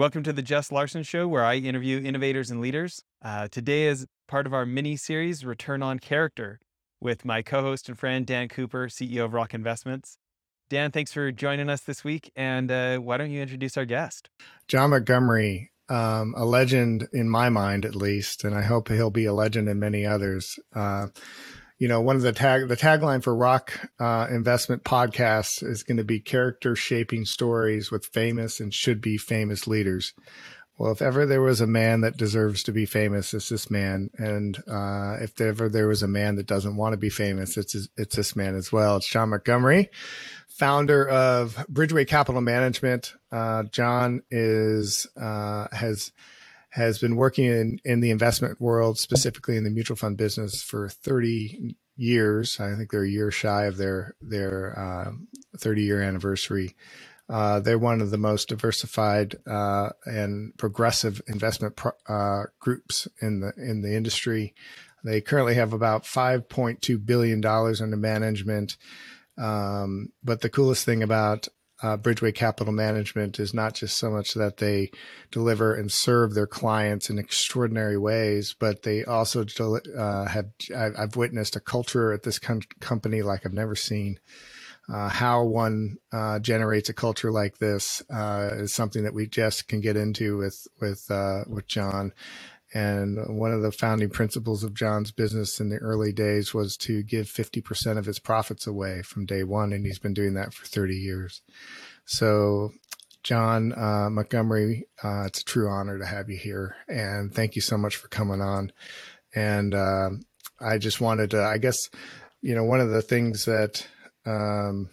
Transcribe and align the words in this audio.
Welcome 0.00 0.22
to 0.22 0.32
the 0.32 0.40
Jess 0.40 0.72
Larson 0.72 1.02
Show, 1.02 1.28
where 1.28 1.44
I 1.44 1.56
interview 1.56 2.02
innovators 2.02 2.50
and 2.50 2.58
leaders. 2.62 3.02
Uh, 3.22 3.48
today 3.48 3.86
is 3.86 4.06
part 4.26 4.46
of 4.46 4.54
our 4.54 4.64
mini 4.64 4.96
series, 4.96 5.44
Return 5.44 5.82
on 5.82 5.98
Character, 5.98 6.58
with 7.02 7.26
my 7.26 7.42
co 7.42 7.60
host 7.60 7.86
and 7.86 7.98
friend, 7.98 8.24
Dan 8.24 8.48
Cooper, 8.48 8.86
CEO 8.86 9.26
of 9.26 9.34
Rock 9.34 9.52
Investments. 9.52 10.16
Dan, 10.70 10.90
thanks 10.90 11.12
for 11.12 11.30
joining 11.30 11.68
us 11.68 11.82
this 11.82 12.02
week. 12.02 12.32
And 12.34 12.72
uh, 12.72 12.96
why 12.96 13.18
don't 13.18 13.30
you 13.30 13.42
introduce 13.42 13.76
our 13.76 13.84
guest? 13.84 14.30
John 14.68 14.88
Montgomery, 14.88 15.70
um, 15.90 16.32
a 16.34 16.46
legend 16.46 17.06
in 17.12 17.28
my 17.28 17.50
mind, 17.50 17.84
at 17.84 17.94
least, 17.94 18.42
and 18.42 18.54
I 18.54 18.62
hope 18.62 18.88
he'll 18.88 19.10
be 19.10 19.26
a 19.26 19.34
legend 19.34 19.68
in 19.68 19.78
many 19.78 20.06
others. 20.06 20.58
Uh, 20.74 21.08
you 21.80 21.88
know, 21.88 22.02
one 22.02 22.14
of 22.14 22.22
the 22.22 22.32
tag 22.32 22.68
the 22.68 22.76
tagline 22.76 23.24
for 23.24 23.34
Rock 23.34 23.72
uh, 23.98 24.26
Investment 24.30 24.84
Podcasts 24.84 25.66
is 25.66 25.82
going 25.82 25.96
to 25.96 26.04
be 26.04 26.20
character 26.20 26.76
shaping 26.76 27.24
stories 27.24 27.90
with 27.90 28.04
famous 28.04 28.60
and 28.60 28.72
should 28.72 29.00
be 29.00 29.16
famous 29.16 29.66
leaders. 29.66 30.12
Well, 30.76 30.92
if 30.92 31.00
ever 31.00 31.24
there 31.24 31.40
was 31.40 31.62
a 31.62 31.66
man 31.66 32.02
that 32.02 32.18
deserves 32.18 32.62
to 32.64 32.72
be 32.72 32.84
famous, 32.84 33.32
it's 33.32 33.48
this 33.48 33.70
man. 33.70 34.10
And 34.18 34.58
uh, 34.68 35.16
if 35.20 35.40
ever 35.40 35.70
there 35.70 35.88
was 35.88 36.02
a 36.02 36.08
man 36.08 36.36
that 36.36 36.46
doesn't 36.46 36.76
want 36.76 36.92
to 36.92 36.98
be 36.98 37.10
famous, 37.10 37.56
it's 37.56 37.74
it's 37.96 38.16
this 38.16 38.36
man 38.36 38.54
as 38.54 38.70
well. 38.70 38.98
It's 38.98 39.08
John 39.08 39.30
Montgomery, 39.30 39.88
founder 40.48 41.08
of 41.08 41.56
Bridgeway 41.72 42.06
Capital 42.06 42.42
Management. 42.42 43.14
Uh, 43.32 43.62
John 43.64 44.20
is 44.30 45.06
uh, 45.18 45.68
has 45.72 46.12
has 46.70 46.98
been 46.98 47.16
working 47.16 47.46
in, 47.46 47.80
in 47.84 48.00
the 48.00 48.10
investment 48.10 48.60
world, 48.60 48.98
specifically 48.98 49.56
in 49.56 49.64
the 49.64 49.70
mutual 49.70 49.96
fund 49.96 50.16
business 50.16 50.62
for 50.62 50.88
30 50.88 51.76
years. 51.96 52.60
I 52.60 52.74
think 52.76 52.90
they're 52.90 53.04
a 53.04 53.08
year 53.10 53.30
shy 53.30 53.64
of 53.64 53.76
their, 53.76 54.14
their 54.20 54.78
uh, 54.78 55.12
30 55.58 55.82
year 55.82 56.02
anniversary. 56.02 56.74
Uh, 57.28 57.60
they're 57.60 57.78
one 57.78 58.00
of 58.00 58.10
the 58.10 58.18
most 58.18 58.48
diversified 58.48 59.36
uh, 59.46 59.90
and 60.04 60.56
progressive 60.56 61.22
investment 61.28 61.76
pro- 61.76 61.92
uh, 62.08 62.46
groups 62.58 63.06
in 63.22 63.38
the 63.38 63.52
in 63.56 63.82
the 63.82 63.94
industry. 63.94 64.52
They 65.04 65.20
currently 65.20 65.54
have 65.54 65.72
about 65.72 66.02
5.2 66.02 67.06
billion 67.06 67.40
dollars 67.40 67.80
under 67.80 67.96
management. 67.96 68.76
Um, 69.38 70.08
but 70.24 70.40
the 70.40 70.50
coolest 70.50 70.84
thing 70.84 71.02
about 71.04 71.48
uh, 71.82 71.96
Bridgeway 71.96 72.34
Capital 72.34 72.72
Management 72.72 73.38
is 73.38 73.54
not 73.54 73.74
just 73.74 73.98
so 73.98 74.10
much 74.10 74.34
that 74.34 74.58
they 74.58 74.90
deliver 75.30 75.74
and 75.74 75.90
serve 75.90 76.34
their 76.34 76.46
clients 76.46 77.10
in 77.10 77.18
extraordinary 77.18 77.96
ways, 77.96 78.54
but 78.58 78.82
they 78.82 79.04
also 79.04 79.44
uh, 79.96 80.26
have. 80.26 80.46
I've 80.76 81.16
witnessed 81.16 81.56
a 81.56 81.60
culture 81.60 82.12
at 82.12 82.22
this 82.22 82.38
com- 82.38 82.62
company 82.80 83.22
like 83.22 83.46
I've 83.46 83.52
never 83.52 83.74
seen. 83.74 84.18
Uh, 84.92 85.08
how 85.08 85.44
one 85.44 85.98
uh, 86.12 86.40
generates 86.40 86.88
a 86.88 86.92
culture 86.94 87.30
like 87.30 87.58
this 87.58 88.02
uh, 88.12 88.50
is 88.54 88.74
something 88.74 89.04
that 89.04 89.14
we 89.14 89.26
just 89.26 89.68
can 89.68 89.80
get 89.80 89.96
into 89.96 90.36
with 90.38 90.66
with 90.80 91.08
uh, 91.10 91.44
with 91.46 91.66
John. 91.68 92.12
And 92.72 93.18
one 93.38 93.52
of 93.52 93.62
the 93.62 93.72
founding 93.72 94.10
principles 94.10 94.62
of 94.62 94.74
John's 94.74 95.10
business 95.10 95.58
in 95.58 95.70
the 95.70 95.78
early 95.78 96.12
days 96.12 96.54
was 96.54 96.76
to 96.78 97.02
give 97.02 97.26
50% 97.26 97.98
of 97.98 98.06
his 98.06 98.20
profits 98.20 98.66
away 98.66 99.02
from 99.02 99.26
day 99.26 99.42
one. 99.42 99.72
And 99.72 99.84
he's 99.84 99.98
been 99.98 100.14
doing 100.14 100.34
that 100.34 100.54
for 100.54 100.66
30 100.66 100.94
years. 100.94 101.42
So, 102.04 102.70
John 103.22 103.72
uh, 103.76 104.08
Montgomery, 104.10 104.86
uh, 105.02 105.24
it's 105.26 105.40
a 105.40 105.44
true 105.44 105.68
honor 105.68 105.98
to 105.98 106.06
have 106.06 106.30
you 106.30 106.38
here. 106.38 106.76
And 106.88 107.34
thank 107.34 107.54
you 107.54 107.60
so 107.60 107.76
much 107.76 107.96
for 107.96 108.08
coming 108.08 108.40
on. 108.40 108.72
And 109.34 109.74
uh, 109.74 110.10
I 110.60 110.78
just 110.78 111.00
wanted 111.00 111.32
to, 111.32 111.42
I 111.42 111.58
guess, 111.58 111.76
you 112.40 112.54
know, 112.54 112.64
one 112.64 112.80
of 112.80 112.90
the 112.90 113.02
things 113.02 113.44
that, 113.44 113.86
um, 114.24 114.88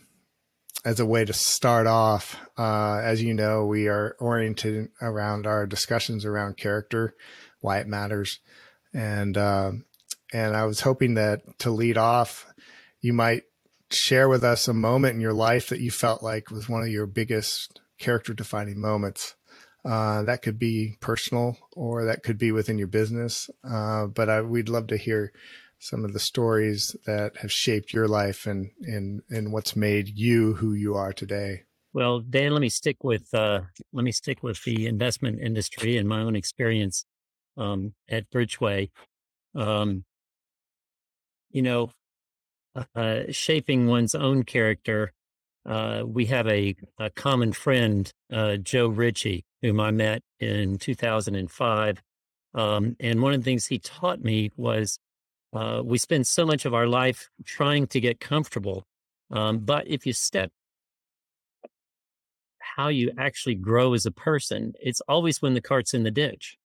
as 0.84 1.00
a 1.00 1.06
way 1.06 1.26
to 1.26 1.34
start 1.34 1.88
off, 1.88 2.38
uh, 2.58 3.00
as 3.04 3.22
you 3.22 3.34
know, 3.34 3.66
we 3.66 3.88
are 3.88 4.16
oriented 4.20 4.90
around 5.02 5.48
our 5.48 5.66
discussions 5.66 6.26
around 6.26 6.58
character 6.58 7.16
why 7.62 7.80
it 7.80 7.88
matters. 7.88 8.40
And, 8.94 9.38
uh, 9.38 9.72
and 10.34 10.56
I 10.56 10.66
was 10.66 10.82
hoping 10.82 11.16
that 11.16 11.42
to 11.60 11.72
lead 11.72 11.98
off, 11.98 12.46
you 13.02 13.14
might 13.14 13.44
share 13.92 14.28
with 14.28 14.44
us 14.44 14.68
a 14.68 14.74
moment 14.74 15.16
in 15.16 15.22
your 15.22 15.34
life 15.34 15.70
that 15.70 15.80
you 15.80 15.92
felt 15.92 16.22
like 16.22 16.52
was 16.52 16.68
one 16.68 16.82
of 16.82 16.90
your 16.90 17.06
biggest 17.06 17.80
character 18.00 18.34
defining 18.34 18.80
moments. 18.80 19.36
Uh, 19.86 20.24
that 20.24 20.42
could 20.42 20.60
be 20.60 20.98
personal 21.00 21.58
or 21.74 22.06
that 22.06 22.24
could 22.24 22.38
be 22.38 22.52
within 22.52 22.78
your 22.78 22.88
business. 22.88 23.50
Uh, 23.64 24.08
but 24.08 24.30
I, 24.30 24.42
we'd 24.42 24.70
love 24.70 24.88
to 24.88 24.98
hear 24.98 25.32
some 25.80 26.04
of 26.04 26.12
the 26.12 26.20
stories 26.20 26.96
that 27.06 27.38
have 27.38 27.52
shaped 27.52 27.94
your 27.94 28.08
life 28.08 28.46
and, 28.48 28.72
and, 28.82 29.22
and 29.30 29.54
what's 29.54 29.76
made 29.76 30.18
you 30.18 30.56
who 30.56 30.74
you 30.74 30.96
are 30.96 31.14
today. 31.14 31.64
Well, 31.94 32.20
Dan, 32.20 32.52
let 32.52 32.62
me 32.62 32.70
stick 32.70 33.04
with 33.04 33.34
uh, 33.34 33.62
let 33.94 34.04
me 34.04 34.12
stick 34.12 34.44
with 34.44 34.64
the 34.66 34.86
investment 34.86 35.40
industry 35.42 35.98
and 35.98 36.08
my 36.08 36.20
own 36.20 36.36
experience 36.36 37.06
um, 37.58 37.94
at 38.10 38.30
Bridgeway. 38.30 38.90
Um, 39.56 40.04
you 41.52 41.62
know, 41.62 41.92
uh, 42.76 42.84
uh, 42.96 43.20
shaping 43.30 43.88
one's 43.88 44.16
own 44.16 44.44
character. 44.44 45.14
Uh, 45.66 46.04
we 46.06 46.26
have 46.26 46.48
a, 46.48 46.76
a 47.00 47.10
common 47.10 47.52
friend, 47.52 48.12
uh, 48.32 48.58
Joe 48.58 48.88
Ritchie, 48.88 49.46
whom 49.62 49.80
I 49.80 49.92
met 49.92 50.22
in 50.40 50.78
2005. 50.78 52.02
Um, 52.54 52.96
and 53.00 53.22
one 53.22 53.34
of 53.34 53.42
the 53.42 53.44
things 53.44 53.66
he 53.66 53.80
taught 53.80 54.24
me 54.24 54.52
was 54.56 55.00
uh, 55.54 55.82
we 55.84 55.98
spend 55.98 56.28
so 56.28 56.46
much 56.46 56.66
of 56.66 56.74
our 56.74 56.88
life 56.88 57.30
trying 57.46 57.88
to 57.88 58.00
get 58.00 58.20
comfortable. 58.20 58.84
Um, 59.32 59.60
but 59.60 59.88
if 59.88 60.06
you 60.06 60.14
step 60.14 60.52
how 62.60 62.90
you 62.90 63.12
actually 63.18 63.56
grow 63.56 63.94
as 63.94 64.06
a 64.06 64.12
person, 64.12 64.74
it's 64.80 65.02
always 65.08 65.42
when 65.42 65.54
the 65.54 65.62
cart's 65.62 65.94
in 65.94 66.04
the 66.04 66.12
ditch. 66.12 66.58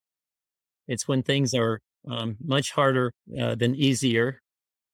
It's 0.88 1.09
when 1.09 1.22
things 1.22 1.54
are 1.54 1.81
um, 2.09 2.37
much 2.44 2.72
harder 2.72 3.12
uh, 3.41 3.54
than 3.54 3.75
easier, 3.75 4.41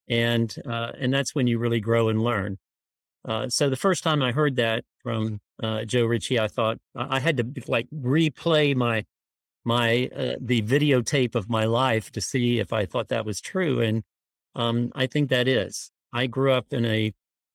and 0.07 0.53
uh, 0.65 0.91
and 0.99 1.13
that's 1.13 1.33
when 1.35 1.47
you 1.47 1.59
really 1.59 1.79
grow 1.79 2.09
and 2.09 2.21
learn. 2.21 2.57
Uh, 3.27 3.49
so 3.49 3.69
the 3.69 3.75
first 3.75 4.03
time 4.03 4.21
I 4.21 4.31
heard 4.31 4.55
that 4.55 4.83
from 5.03 5.39
uh, 5.61 5.83
Joe 5.85 6.05
Ritchie, 6.05 6.39
I 6.39 6.47
thought 6.47 6.77
I 6.95 7.19
had 7.19 7.37
to 7.37 7.45
like 7.67 7.87
replay 7.93 8.75
my 8.75 9.05
my 9.65 10.09
uh, 10.15 10.35
the 10.39 10.61
videotape 10.61 11.35
of 11.35 11.49
my 11.49 11.65
life 11.65 12.11
to 12.13 12.21
see 12.21 12.59
if 12.59 12.71
I 12.71 12.85
thought 12.85 13.09
that 13.09 13.25
was 13.25 13.41
true, 13.41 13.81
and 13.81 14.03
um, 14.55 14.91
I 14.95 15.07
think 15.07 15.29
that 15.29 15.47
is. 15.47 15.91
I 16.13 16.27
grew 16.27 16.53
up 16.53 16.67
in 16.71 16.85
a 16.85 17.13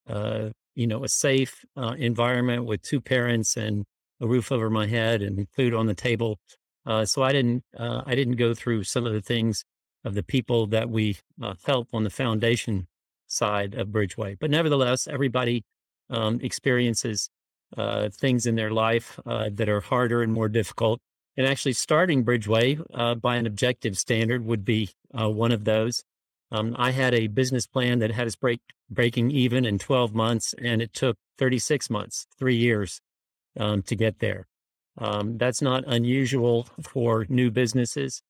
uh, 0.09 0.51
you 0.75 0.87
know 0.87 1.05
a 1.05 1.09
safe 1.09 1.65
environment 1.77 2.65
with 2.66 2.83
two 2.83 3.01
parents 3.01 3.56
and 3.56 3.84
a 4.21 4.27
roof 4.27 4.53
over 4.53 4.71
my 4.71 4.87
head 4.87 5.22
and 5.22 5.49
food 5.56 5.75
on 5.75 5.87
the 5.87 5.95
table 5.95 6.39
uh, 6.87 7.05
so 7.05 7.22
I 7.22 7.33
didn't 7.33 7.65
uh, 7.77 8.03
I 8.06 8.15
didn't 8.15 8.37
go 8.37 8.55
through 8.55 8.84
some 8.84 9.06
of 9.06 9.12
the 9.12 9.22
things 9.22 9.65
of 10.05 10.15
the 10.15 10.22
people 10.22 10.67
that 10.69 10.91
we 10.91 11.17
uh, 11.43 11.55
help 11.65 11.89
on 11.93 12.05
the 12.05 12.11
foundation 12.11 12.87
side 13.27 13.75
of 13.75 13.89
Bridgeway. 13.89 14.37
But 14.39 14.50
nevertheless, 14.50 15.06
everybody 15.06 15.65
um, 16.11 16.41
experiences 16.43 17.31
uh, 17.77 18.11
things 18.11 18.47
in 18.47 18.55
their 18.55 18.71
life 18.71 19.19
uh, 19.27 19.49
that 19.55 19.69
are 19.69 19.81
harder 19.81 20.22
and 20.22 20.33
more 20.33 20.49
difficult. 20.49 21.00
And 21.37 21.47
actually, 21.47 21.72
starting 21.72 22.25
Bridgeway 22.25 22.81
uh, 22.93 23.15
by 23.16 23.37
an 23.37 23.47
objective 23.47 23.99
standard 23.99 24.45
would 24.45 24.65
be 24.65 24.91
one 25.11 25.53
of 25.53 25.65
those. 25.65 26.05
Um, 26.53 26.77
I 26.78 26.93
had 26.93 27.15
a 27.15 27.27
business 27.27 27.66
plan 27.66 27.99
that 27.99 28.12
had 28.12 28.28
us 28.28 28.37
break 28.37 28.61
breaking 28.91 29.31
even 29.31 29.65
in 29.65 29.78
12 29.78 30.15
months, 30.15 30.55
and 30.62 30.81
it 30.81 30.93
took 30.93 31.16
36 31.39 31.91
months, 31.91 32.27
three 32.39 32.55
years, 32.55 33.01
um, 33.59 33.83
to 33.83 33.97
get 33.97 34.21
there. 34.21 34.47
Um, 34.99 35.38
that's 35.38 35.60
not 35.60 35.84
unusual 35.87 36.69
for 36.82 37.27
new 37.28 37.50
businesses. 37.50 38.22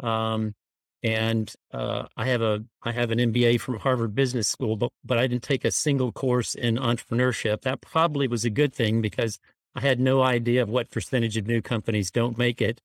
Um, 0.00 0.54
and 1.02 1.52
uh, 1.72 2.04
I 2.16 2.26
have 2.26 2.42
a 2.42 2.64
I 2.82 2.92
have 2.92 3.10
an 3.10 3.18
MBA 3.18 3.60
from 3.60 3.78
Harvard 3.78 4.14
Business 4.14 4.48
School, 4.48 4.76
but 4.76 4.90
but 5.04 5.18
I 5.18 5.26
didn't 5.26 5.42
take 5.42 5.64
a 5.64 5.72
single 5.72 6.12
course 6.12 6.54
in 6.54 6.76
entrepreneurship. 6.76 7.62
That 7.62 7.80
probably 7.80 8.28
was 8.28 8.44
a 8.44 8.50
good 8.50 8.72
thing 8.72 9.02
because 9.02 9.38
I 9.74 9.80
had 9.80 9.98
no 9.98 10.22
idea 10.22 10.62
of 10.62 10.68
what 10.68 10.90
percentage 10.90 11.36
of 11.36 11.46
new 11.46 11.62
companies 11.62 12.10
don't 12.10 12.38
make 12.38 12.60
it. 12.60 12.80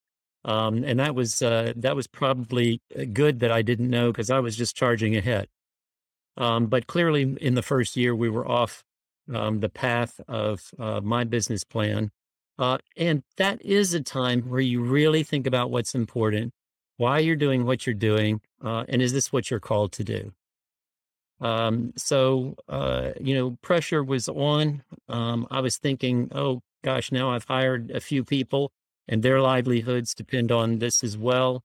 Um, 0.46 0.84
and 0.84 1.00
that 1.00 1.14
was 1.14 1.42
uh, 1.42 1.74
that 1.76 1.96
was 1.96 2.08
probably 2.08 2.82
uh, 2.98 3.04
good 3.12 3.42
that 3.42 3.52
I 3.52 3.62
didn't 3.62 3.90
know 3.90 4.12
because 4.12 4.32
I 4.32 4.40
was 4.40 4.56
just 4.56 4.76
charging 4.76 5.16
ahead. 5.16 5.48
Um, 6.38 6.68
but 6.68 6.88
clearly, 6.88 7.36
in 7.42 7.56
the 7.56 7.62
first 7.62 7.98
year, 7.98 8.16
we 8.16 8.30
were 8.30 8.48
off 8.48 8.84
um, 9.34 9.60
the 9.60 9.70
path 9.70 10.20
of 10.28 10.62
uh, 10.80 11.02
my 11.02 11.24
business 11.24 11.64
plan, 11.64 12.12
uh, 12.60 12.78
and 12.96 13.24
that 13.38 13.62
is 13.64 13.94
a 13.94 14.02
time 14.02 14.42
where 14.44 14.60
you 14.60 14.82
really 14.82 15.24
think 15.24 15.46
about 15.46 15.72
what's 15.72 15.96
important, 15.96 16.54
why 16.98 17.20
you're 17.20 17.36
doing 17.36 17.66
what 17.66 17.86
you're 17.86 17.94
doing, 17.94 18.42
uh, 18.64 18.84
and 18.88 19.02
is 19.02 19.14
this 19.14 19.32
what 19.32 19.50
you're 19.50 19.60
called 19.60 19.92
to 19.94 20.04
do? 20.04 20.32
Um, 21.40 21.94
so, 21.96 22.56
uh, 22.68 23.12
you 23.20 23.36
know, 23.36 23.58
pressure 23.62 24.04
was 24.04 24.28
on. 24.28 24.84
Um, 25.08 25.48
I 25.52 25.62
was 25.62 25.78
thinking, 25.78 26.32
oh 26.34 26.62
gosh, 26.84 27.12
now 27.12 27.32
I've 27.32 27.46
hired 27.46 27.92
a 27.92 28.00
few 28.00 28.24
people 28.24 28.72
and 29.08 29.24
their 29.24 29.42
livelihoods 29.42 30.14
depend 30.14 30.52
on 30.52 30.80
this 30.80 31.04
as 31.04 31.18
well. 31.18 31.64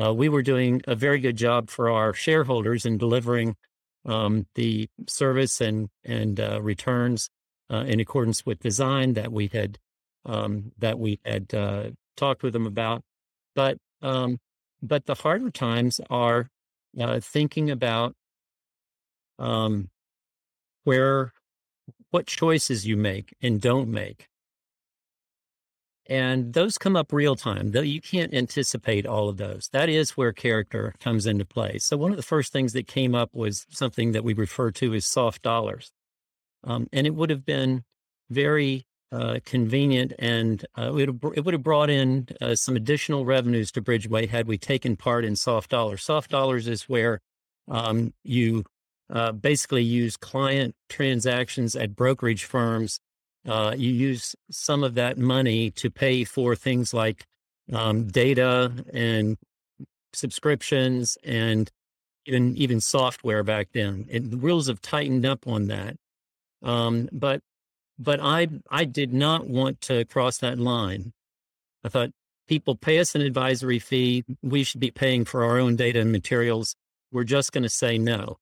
Uh, 0.00 0.12
we 0.12 0.28
were 0.28 0.42
doing 0.42 0.82
a 0.86 0.94
very 0.94 1.18
good 1.20 1.36
job 1.36 1.70
for 1.70 1.90
our 1.90 2.12
shareholders 2.12 2.84
in 2.84 2.98
delivering 2.98 3.56
um, 4.04 4.46
the 4.54 4.88
service 5.08 5.60
and 5.60 5.88
and 6.04 6.38
uh, 6.38 6.60
returns 6.60 7.30
uh, 7.70 7.84
in 7.86 8.00
accordance 8.00 8.44
with 8.44 8.58
design 8.58 9.14
that 9.14 9.32
we 9.32 9.46
had 9.46 9.78
um, 10.26 10.72
that 10.78 10.98
we 10.98 11.20
had 11.24 11.52
uh, 11.54 11.90
talked 12.16 12.42
with 12.42 12.52
them 12.52 12.66
about. 12.66 13.02
But 13.54 13.78
um, 14.02 14.38
but 14.82 15.06
the 15.06 15.14
harder 15.14 15.50
times 15.50 16.00
are 16.10 16.48
uh, 17.00 17.20
thinking 17.20 17.70
about 17.70 18.14
um, 19.38 19.88
where 20.84 21.32
what 22.10 22.26
choices 22.26 22.86
you 22.86 22.96
make 22.96 23.34
and 23.42 23.60
don't 23.60 23.88
make. 23.88 24.28
And 26.06 26.52
those 26.52 26.76
come 26.76 26.96
up 26.96 27.12
real 27.12 27.34
time, 27.34 27.70
though 27.70 27.80
you 27.80 28.00
can't 28.00 28.34
anticipate 28.34 29.06
all 29.06 29.30
of 29.30 29.38
those. 29.38 29.70
That 29.72 29.88
is 29.88 30.18
where 30.18 30.32
character 30.32 30.94
comes 31.00 31.26
into 31.26 31.46
play. 31.46 31.78
So, 31.78 31.96
one 31.96 32.10
of 32.10 32.18
the 32.18 32.22
first 32.22 32.52
things 32.52 32.74
that 32.74 32.86
came 32.86 33.14
up 33.14 33.30
was 33.32 33.66
something 33.70 34.12
that 34.12 34.22
we 34.22 34.34
refer 34.34 34.70
to 34.72 34.92
as 34.92 35.06
soft 35.06 35.40
dollars. 35.40 35.92
Um, 36.62 36.88
and 36.92 37.06
it 37.06 37.14
would 37.14 37.30
have 37.30 37.46
been 37.46 37.84
very 38.28 38.86
uh, 39.12 39.38
convenient 39.44 40.12
and 40.18 40.64
uh, 40.76 40.94
it, 40.96 41.22
would 41.22 41.54
have 41.54 41.62
brought 41.62 41.90
in 41.90 42.26
uh, 42.40 42.54
some 42.54 42.74
additional 42.74 43.24
revenues 43.24 43.70
to 43.72 43.82
Bridgeway 43.82 44.28
had 44.28 44.46
we 44.46 44.58
taken 44.58 44.96
part 44.96 45.24
in 45.24 45.36
soft 45.36 45.70
dollars. 45.70 46.02
Soft 46.02 46.30
dollars 46.30 46.66
is 46.66 46.88
where 46.88 47.20
um, 47.68 48.12
you 48.24 48.64
uh, 49.10 49.32
basically 49.32 49.82
use 49.82 50.16
client 50.16 50.74
transactions 50.88 51.76
at 51.76 51.94
brokerage 51.94 52.44
firms. 52.44 52.98
Uh, 53.46 53.74
you 53.76 53.92
use 53.92 54.34
some 54.50 54.82
of 54.82 54.94
that 54.94 55.18
money 55.18 55.70
to 55.70 55.90
pay 55.90 56.24
for 56.24 56.56
things 56.56 56.94
like 56.94 57.24
um, 57.72 58.06
data 58.06 58.72
and 58.92 59.36
subscriptions 60.12 61.18
and 61.24 61.70
even 62.26 62.56
even 62.56 62.80
software 62.80 63.42
back 63.42 63.68
then. 63.72 64.06
And 64.10 64.30
the 64.30 64.36
rules 64.36 64.68
have 64.68 64.80
tightened 64.80 65.26
up 65.26 65.46
on 65.46 65.66
that. 65.66 65.96
Um, 66.62 67.08
but 67.12 67.42
but 67.98 68.20
I 68.20 68.48
I 68.70 68.84
did 68.84 69.12
not 69.12 69.46
want 69.46 69.80
to 69.82 70.04
cross 70.04 70.38
that 70.38 70.58
line. 70.58 71.12
I 71.84 71.88
thought 71.88 72.10
people 72.48 72.76
pay 72.76 72.98
us 72.98 73.14
an 73.14 73.20
advisory 73.20 73.78
fee. 73.78 74.24
We 74.42 74.64
should 74.64 74.80
be 74.80 74.90
paying 74.90 75.24
for 75.24 75.44
our 75.44 75.58
own 75.58 75.76
data 75.76 76.00
and 76.00 76.12
materials. 76.12 76.76
We're 77.12 77.24
just 77.24 77.52
going 77.52 77.62
to 77.62 77.70
say 77.70 77.98
no. 77.98 78.38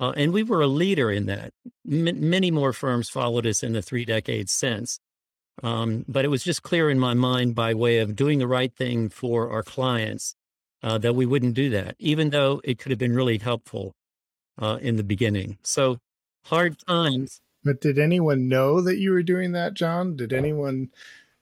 Uh, 0.00 0.12
and 0.16 0.32
we 0.32 0.42
were 0.42 0.60
a 0.60 0.66
leader 0.66 1.10
in 1.10 1.26
that. 1.26 1.52
M- 1.90 2.28
many 2.30 2.50
more 2.50 2.72
firms 2.72 3.08
followed 3.08 3.46
us 3.46 3.62
in 3.62 3.72
the 3.72 3.82
three 3.82 4.04
decades 4.04 4.52
since. 4.52 4.98
Um, 5.62 6.04
but 6.08 6.24
it 6.24 6.28
was 6.28 6.42
just 6.42 6.62
clear 6.62 6.90
in 6.90 6.98
my 6.98 7.14
mind 7.14 7.54
by 7.54 7.74
way 7.74 7.98
of 7.98 8.16
doing 8.16 8.38
the 8.38 8.48
right 8.48 8.74
thing 8.74 9.08
for 9.08 9.50
our 9.50 9.62
clients 9.62 10.34
uh, 10.82 10.98
that 10.98 11.14
we 11.14 11.26
wouldn't 11.26 11.54
do 11.54 11.70
that, 11.70 11.94
even 11.98 12.30
though 12.30 12.60
it 12.64 12.78
could 12.78 12.90
have 12.90 12.98
been 12.98 13.14
really 13.14 13.38
helpful 13.38 13.94
uh, 14.60 14.78
in 14.80 14.96
the 14.96 15.04
beginning. 15.04 15.58
So 15.62 15.98
hard 16.46 16.76
times 16.86 17.40
but 17.64 17.80
did 17.80 17.98
anyone 17.98 18.48
know 18.48 18.80
that 18.80 18.98
you 18.98 19.12
were 19.12 19.22
doing 19.22 19.52
that, 19.52 19.74
John? 19.74 20.16
Did 20.16 20.32
anyone 20.32 20.90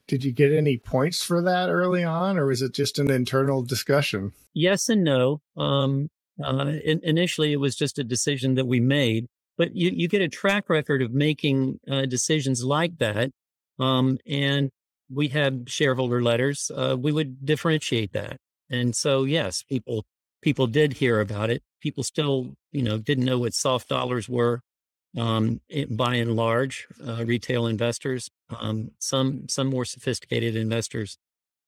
did 0.09 0.25
you 0.25 0.33
get 0.33 0.53
any 0.53 0.79
points 0.79 1.23
for 1.23 1.41
that 1.43 1.71
early 1.71 2.05
on 2.05 2.37
or 2.37 2.47
was 2.47 2.61
it 2.61 2.75
just 2.75 2.99
an 2.99 3.11
internal 3.11 3.63
discussion? 3.63 4.33
Yes 4.53 4.89
and 4.89 5.05
no. 5.05 5.41
Um, 5.57 6.11
uh, 6.43 6.73
in, 6.85 7.01
initially, 7.03 7.53
it 7.53 7.61
was 7.61 7.77
just 7.77 7.99
a 7.99 8.05
decision 8.05 8.55
that 8.57 8.67
we 8.67 8.81
made, 8.81 9.27
but 9.57 9.75
you, 9.77 9.91
you 9.91 10.09
get 10.09 10.21
a 10.21 10.29
track 10.29 10.69
record 10.69 11.03
of 11.03 11.13
making 11.13 11.79
uh, 11.91 12.07
decisions 12.07 12.65
like 12.65 12.99
that. 12.99 13.31
Um, 13.79 14.19
and 14.27 14.71
we 15.11 15.29
had 15.29 15.71
shareholder 15.71 16.23
letters. 16.23 16.71
Uh, 16.75 16.97
we 16.99 17.13
would 17.13 17.45
differentiate 17.45 18.13
that. 18.13 18.37
And 18.71 18.97
so, 18.97 19.25
yes, 19.25 19.63
people 19.63 20.05
people 20.41 20.67
did 20.67 20.95
hear 20.95 21.21
about 21.21 21.51
it. 21.51 21.63
People 21.81 22.03
still, 22.03 22.55
you 22.73 22.83
know, 22.83 22.99
didn't 22.99 23.25
know 23.25 23.39
what 23.39 23.55
soft 23.55 23.89
dollars 23.89 24.29
were 24.29 24.61
um, 25.17 25.61
it, 25.69 25.97
by 25.97 26.17
and 26.17 26.37
large, 26.37 26.87
uh, 27.06 27.25
retail 27.25 27.67
investors. 27.67 28.31
Um, 28.59 28.93
some 28.99 29.49
some 29.49 29.69
more 29.69 29.85
sophisticated 29.85 30.56
investors 30.56 31.19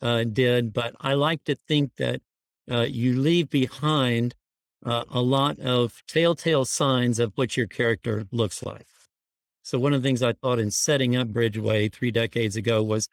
uh, 0.01 0.25
did, 0.25 0.73
but 0.73 0.95
I 1.01 1.15
like 1.15 1.45
to 1.45 1.55
think 1.55 1.97
that 1.97 2.21
uh, 2.71 2.87
you 2.89 3.19
leave 3.21 3.51
behind 3.51 4.35
uh, 4.85 5.05
a 5.11 5.21
lot 5.21 5.59
of 5.61 6.03
telltale 6.07 6.65
signs 6.65 7.19
of 7.19 7.33
what 7.37 7.57
your 7.57 7.67
character 7.67 8.25
looks 8.31 8.63
like. 8.63 8.87
So 9.63 9.79
one 9.79 9.95
of 9.95 10.03
the 10.03 10.09
things 10.09 10.23
I 10.23 10.35
thought 10.35 10.59
in 10.59 10.71
setting 10.71 11.17
up 11.17 11.29
Bridgeway 11.29 11.91
three 11.93 12.11
decades 12.11 12.57
ago 12.57 12.83
was 12.83 13.09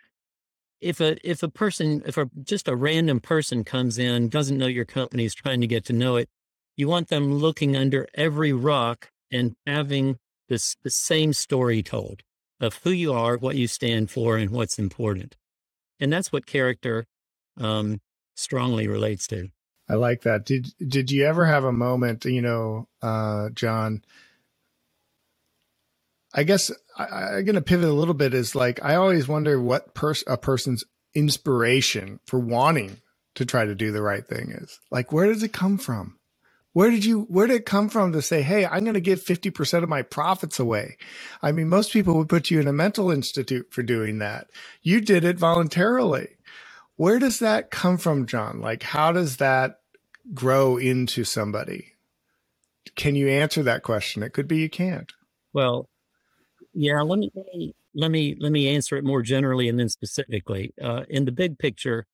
if 0.81 0.99
a 0.99 1.17
if 1.29 1.43
a 1.43 1.49
person 1.49 2.01
if 2.05 2.17
a 2.17 2.29
just 2.43 2.67
a 2.67 2.75
random 2.75 3.19
person 3.19 3.63
comes 3.63 3.97
in 3.97 4.29
doesn't 4.29 4.57
know 4.57 4.67
your 4.67 4.85
company 4.85 5.25
is 5.25 5.35
trying 5.35 5.61
to 5.61 5.67
get 5.67 5.85
to 5.85 5.93
know 5.93 6.17
it 6.17 6.27
you 6.75 6.87
want 6.87 7.07
them 7.09 7.35
looking 7.35 7.77
under 7.77 8.07
every 8.15 8.51
rock 8.51 9.11
and 9.31 9.55
having 9.65 10.17
this 10.49 10.75
the 10.83 10.89
same 10.89 11.33
story 11.33 11.81
told 11.81 12.23
of 12.59 12.79
who 12.83 12.91
you 12.91 13.13
are, 13.13 13.37
what 13.37 13.55
you 13.55 13.67
stand 13.67 14.11
for, 14.11 14.37
and 14.37 14.51
what's 14.51 14.77
important. 14.77 15.35
And 15.99 16.11
that's 16.11 16.31
what 16.31 16.45
character 16.45 17.05
um, 17.57 18.01
strongly 18.35 18.87
relates 18.87 19.27
to. 19.27 19.49
I 19.89 19.95
like 19.95 20.21
that. 20.21 20.45
Did 20.45 20.73
did 20.85 21.11
you 21.11 21.25
ever 21.25 21.45
have 21.45 21.63
a 21.63 21.71
moment, 21.71 22.25
you 22.25 22.41
know, 22.41 22.87
uh, 23.01 23.49
John? 23.53 24.03
I 26.33 26.43
guess 26.43 26.71
I, 26.97 27.37
am 27.39 27.45
going 27.45 27.55
to 27.55 27.61
pivot 27.61 27.89
a 27.89 27.93
little 27.93 28.13
bit. 28.13 28.33
Is 28.33 28.55
like 28.55 28.83
I 28.83 28.95
always 28.95 29.27
wonder 29.27 29.61
what 29.61 29.93
pers- 29.93 30.23
a 30.27 30.37
person's 30.37 30.85
inspiration 31.13 32.19
for 32.25 32.39
wanting 32.39 32.97
to 33.35 33.45
try 33.45 33.65
to 33.65 33.75
do 33.75 33.91
the 33.91 34.01
right 34.01 34.25
thing 34.25 34.51
is. 34.51 34.79
Like, 34.89 35.11
where 35.11 35.27
does 35.27 35.43
it 35.43 35.53
come 35.53 35.77
from? 35.77 36.17
Where 36.73 36.91
did 36.91 37.05
you, 37.05 37.21
where 37.23 37.47
did 37.47 37.57
it 37.57 37.65
come 37.65 37.89
from 37.89 38.13
to 38.13 38.21
say, 38.21 38.43
Hey, 38.43 38.65
I'm 38.65 38.83
going 38.83 38.95
to 38.95 39.01
give 39.01 39.21
50% 39.23 39.83
of 39.83 39.89
my 39.89 40.03
profits 40.03 40.59
away? 40.59 40.97
I 41.41 41.51
mean, 41.51 41.69
most 41.69 41.93
people 41.93 42.15
would 42.17 42.29
put 42.29 42.51
you 42.51 42.59
in 42.61 42.67
a 42.67 42.73
mental 42.73 43.11
institute 43.11 43.67
for 43.71 43.83
doing 43.83 44.19
that. 44.19 44.49
You 44.83 45.01
did 45.01 45.25
it 45.25 45.39
voluntarily. 45.39 46.29
Where 46.97 47.19
does 47.19 47.39
that 47.39 47.71
come 47.71 47.97
from, 47.97 48.27
John? 48.27 48.61
Like, 48.61 48.83
how 48.83 49.11
does 49.11 49.37
that 49.37 49.81
grow 50.33 50.77
into 50.77 51.23
somebody? 51.25 51.93
Can 52.95 53.15
you 53.15 53.29
answer 53.29 53.63
that 53.63 53.83
question? 53.83 54.23
It 54.23 54.33
could 54.33 54.47
be 54.47 54.57
you 54.59 54.69
can't. 54.69 55.13
Well, 55.53 55.89
yeah, 56.73 57.01
let 57.01 57.19
me, 57.19 57.31
let 57.95 58.11
me, 58.11 58.37
let 58.39 58.51
me 58.51 58.69
answer 58.69 58.97
it 58.97 59.05
more 59.05 59.21
generally 59.23 59.69
and 59.69 59.79
then 59.79 59.89
specifically. 59.89 60.73
Uh, 60.81 61.03
in 61.09 61.25
the 61.25 61.31
big 61.33 61.59
picture, 61.59 62.07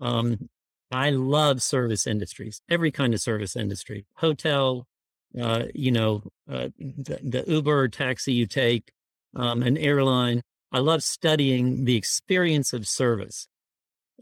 um, 0.00 0.48
I 0.90 1.10
love 1.10 1.62
service 1.62 2.06
industries, 2.06 2.60
every 2.68 2.90
kind 2.90 3.14
of 3.14 3.20
service 3.20 3.56
industry, 3.56 4.06
hotel, 4.16 4.86
uh, 5.40 5.64
you 5.74 5.90
know, 5.90 6.22
uh, 6.50 6.68
the, 6.78 7.18
the, 7.22 7.44
Uber 7.46 7.88
taxi 7.88 8.32
you 8.32 8.46
take, 8.46 8.92
um, 9.34 9.62
an 9.62 9.76
airline. 9.76 10.42
I 10.70 10.78
love 10.78 11.02
studying 11.02 11.84
the 11.84 11.96
experience 11.96 12.72
of 12.72 12.86
service. 12.86 13.48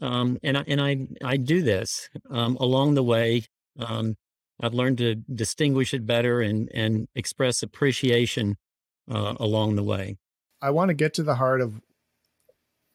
Um, 0.01 0.39
and 0.41 0.57
I, 0.57 0.63
and 0.67 0.81
I, 0.81 1.07
I 1.23 1.37
do 1.37 1.61
this 1.61 2.09
um, 2.29 2.57
along 2.59 2.95
the 2.95 3.03
way. 3.03 3.45
Um, 3.79 4.15
I've 4.61 4.73
learned 4.73 4.97
to 4.99 5.15
distinguish 5.15 5.93
it 5.93 6.05
better 6.05 6.41
and, 6.41 6.69
and 6.73 7.07
express 7.15 7.61
appreciation 7.61 8.57
uh, 9.11 9.35
along 9.39 9.75
the 9.75 9.83
way. 9.83 10.17
I 10.61 10.71
want 10.71 10.89
to 10.89 10.93
get 10.93 11.13
to 11.15 11.23
the 11.23 11.35
heart 11.35 11.61
of 11.61 11.81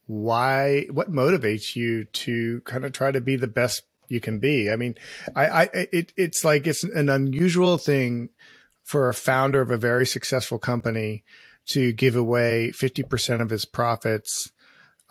why 0.08 0.86
what 0.90 1.12
motivates 1.12 1.76
you 1.76 2.04
to 2.06 2.60
kind 2.62 2.84
of 2.84 2.92
try 2.92 3.12
to 3.12 3.20
be 3.20 3.36
the 3.36 3.46
best 3.46 3.82
you 4.08 4.20
can 4.20 4.38
be? 4.40 4.70
I 4.70 4.76
mean 4.76 4.96
i 5.36 5.46
i 5.46 5.62
it, 5.74 6.12
it's 6.16 6.44
like 6.44 6.66
it's 6.66 6.82
an 6.82 7.08
unusual 7.08 7.78
thing 7.78 8.30
for 8.82 9.08
a 9.08 9.14
founder 9.14 9.60
of 9.60 9.70
a 9.70 9.76
very 9.76 10.06
successful 10.06 10.58
company 10.58 11.22
to 11.66 11.92
give 11.92 12.16
away 12.16 12.72
50% 12.74 13.42
of 13.42 13.50
his 13.50 13.66
profits 13.66 14.50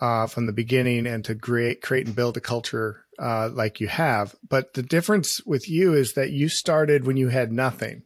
uh, 0.00 0.26
from 0.26 0.46
the 0.46 0.52
beginning 0.52 1.06
and 1.06 1.24
to 1.24 1.34
create 1.36 1.80
create 1.80 2.06
and 2.06 2.16
build 2.16 2.36
a 2.36 2.40
culture 2.40 3.04
uh, 3.18 3.48
like 3.52 3.80
you 3.80 3.88
have. 3.88 4.34
But 4.48 4.74
the 4.74 4.82
difference 4.82 5.40
with 5.46 5.68
you 5.68 5.94
is 5.94 6.14
that 6.14 6.30
you 6.30 6.48
started 6.48 7.06
when 7.06 7.16
you 7.16 7.28
had 7.28 7.52
nothing. 7.52 8.02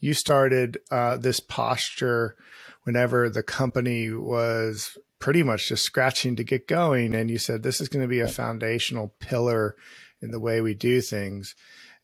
You 0.00 0.14
started 0.14 0.78
uh, 0.90 1.16
this 1.16 1.38
posture 1.38 2.36
whenever 2.82 3.30
the 3.30 3.44
company 3.44 4.10
was 4.10 4.98
pretty 5.22 5.44
much 5.44 5.68
just 5.68 5.84
scratching 5.84 6.34
to 6.34 6.44
get 6.44 6.66
going. 6.66 7.14
And 7.14 7.30
you 7.30 7.38
said 7.38 7.62
this 7.62 7.80
is 7.80 7.88
going 7.88 8.02
to 8.02 8.08
be 8.08 8.20
a 8.20 8.28
foundational 8.28 9.14
pillar 9.20 9.76
in 10.20 10.32
the 10.32 10.40
way 10.40 10.60
we 10.60 10.74
do 10.74 11.00
things. 11.00 11.54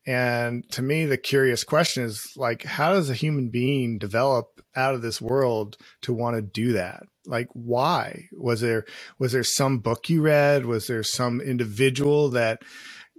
And 0.07 0.71
to 0.71 0.83
me, 0.83 1.05
the 1.05 1.19
curious 1.19 1.65
question 1.65 2.05
is 2.05 2.33
like, 2.37 2.63
how 2.63 2.93
does 2.93 3.11
a 3.11 3.15
human 3.15 3.51
being 3.51 3.99
develop 3.99 4.63
out 4.77 4.95
of 4.95 5.03
this 5.03 5.21
world 5.21 5.77
to 6.03 6.15
want 6.15 6.37
to 6.37 6.43
do 6.43 6.75
that? 6.75 7.03
Like, 7.27 7.49
why 7.53 8.29
was 8.33 8.61
there, 8.61 8.87
was 9.19 9.33
there 9.33 9.45
some 9.45 9.81
book 9.81 10.09
you 10.09 10.23
read? 10.23 10.65
Was 10.65 10.87
there 10.87 11.03
some 11.03 11.41
individual 11.41 12.31
that 12.31 12.63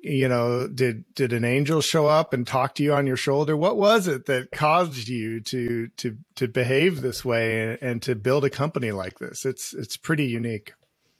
you 0.01 0.27
know 0.27 0.68
did 0.68 1.03
did 1.13 1.34
an 1.34 1.44
angel 1.44 1.82
show 1.82 2.08
up 2.08 2.34
and 2.34 2.46
talk 2.46 2.75
to 2.75 2.84
you 2.84 2.94
on 2.94 3.08
your 3.08 3.18
shoulder? 3.18 3.56
What 3.56 3.77
was 3.77 4.08
it 4.08 4.25
that 4.25 4.51
caused 4.51 5.08
you 5.08 5.39
to 5.41 5.88
to 5.98 6.18
to 6.36 6.48
behave 6.48 7.01
this 7.01 7.24
way 7.25 7.62
and, 7.62 7.77
and 7.82 8.01
to 8.03 8.15
build 8.15 8.46
a 8.46 8.50
company 8.50 8.91
like 8.91 9.20
this? 9.20 9.46
It's 9.46 9.74
it's 9.74 9.98
pretty 9.98 10.25
unique. 10.25 10.74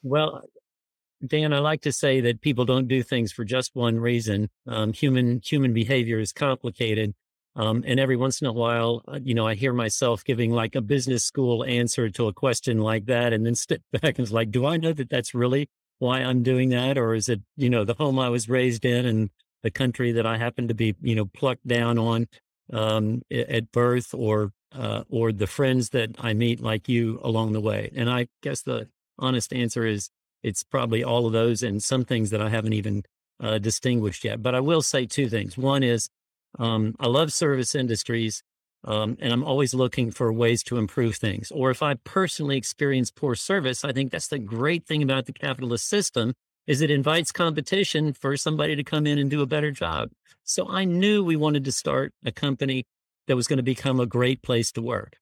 Well 0.04 0.44
dan 1.26 1.54
i 1.54 1.60
like 1.60 1.82
to 1.82 1.92
say 1.92 2.22
that 2.22 2.40
people 2.40 2.64
don't 2.64 2.88
do 2.88 3.04
things 3.04 3.32
for 3.32 3.44
just 3.44 3.76
one 3.76 4.00
reason. 4.00 4.50
Um, 4.68 4.94
human 4.94 5.42
human 5.44 5.74
behavior 5.74 6.20
is 6.20 6.32
complicated. 6.32 7.14
Um, 7.56 7.84
and 7.86 8.00
every 8.00 8.16
once 8.16 8.42
in 8.42 8.48
a 8.48 8.54
while 8.54 9.02
uh, 9.08 9.20
you 9.22 9.34
know 9.34 9.46
i 9.46 9.56
hear 9.56 9.74
myself 9.74 10.24
giving 10.24 10.52
like 10.52 10.76
a 10.76 10.82
business 10.82 11.26
school 11.26 11.66
answer 11.66 12.08
to 12.10 12.28
a 12.28 12.34
question 12.34 12.80
like 12.80 13.08
that 13.08 13.34
and 13.34 13.46
then 13.46 13.56
step 13.56 13.82
back 13.92 14.18
and 14.18 14.20
it's 14.20 14.32
like 14.32 14.52
do 14.52 14.66
i 14.66 14.78
know 14.78 14.94
that 14.94 15.10
that's 15.10 15.34
really 15.34 15.68
why 16.00 16.20
I'm 16.20 16.44
doing 16.44 16.70
that, 16.70 16.98
or 16.98 17.14
is 17.14 17.30
it 17.30 17.42
you 17.56 17.70
know 17.70 17.84
the 17.84 17.94
home 17.94 18.20
I 18.20 18.30
was 18.30 18.50
raised 18.50 18.86
in 18.86 19.06
and 19.06 19.30
the 19.64 19.72
country 19.72 20.12
that 20.14 20.26
I 20.26 20.38
happen 20.38 20.68
to 20.68 20.74
be 20.74 20.96
you 21.02 21.16
know 21.16 21.26
plucked 21.26 21.68
down 21.68 21.98
on 21.98 22.28
um, 22.72 23.22
at 23.32 23.72
birth, 23.72 24.14
or 24.14 24.52
uh, 24.74 25.04
or 25.10 25.32
the 25.32 25.48
friends 25.48 25.90
that 25.90 26.12
I 26.20 26.34
meet 26.34 26.62
like 26.62 26.90
you 26.90 27.20
along 27.24 27.54
the 27.54 27.62
way? 27.62 27.92
And 27.96 28.10
I 28.10 28.28
guess 28.42 28.62
the 28.62 28.88
honest 29.18 29.54
answer 29.54 29.86
is 29.86 30.10
it's 30.44 30.64
probably 30.64 31.04
all 31.04 31.28
of 31.28 31.34
those 31.34 31.64
and 31.64 31.84
some 31.84 32.06
things 32.06 32.30
that 32.30 32.42
I 32.42 32.50
haven't 32.50 32.74
even 32.74 33.04
uh, 33.42 33.58
distinguished 33.58 34.24
yet. 34.24 34.42
But 34.42 34.56
I 34.56 34.60
will 34.60 34.82
say 34.82 35.06
two 35.06 35.30
things. 35.30 35.58
One 35.58 35.84
is 35.84 36.10
um, 36.58 36.96
I 37.00 37.08
love 37.08 37.34
service 37.34 37.76
industries. 37.76 38.44
Um, 38.86 39.18
and 39.20 39.34
I'm 39.34 39.44
always 39.44 39.74
looking 39.74 40.12
for 40.12 40.32
ways 40.32 40.64
to 40.64 40.78
improve 40.78 41.16
things. 41.16 41.52
Or 41.52 41.70
if 41.70 41.84
I 41.84 41.96
personally 41.96 42.58
experience 42.58 43.12
poor 43.12 43.36
service, 43.36 43.84
I 43.84 43.92
think 43.92 44.12
that's 44.12 44.28
the 44.28 44.40
great 44.40 44.86
thing 44.86 45.04
about 45.04 45.26
the 45.26 45.34
capitalist 45.34 45.88
system 45.88 46.34
is 46.66 46.82
it 46.82 46.92
invites 46.92 47.32
competition 47.32 48.14
for 48.14 48.38
somebody 48.38 48.76
to 48.76 48.84
come 48.84 49.08
in 49.08 49.18
and 49.18 49.30
do 49.30 49.42
a 49.42 49.48
better 49.48 49.72
job. 49.72 50.10
So 50.44 50.70
I 50.70 50.86
knew 50.86 51.24
we 51.24 51.36
wanted 51.36 51.66
to 51.66 51.72
start 51.72 52.14
a 52.24 52.32
company 52.32 52.86
that 53.28 53.36
was 53.36 53.48
going 53.48 53.58
to 53.58 53.64
become 53.64 54.00
a 54.00 54.06
great 54.06 54.42
place 54.42 54.72
to 54.74 54.82
work. 54.82 55.18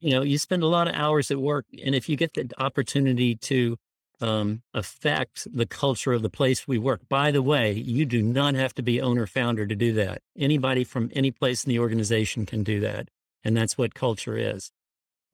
You 0.00 0.10
know, 0.10 0.22
you 0.22 0.38
spend 0.38 0.62
a 0.62 0.66
lot 0.66 0.88
of 0.88 0.94
hours 0.94 1.30
at 1.30 1.38
work, 1.38 1.66
and 1.84 1.94
if 1.94 2.08
you 2.08 2.16
get 2.16 2.34
the 2.34 2.50
opportunity 2.58 3.34
to 3.36 3.76
um, 4.20 4.62
affect 4.74 5.46
the 5.52 5.66
culture 5.66 6.12
of 6.12 6.22
the 6.22 6.30
place 6.30 6.68
we 6.68 6.78
work. 6.78 7.08
By 7.08 7.30
the 7.30 7.42
way, 7.42 7.72
you 7.72 8.04
do 8.04 8.22
not 8.22 8.54
have 8.54 8.74
to 8.74 8.82
be 8.82 9.00
owner 9.00 9.26
founder 9.26 9.66
to 9.66 9.74
do 9.74 9.92
that. 9.94 10.22
Anybody 10.38 10.84
from 10.84 11.10
any 11.14 11.30
place 11.30 11.64
in 11.64 11.70
the 11.70 11.78
organization 11.78 12.46
can 12.46 12.62
do 12.62 12.80
that. 12.80 13.08
And 13.42 13.56
that's 13.56 13.78
what 13.78 13.94
culture 13.94 14.36
is. 14.36 14.70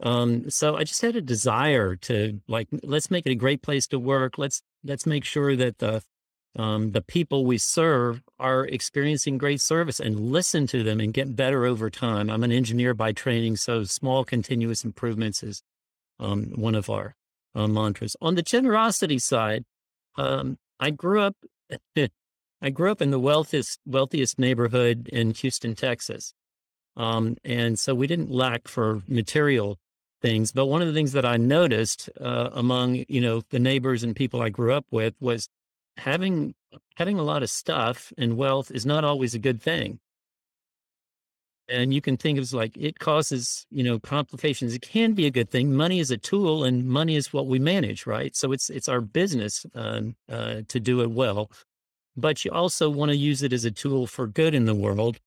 Um, 0.01 0.51
so 0.51 0.77
I 0.77 0.85
just 0.85 1.03
had 1.03 1.17
a 1.17 1.23
desire 1.23 1.97
to 1.97 2.41
like, 2.47 2.69
let's 2.83 3.11
make 3.11 3.27
it 3.27 3.33
a 3.33 3.37
great 3.37 3.63
place 3.63 3.87
to 3.89 3.99
work. 3.99 4.39
Let's, 4.39 4.63
let's 4.85 5.07
make 5.07 5.25
sure 5.25 5.57
that 5.57 5.79
the, 5.79 6.03
um, 6.55 6.93
the 6.93 7.03
people 7.03 7.45
we 7.45 7.59
serve 7.59 8.23
are 8.39 8.67
experiencing 8.67 9.39
great 9.39 9.61
service 9.61 9.99
and 9.99 10.31
listen 10.31 10.67
to 10.69 10.83
them 10.83 11.01
and 11.01 11.13
get 11.13 11.35
better 11.35 11.65
over 11.65 11.91
time. 11.91 12.31
I'm 12.31 12.45
an 12.45 12.53
engineer 12.53 12.95
by 12.95 13.13
training, 13.13 13.57
so 13.57 13.85
small 13.85 14.25
continuous 14.25 14.85
improvements 14.85 15.43
is 15.43 15.63
um, 16.21 16.53
one 16.55 16.75
of 16.75 16.89
our 16.89 17.16
uh, 17.57 17.67
mantras. 17.67 18.17
On 18.21 18.35
the 18.35 18.43
generosity 18.43 19.19
side, 19.19 19.65
um, 20.17 20.59
I 20.79 20.91
grew 20.91 21.23
up. 21.23 21.37
I 22.63 22.71
grew 22.71 22.91
up 22.91 23.03
in 23.03 23.11
the 23.11 23.19
wealthiest 23.19 23.81
wealthiest 23.87 24.39
neighborhood 24.39 25.09
in 25.09 25.33
Houston, 25.33 25.75
Texas, 25.75 26.33
um, 26.97 27.37
and 27.45 27.79
so 27.79 27.95
we 27.95 28.07
didn't 28.07 28.31
lack 28.31 28.69
for 28.69 29.03
material 29.09 29.79
things. 30.23 30.53
But 30.53 30.67
one 30.67 30.81
of 30.81 30.89
the 30.89 30.95
things 30.95 31.13
that 31.13 31.27
I 31.27 31.37
noticed 31.37 32.09
uh, 32.21 32.51
among 32.53 33.05
you 33.09 33.21
know 33.21 33.43
the 33.51 33.59
neighbors 33.59 34.03
and 34.03 34.15
people 34.15 34.41
I 34.43 34.51
grew 34.51 34.73
up 34.73 34.87
with 34.91 35.15
was 35.21 35.49
having 35.97 36.55
having 36.97 37.19
a 37.19 37.23
lot 37.23 37.43
of 37.43 37.51
stuff 37.51 38.13
and 38.19 38.37
wealth 38.37 38.71
is 38.71 38.87
not 38.87 39.05
always 39.05 39.35
a 39.35 39.39
good 39.39 39.63
thing 39.63 39.99
and 41.69 41.93
you 41.93 42.01
can 42.01 42.17
think 42.17 42.39
of 42.39 42.45
it 42.45 42.53
like 42.53 42.77
it 42.77 42.99
causes 42.99 43.67
you 43.71 43.83
know 43.83 43.99
complications. 43.99 44.75
It 44.75 44.83
can 44.83 45.15
be 45.15 45.27
a 45.27 45.31
good 45.31 45.51
thing. 45.51 45.75
Money 45.75 46.01
is 46.01 46.11
a 46.11 46.17
tool 46.17 46.65
and 46.65 46.87
money 46.87 47.17
is 47.17 47.33
what 47.33 47.47
we 47.47 47.59
manage 47.59 48.07
right? 48.07 48.35
So 48.37 48.53
it's 48.53 48.71
it's 48.71 48.89
our 48.89 49.01
business 49.01 49.67
um, 49.75 50.17
uh, 50.31 50.63
to 50.69 50.81
do 50.81 51.01
it 51.03 51.11
well. 51.11 51.51
But 52.17 52.45
you 52.45 52.51
also 52.51 52.89
want 52.89 53.11
to 53.11 53.17
use 53.17 53.43
it 53.43 53.53
as 53.53 53.65
a 53.65 53.71
tool 53.71 54.07
for 54.07 54.27
good 54.27 54.55
in 54.55 54.65
the 54.65 54.75
world 54.75 55.19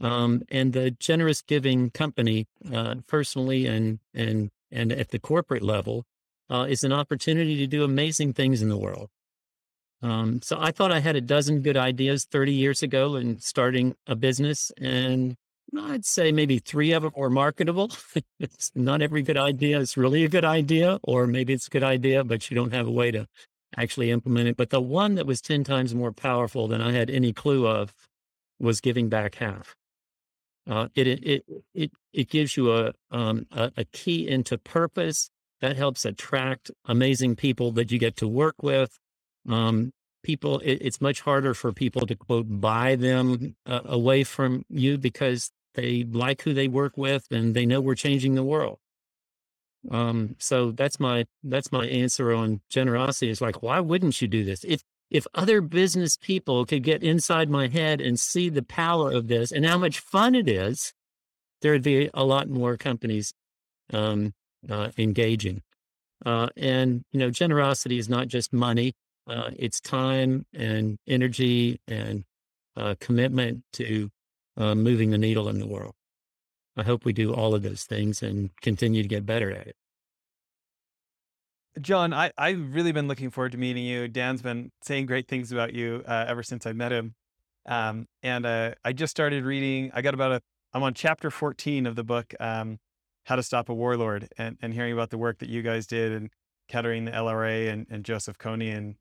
um, 0.00 0.42
and 0.50 0.72
the 0.72 0.90
generous 0.92 1.42
giving 1.42 1.90
company 1.90 2.46
uh, 2.72 2.96
personally 3.06 3.66
and 3.66 3.98
and 4.14 4.50
and 4.70 4.92
at 4.92 5.10
the 5.10 5.18
corporate 5.18 5.62
level 5.62 6.04
uh, 6.50 6.66
is 6.68 6.84
an 6.84 6.92
opportunity 6.92 7.56
to 7.56 7.66
do 7.66 7.84
amazing 7.84 8.32
things 8.32 8.62
in 8.62 8.68
the 8.68 8.76
world. 8.76 9.08
Um, 10.02 10.42
so 10.42 10.58
I 10.60 10.70
thought 10.70 10.92
I 10.92 11.00
had 11.00 11.16
a 11.16 11.20
dozen 11.20 11.62
good 11.62 11.76
ideas 11.76 12.26
30 12.26 12.52
years 12.52 12.82
ago 12.82 13.16
in 13.16 13.38
starting 13.40 13.94
a 14.06 14.14
business, 14.14 14.70
and 14.78 15.36
I'd 15.76 16.04
say 16.04 16.32
maybe 16.32 16.58
three 16.58 16.92
of 16.92 17.02
them 17.02 17.12
were 17.16 17.30
marketable. 17.30 17.90
it's 18.40 18.70
not 18.74 19.02
every 19.02 19.22
good 19.22 19.36
idea 19.36 19.78
is 19.78 19.96
really 19.96 20.24
a 20.24 20.28
good 20.28 20.44
idea, 20.44 20.98
or 21.02 21.26
maybe 21.26 21.52
it's 21.52 21.66
a 21.66 21.70
good 21.70 21.82
idea, 21.82 22.24
but 22.24 22.50
you 22.50 22.54
don't 22.54 22.72
have 22.72 22.86
a 22.86 22.92
way 22.92 23.10
to 23.10 23.26
actually 23.76 24.10
implement 24.10 24.48
it. 24.48 24.56
But 24.56 24.70
the 24.70 24.80
one 24.80 25.16
that 25.16 25.26
was 25.26 25.40
10 25.40 25.64
times 25.64 25.94
more 25.94 26.12
powerful 26.12 26.68
than 26.68 26.80
I 26.80 26.92
had 26.92 27.10
any 27.10 27.32
clue 27.32 27.66
of 27.66 27.92
was 28.58 28.80
giving 28.80 29.08
back 29.08 29.36
half. 29.36 29.74
Uh, 30.68 30.88
it, 30.94 31.06
it, 31.06 31.44
it, 31.74 31.90
it 32.12 32.28
gives 32.28 32.56
you 32.56 32.72
a, 32.72 32.92
um, 33.10 33.46
a, 33.52 33.70
a 33.76 33.84
key 33.86 34.26
into 34.28 34.58
purpose 34.58 35.30
that 35.60 35.76
helps 35.76 36.04
attract 36.04 36.70
amazing 36.86 37.36
people 37.36 37.72
that 37.72 37.90
you 37.90 37.98
get 37.98 38.16
to 38.16 38.28
work 38.28 38.62
with. 38.62 38.98
Um, 39.48 39.92
people, 40.22 40.58
it, 40.60 40.78
it's 40.80 41.00
much 41.00 41.20
harder 41.20 41.54
for 41.54 41.72
people 41.72 42.06
to 42.06 42.16
quote 42.16 42.46
buy 42.48 42.96
them 42.96 43.54
uh, 43.64 43.80
away 43.84 44.24
from 44.24 44.64
you 44.68 44.98
because 44.98 45.50
they 45.76 46.04
like 46.04 46.42
who 46.42 46.52
they 46.52 46.68
work 46.68 46.96
with 46.96 47.26
and 47.30 47.54
they 47.54 47.66
know 47.66 47.80
we're 47.80 47.94
changing 47.94 48.34
the 48.34 48.42
world. 48.42 48.78
Um, 49.90 50.34
so 50.38 50.72
that's 50.72 50.98
my 50.98 51.26
that's 51.44 51.70
my 51.70 51.86
answer 51.86 52.32
on 52.32 52.60
generosity. 52.68 53.30
Is 53.30 53.40
like, 53.40 53.62
why 53.62 53.80
wouldn't 53.80 54.20
you 54.20 54.28
do 54.28 54.44
this? 54.44 54.64
If 54.64 54.82
if 55.10 55.26
other 55.34 55.60
business 55.60 56.16
people 56.16 56.66
could 56.66 56.82
get 56.82 57.02
inside 57.02 57.48
my 57.48 57.68
head 57.68 58.00
and 58.00 58.18
see 58.18 58.48
the 58.48 58.62
power 58.62 59.12
of 59.12 59.28
this 59.28 59.52
and 59.52 59.64
how 59.64 59.78
much 59.78 60.00
fun 60.00 60.34
it 60.34 60.48
is, 60.48 60.92
there'd 61.62 61.82
be 61.82 62.10
a 62.12 62.24
lot 62.24 62.48
more 62.48 62.76
companies 62.76 63.32
um, 63.92 64.34
uh, 64.68 64.90
engaging. 64.98 65.62
Uh, 66.24 66.48
and 66.56 67.04
you 67.12 67.20
know, 67.20 67.30
generosity 67.30 67.98
is 67.98 68.08
not 68.08 68.26
just 68.26 68.52
money; 68.52 68.94
uh, 69.28 69.50
it's 69.56 69.80
time 69.80 70.46
and 70.52 70.98
energy 71.06 71.80
and 71.86 72.24
uh, 72.76 72.94
commitment 72.98 73.62
to 73.74 74.10
uh, 74.56 74.74
moving 74.74 75.10
the 75.10 75.18
needle 75.18 75.48
in 75.48 75.58
the 75.58 75.66
world. 75.66 75.94
I 76.76 76.82
hope 76.82 77.04
we 77.04 77.12
do 77.12 77.32
all 77.32 77.54
of 77.54 77.62
those 77.62 77.84
things 77.84 78.22
and 78.22 78.50
continue 78.60 79.02
to 79.02 79.08
get 79.08 79.24
better 79.24 79.50
at 79.50 79.66
it. 79.66 79.76
John, 81.80 82.14
I, 82.14 82.32
I've 82.38 82.74
really 82.74 82.92
been 82.92 83.08
looking 83.08 83.30
forward 83.30 83.52
to 83.52 83.58
meeting 83.58 83.84
you. 83.84 84.08
Dan's 84.08 84.42
been 84.42 84.70
saying 84.82 85.06
great 85.06 85.28
things 85.28 85.52
about 85.52 85.74
you 85.74 86.02
uh, 86.06 86.24
ever 86.26 86.42
since 86.42 86.66
I 86.66 86.72
met 86.72 86.92
him. 86.92 87.14
Um, 87.66 88.06
and 88.22 88.46
uh, 88.46 88.72
I 88.84 88.92
just 88.92 89.10
started 89.10 89.44
reading, 89.44 89.90
I 89.92 90.00
got 90.00 90.14
about 90.14 90.32
a, 90.32 90.40
I'm 90.72 90.82
on 90.82 90.94
chapter 90.94 91.30
14 91.30 91.86
of 91.86 91.96
the 91.96 92.04
book, 92.04 92.34
um, 92.40 92.78
How 93.24 93.36
to 93.36 93.42
Stop 93.42 93.68
a 93.68 93.74
Warlord, 93.74 94.28
and, 94.38 94.56
and 94.62 94.72
hearing 94.72 94.92
about 94.92 95.10
the 95.10 95.18
work 95.18 95.38
that 95.38 95.48
you 95.48 95.62
guys 95.62 95.86
did 95.86 96.12
and 96.12 96.30
countering 96.68 97.04
the 97.04 97.10
LRA 97.10 97.70
and, 97.70 97.86
and 97.90 98.04
Joseph 98.04 98.38
Kony 98.38 98.74
and 98.74 98.96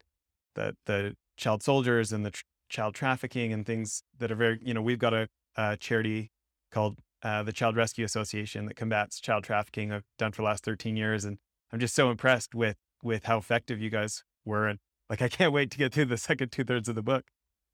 the, 0.55 0.75
the 0.85 1.15
child 1.37 1.63
soldiers 1.63 2.11
and 2.11 2.25
the 2.25 2.31
tr- 2.31 2.43
child 2.69 2.95
trafficking 2.95 3.53
and 3.53 3.65
things 3.65 4.03
that 4.17 4.31
are 4.31 4.35
very, 4.35 4.59
you 4.61 4.73
know, 4.73 4.81
we've 4.81 4.99
got 4.99 5.13
a 5.13 5.27
uh, 5.55 5.75
charity 5.77 6.31
called 6.71 6.99
uh, 7.23 7.43
the 7.43 7.53
Child 7.53 7.75
Rescue 7.75 8.05
Association 8.05 8.65
that 8.65 8.75
combats 8.75 9.19
child 9.19 9.43
trafficking. 9.43 9.91
I've 9.91 10.03
done 10.17 10.31
for 10.31 10.41
the 10.41 10.45
last 10.45 10.63
13 10.63 10.95
years, 10.95 11.25
and 11.25 11.37
I'm 11.71 11.79
just 11.79 11.95
so 11.95 12.11
impressed 12.11 12.53
with 12.53 12.77
with 13.03 13.25
how 13.25 13.37
effective 13.37 13.79
you 13.79 13.89
guys 13.89 14.23
were. 14.45 14.67
And 14.67 14.79
like, 15.09 15.21
I 15.21 15.29
can't 15.29 15.53
wait 15.53 15.71
to 15.71 15.77
get 15.77 15.93
through 15.93 16.05
the 16.05 16.17
second 16.17 16.51
two 16.51 16.63
thirds 16.63 16.89
of 16.89 16.95
the 16.95 17.03
book. 17.03 17.25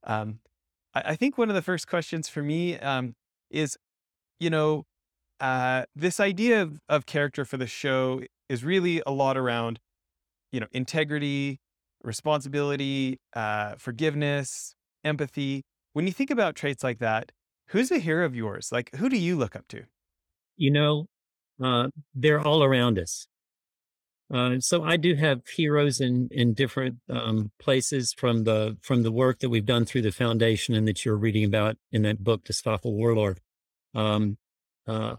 Um, 0.04 0.40
I, 0.94 1.02
I, 1.06 1.16
think 1.16 1.38
one 1.38 1.50
of 1.50 1.56
the 1.56 1.62
first 1.62 1.88
questions 1.88 2.28
for 2.28 2.42
me 2.42 2.78
um, 2.80 3.14
is, 3.50 3.78
you 4.40 4.50
know, 4.50 4.86
uh, 5.40 5.84
this 5.96 6.20
idea 6.20 6.62
of, 6.62 6.80
of 6.90 7.06
character 7.06 7.46
for 7.46 7.58
the 7.58 7.68
show 7.68 8.22
is 8.50 8.64
really 8.64 9.02
a 9.06 9.12
lot 9.12 9.38
around, 9.38 9.80
you 10.52 10.60
know, 10.60 10.68
integrity, 10.72 11.60
responsibility, 12.04 13.20
uh, 13.34 13.76
forgiveness, 13.78 14.76
empathy. 15.04 15.64
When 15.94 16.08
you 16.08 16.14
think 16.14 16.30
about 16.30 16.56
traits 16.56 16.84
like 16.84 17.00
that, 17.00 17.32
Who's 17.72 17.90
a 17.90 18.00
hero 18.00 18.26
of 18.26 18.36
yours? 18.36 18.70
Like, 18.72 18.94
who 18.98 19.08
do 19.08 19.18
you 19.18 19.38
look 19.38 19.56
up 19.56 19.68
to? 19.70 19.84
You 20.58 20.72
know, 20.72 21.08
uh, 21.64 21.88
they're 22.14 22.40
all 22.40 22.64
around 22.64 23.00
us. 23.00 23.28
Uh, 24.34 24.60
so 24.60 24.84
I 24.84 24.98
do 24.98 25.16
have 25.16 25.42
heroes 25.48 26.00
in 26.00 26.28
in 26.32 26.54
different 26.54 26.98
um, 27.10 27.52
places 27.60 28.14
from 28.14 28.44
the 28.44 28.78
from 28.82 29.04
the 29.04 29.12
work 29.12 29.40
that 29.40 29.50
we've 29.50 29.66
done 29.66 29.86
through 29.86 30.04
the 30.04 30.12
foundation 30.12 30.76
and 30.76 30.88
that 30.88 31.04
you're 31.06 31.18
reading 31.18 31.44
about 31.46 31.78
in 31.92 32.02
that 32.04 32.24
book, 32.24 32.44
The 32.46 32.80
a 32.84 32.90
Warlord. 32.90 33.40
Um, 33.94 34.38
uh, 34.88 35.16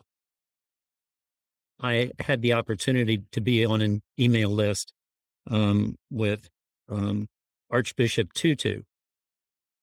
I 1.80 2.12
had 2.21 2.42
the 2.42 2.52
opportunity 2.52 3.23
to 3.32 3.40
be 3.40 3.64
on 3.64 3.80
an 3.82 4.02
email 4.18 4.50
list 4.50 4.92
um, 5.50 5.97
with 6.11 6.49
um, 6.88 7.28
Archbishop 7.71 8.32
Tutu, 8.35 8.82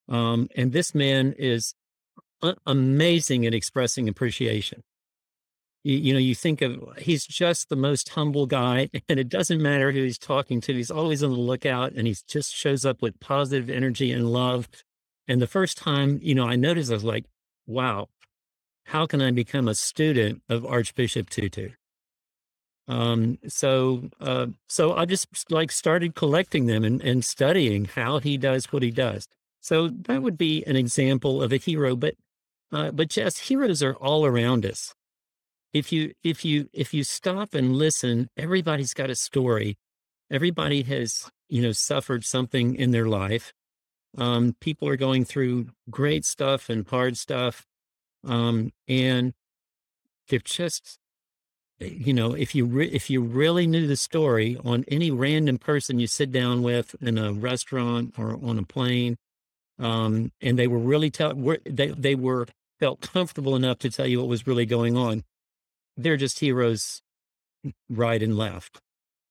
um, 0.07 0.47
and 0.55 0.71
this 0.71 0.95
man 0.95 1.33
is 1.37 1.75
amazing 2.65 3.45
at 3.45 3.53
expressing 3.53 4.07
appreciation. 4.07 4.83
You, 5.83 5.97
you, 5.97 6.13
know, 6.13 6.19
you 6.19 6.35
think 6.35 6.61
of 6.61 6.77
he's 6.97 7.25
just 7.25 7.69
the 7.69 7.75
most 7.75 8.09
humble 8.09 8.45
guy, 8.45 8.89
and 9.09 9.19
it 9.19 9.29
doesn't 9.29 9.61
matter 9.61 9.91
who 9.91 10.03
he's 10.03 10.17
talking 10.17 10.61
to. 10.61 10.73
He's 10.73 10.91
always 10.91 11.23
on 11.23 11.31
the 11.31 11.37
lookout, 11.37 11.93
and 11.93 12.07
he 12.07 12.15
just 12.27 12.53
shows 12.53 12.85
up 12.85 13.01
with 13.01 13.19
positive 13.19 13.69
energy 13.69 14.11
and 14.11 14.31
love. 14.31 14.67
And 15.27 15.41
the 15.41 15.47
first 15.47 15.77
time, 15.77 16.19
you 16.21 16.35
know, 16.35 16.47
I 16.47 16.55
noticed, 16.55 16.91
I 16.91 16.95
was 16.95 17.03
like, 17.03 17.25
"Wow, 17.67 18.09
how 18.85 19.05
can 19.05 19.21
I 19.21 19.31
become 19.31 19.67
a 19.67 19.75
student 19.75 20.41
of 20.49 20.65
Archbishop 20.65 21.29
Tutu?" 21.29 21.69
Um, 22.89 23.37
so, 23.47 24.09
uh, 24.19 24.47
so 24.67 24.95
I 24.95 25.05
just 25.05 25.27
like 25.51 25.71
started 25.71 26.15
collecting 26.15 26.65
them 26.65 26.83
and, 26.83 26.99
and 27.01 27.23
studying 27.23 27.85
how 27.85 28.17
he 28.17 28.35
does 28.35 28.65
what 28.73 28.81
he 28.81 28.89
does. 28.89 29.27
So 29.61 29.89
that 29.89 30.23
would 30.23 30.37
be 30.37 30.63
an 30.65 30.75
example 30.75 31.41
of 31.43 31.53
a 31.53 31.57
hero. 31.57 31.95
But, 31.95 32.15
uh, 32.71 32.91
but 32.91 33.09
just 33.09 33.39
heroes 33.39 33.81
are 33.81 33.95
all 33.95 34.25
around 34.25 34.65
us. 34.65 34.93
If 35.73 35.91
you, 35.91 36.13
if 36.23 36.43
you, 36.43 36.69
if 36.73 36.93
you 36.93 37.03
stop 37.03 37.53
and 37.53 37.75
listen, 37.75 38.29
everybody's 38.35 38.93
got 38.93 39.09
a 39.09 39.15
story. 39.15 39.77
Everybody 40.31 40.83
has, 40.83 41.29
you 41.47 41.61
know, 41.61 41.71
suffered 41.71 42.25
something 42.25 42.75
in 42.75 42.91
their 42.91 43.07
life. 43.07 43.53
Um, 44.17 44.55
people 44.59 44.87
are 44.87 44.97
going 44.97 45.25
through 45.25 45.67
great 45.89 46.25
stuff 46.25 46.69
and 46.69 46.87
hard 46.87 47.17
stuff. 47.17 47.65
Um, 48.25 48.71
and 48.87 49.33
they're 50.27 50.39
just 50.39 50.99
you 51.79 52.13
know, 52.13 52.33
if 52.33 52.53
you 52.53 52.65
re- 52.65 52.89
if 52.89 53.09
you 53.09 53.21
really 53.21 53.65
knew 53.65 53.87
the 53.87 53.95
story 53.95 54.57
on 54.65 54.83
any 54.87 55.11
random 55.11 55.57
person 55.57 55.99
you 55.99 56.07
sit 56.07 56.31
down 56.31 56.61
with 56.61 56.95
in 57.01 57.17
a 57.17 57.31
restaurant 57.31 58.15
or 58.17 58.37
on 58.43 58.59
a 58.59 58.63
plane, 58.63 59.17
um, 59.77 60.31
and 60.41 60.59
they 60.59 60.67
were 60.67 60.79
really 60.79 61.09
tell 61.09 61.33
they 61.65 61.87
they 61.87 62.15
were 62.15 62.47
felt 62.79 63.01
comfortable 63.01 63.55
enough 63.55 63.79
to 63.79 63.89
tell 63.89 64.07
you 64.07 64.19
what 64.19 64.27
was 64.27 64.47
really 64.47 64.65
going 64.65 64.95
on, 64.97 65.23
they're 65.97 66.17
just 66.17 66.39
heroes, 66.39 67.01
right 67.89 68.21
and 68.21 68.37
left. 68.37 68.79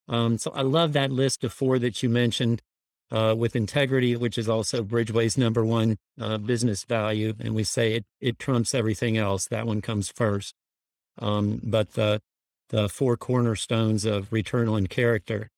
Um, 0.07 0.37
so 0.37 0.51
I 0.51 0.61
love 0.61 0.93
that 0.93 1.11
list 1.11 1.43
of 1.43 1.53
four 1.53 1.79
that 1.79 2.01
you 2.03 2.09
mentioned. 2.09 2.61
Uh, 3.11 3.33
with 3.35 3.55
integrity, 3.55 4.15
which 4.15 4.37
is 4.37 4.47
also 4.47 4.83
Bridgeway's 4.83 5.35
number 5.35 5.65
one 5.65 5.97
uh, 6.21 6.37
business 6.37 6.83
value, 6.83 7.33
and 7.39 7.55
we 7.55 7.63
say 7.63 7.93
it 7.93 8.05
it 8.21 8.37
trumps 8.37 8.75
everything 8.75 9.17
else. 9.17 9.47
That 9.47 9.65
one 9.65 9.81
comes 9.81 10.09
first. 10.09 10.53
Um, 11.17 11.59
but 11.63 11.93
the 11.93 12.21
the 12.69 12.87
four 12.87 13.17
cornerstones 13.17 14.05
of 14.05 14.31
return 14.31 14.67
on 14.67 14.85
character 14.85 15.49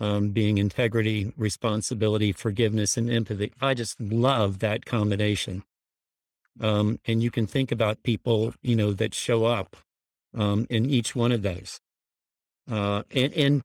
um, 0.00 0.30
being 0.30 0.58
integrity, 0.58 1.32
responsibility, 1.36 2.32
forgiveness, 2.32 2.96
and 2.96 3.10
empathy. 3.10 3.52
I 3.60 3.74
just 3.74 4.00
love 4.00 4.60
that 4.60 4.86
combination. 4.86 5.62
Um, 6.60 6.98
and 7.06 7.22
you 7.22 7.30
can 7.30 7.46
think 7.46 7.70
about 7.70 8.02
people, 8.02 8.54
you 8.62 8.76
know, 8.76 8.92
that 8.92 9.14
show 9.14 9.44
up 9.44 9.76
um, 10.36 10.66
in 10.70 10.88
each 10.88 11.14
one 11.14 11.32
of 11.32 11.42
those. 11.42 11.80
Uh, 12.70 13.02
and, 13.10 13.32
and 13.34 13.62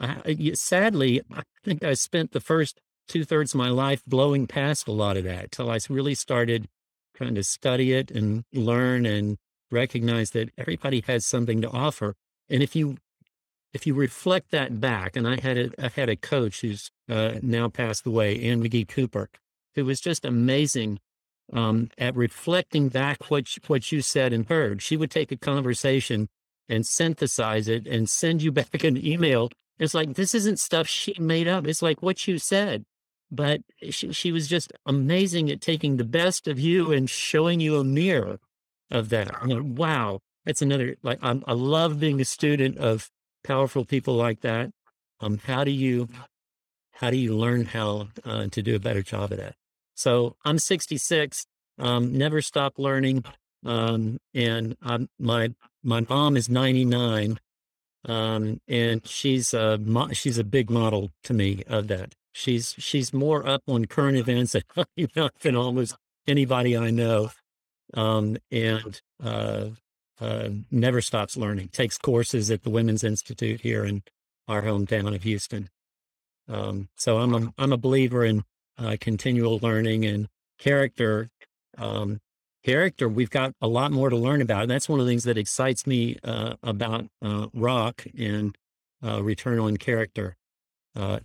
I, 0.00 0.52
sadly, 0.54 1.22
I 1.32 1.42
think 1.64 1.82
I 1.82 1.94
spent 1.94 2.32
the 2.32 2.40
first 2.40 2.80
two 3.08 3.24
thirds 3.24 3.54
of 3.54 3.58
my 3.58 3.68
life 3.68 4.02
blowing 4.06 4.46
past 4.46 4.88
a 4.88 4.92
lot 4.92 5.16
of 5.16 5.24
that 5.24 5.52
till 5.52 5.70
I 5.70 5.78
really 5.88 6.14
started 6.14 6.68
trying 7.14 7.34
to 7.34 7.44
study 7.44 7.92
it 7.92 8.10
and 8.10 8.44
learn 8.52 9.06
and 9.06 9.38
recognize 9.70 10.30
that 10.30 10.50
everybody 10.58 11.02
has 11.06 11.24
something 11.24 11.60
to 11.62 11.70
offer. 11.70 12.14
And 12.48 12.62
if 12.62 12.76
you 12.76 12.98
if 13.72 13.86
you 13.86 13.92
reflect 13.92 14.52
that 14.52 14.80
back, 14.80 15.16
and 15.16 15.28
I 15.28 15.38
had 15.38 15.58
a, 15.58 15.70
I 15.78 15.90
had 15.94 16.08
a 16.08 16.16
coach 16.16 16.62
who's 16.62 16.90
uh, 17.10 17.34
now 17.42 17.68
passed 17.68 18.06
away, 18.06 18.40
Ann 18.42 18.62
McGee 18.62 18.88
Cooper, 18.88 19.28
who 19.74 19.84
was 19.84 20.00
just 20.00 20.24
amazing 20.24 20.98
um, 21.52 21.90
at 21.98 22.16
reflecting 22.16 22.88
back 22.88 23.30
what 23.30 23.46
what 23.66 23.92
you 23.92 24.00
said 24.02 24.32
and 24.32 24.48
heard. 24.48 24.82
She 24.82 24.96
would 24.96 25.10
take 25.10 25.30
a 25.32 25.36
conversation 25.36 26.28
and 26.68 26.86
synthesize 26.86 27.68
it 27.68 27.86
and 27.86 28.10
send 28.10 28.42
you 28.42 28.52
back 28.60 28.84
an 28.84 29.04
email. 29.04 29.50
It's 29.78 29.94
like 29.94 30.14
this 30.14 30.34
isn't 30.34 30.58
stuff 30.58 30.86
she 30.88 31.14
made 31.18 31.48
up. 31.48 31.66
It's 31.66 31.82
like 31.82 32.02
what 32.02 32.26
you 32.26 32.38
said. 32.38 32.84
But 33.30 33.62
she, 33.90 34.12
she 34.12 34.30
was 34.30 34.46
just 34.46 34.72
amazing 34.86 35.50
at 35.50 35.60
taking 35.60 35.96
the 35.96 36.04
best 36.04 36.46
of 36.46 36.60
you 36.60 36.92
and 36.92 37.10
showing 37.10 37.60
you 37.60 37.76
a 37.76 37.84
mirror 37.84 38.38
of 38.90 39.08
that. 39.08 39.46
Like, 39.46 39.62
wow, 39.62 40.20
that's 40.44 40.62
another, 40.62 40.96
like, 41.02 41.18
I'm, 41.22 41.42
I 41.46 41.52
love 41.52 41.98
being 41.98 42.20
a 42.20 42.24
student 42.24 42.78
of 42.78 43.10
powerful 43.42 43.84
people 43.84 44.14
like 44.14 44.42
that. 44.42 44.70
Um, 45.18 45.38
how 45.38 45.64
do 45.64 45.72
you, 45.72 46.08
how 46.92 47.10
do 47.10 47.16
you 47.16 47.36
learn 47.36 47.64
how 47.64 48.08
uh, 48.24 48.46
to 48.52 48.62
do 48.62 48.76
a 48.76 48.80
better 48.80 49.02
job 49.02 49.32
of 49.32 49.38
that? 49.38 49.56
So 49.96 50.36
I'm 50.44 50.58
66, 50.58 51.46
um, 51.78 52.16
never 52.16 52.40
stop 52.40 52.78
learning. 52.78 53.24
Um, 53.64 54.18
and 54.32 54.76
I'm, 54.82 55.08
my, 55.18 55.52
my 55.82 56.06
mom 56.08 56.36
is 56.36 56.48
99. 56.48 57.40
Um, 58.04 58.60
and 58.68 59.04
she's 59.04 59.52
a, 59.52 59.80
she's 60.12 60.38
a 60.38 60.44
big 60.44 60.70
model 60.70 61.10
to 61.24 61.34
me 61.34 61.64
of 61.66 61.88
that. 61.88 62.14
She's, 62.32 62.74
she's 62.78 63.12
more 63.12 63.48
up 63.48 63.62
on 63.66 63.86
current 63.86 64.16
events 64.16 64.54
than 65.42 65.56
almost 65.56 65.96
anybody 66.28 66.76
I 66.76 66.90
know 66.90 67.30
um, 67.94 68.36
and 68.50 69.00
uh, 69.22 69.70
uh, 70.20 70.48
never 70.70 71.00
stops 71.00 71.36
learning. 71.36 71.68
Takes 71.68 71.98
courses 71.98 72.50
at 72.50 72.62
the 72.62 72.70
Women's 72.70 73.04
Institute 73.04 73.60
here 73.60 73.84
in 73.84 74.02
our 74.48 74.62
hometown 74.62 75.14
of 75.14 75.22
Houston. 75.22 75.68
Um, 76.48 76.88
so 76.96 77.18
I'm 77.18 77.34
a 77.34 77.52
I'm 77.58 77.72
a 77.72 77.76
believer 77.76 78.24
in 78.24 78.44
uh, 78.78 78.96
continual 79.00 79.58
learning 79.62 80.04
and 80.04 80.28
character. 80.58 81.28
Um, 81.78 82.18
character, 82.64 83.08
we've 83.08 83.30
got 83.30 83.52
a 83.60 83.68
lot 83.68 83.92
more 83.92 84.10
to 84.10 84.16
learn 84.16 84.42
about. 84.42 84.62
And 84.62 84.70
that's 84.70 84.88
one 84.88 85.00
of 85.00 85.06
the 85.06 85.12
things 85.12 85.24
that 85.24 85.38
excites 85.38 85.86
me 85.86 86.16
uh, 86.24 86.54
about 86.62 87.06
uh, 87.22 87.46
rock 87.54 88.04
and 88.18 88.56
uh, 89.04 89.22
return 89.22 89.58
on 89.58 89.76
character 89.76 90.36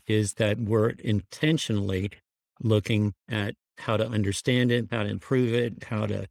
is 0.06 0.34
that 0.34 0.60
we're 0.60 0.90
intentionally 0.90 2.12
looking 2.62 3.14
at 3.30 3.56
how 3.78 3.98
to 3.98 4.08
understand 4.08 4.72
it, 4.72 4.88
how 4.92 5.04
to 5.04 5.10
improve 5.10 5.54
it, 5.54 5.86
how 5.86 6.06
to 6.06 6.28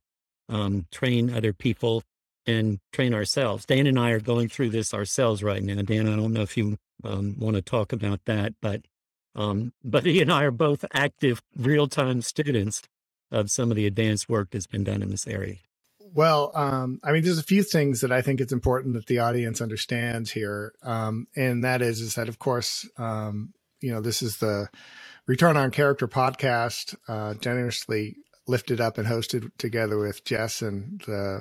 um, 0.48 0.86
train 0.90 1.32
other 1.32 1.52
people 1.52 2.02
and 2.46 2.78
train 2.92 3.14
ourselves. 3.14 3.66
Dan 3.66 3.86
and 3.86 3.98
I 3.98 4.10
are 4.10 4.20
going 4.20 4.48
through 4.48 4.70
this 4.70 4.94
ourselves 4.94 5.42
right 5.42 5.62
now. 5.62 5.80
Dan, 5.82 6.08
I 6.08 6.16
don't 6.16 6.32
know 6.32 6.42
if 6.42 6.56
you 6.56 6.76
um, 7.04 7.36
want 7.38 7.56
to 7.56 7.62
talk 7.62 7.92
about 7.92 8.20
that, 8.26 8.54
but 8.60 8.82
um, 9.34 9.72
but 9.84 10.04
he 10.04 10.20
and 10.20 10.32
I 10.32 10.44
are 10.44 10.50
both 10.50 10.84
active, 10.92 11.42
real 11.56 11.86
time 11.86 12.22
students 12.22 12.82
of 13.30 13.50
some 13.50 13.70
of 13.70 13.76
the 13.76 13.86
advanced 13.86 14.28
work 14.28 14.50
that's 14.50 14.66
been 14.66 14.84
done 14.84 15.02
in 15.02 15.10
this 15.10 15.26
area. 15.26 15.56
Well, 16.12 16.50
um, 16.54 16.98
I 17.04 17.12
mean, 17.12 17.22
there's 17.22 17.38
a 17.38 17.44
few 17.44 17.62
things 17.62 18.00
that 18.00 18.10
I 18.10 18.20
think 18.20 18.40
it's 18.40 18.52
important 18.52 18.94
that 18.94 19.06
the 19.06 19.20
audience 19.20 19.60
understands 19.60 20.32
here, 20.32 20.72
um, 20.82 21.28
and 21.36 21.62
that 21.62 21.82
is, 21.82 22.00
is 22.00 22.16
that 22.16 22.28
of 22.28 22.38
course, 22.38 22.88
um, 22.98 23.52
you 23.80 23.92
know, 23.92 24.00
this 24.00 24.20
is 24.20 24.38
the 24.38 24.68
Return 25.26 25.56
on 25.56 25.70
Character 25.70 26.08
podcast, 26.08 26.96
uh, 27.06 27.34
generously 27.34 28.16
lifted 28.48 28.80
up 28.80 28.98
and 28.98 29.06
hosted 29.06 29.50
together 29.58 29.98
with 29.98 30.24
Jess 30.24 30.62
and 30.62 31.00
the 31.06 31.40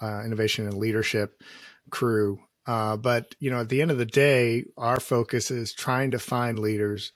uh, 0.00 0.22
innovation 0.24 0.66
and 0.66 0.78
leadership 0.78 1.42
crew. 1.90 2.38
Uh, 2.70 2.96
but 2.96 3.34
you 3.40 3.50
know, 3.50 3.62
at 3.62 3.68
the 3.68 3.82
end 3.82 3.90
of 3.90 3.98
the 3.98 4.06
day, 4.06 4.64
our 4.76 5.00
focus 5.00 5.50
is 5.50 5.72
trying 5.72 6.12
to 6.12 6.20
find 6.20 6.56
leaders 6.56 7.10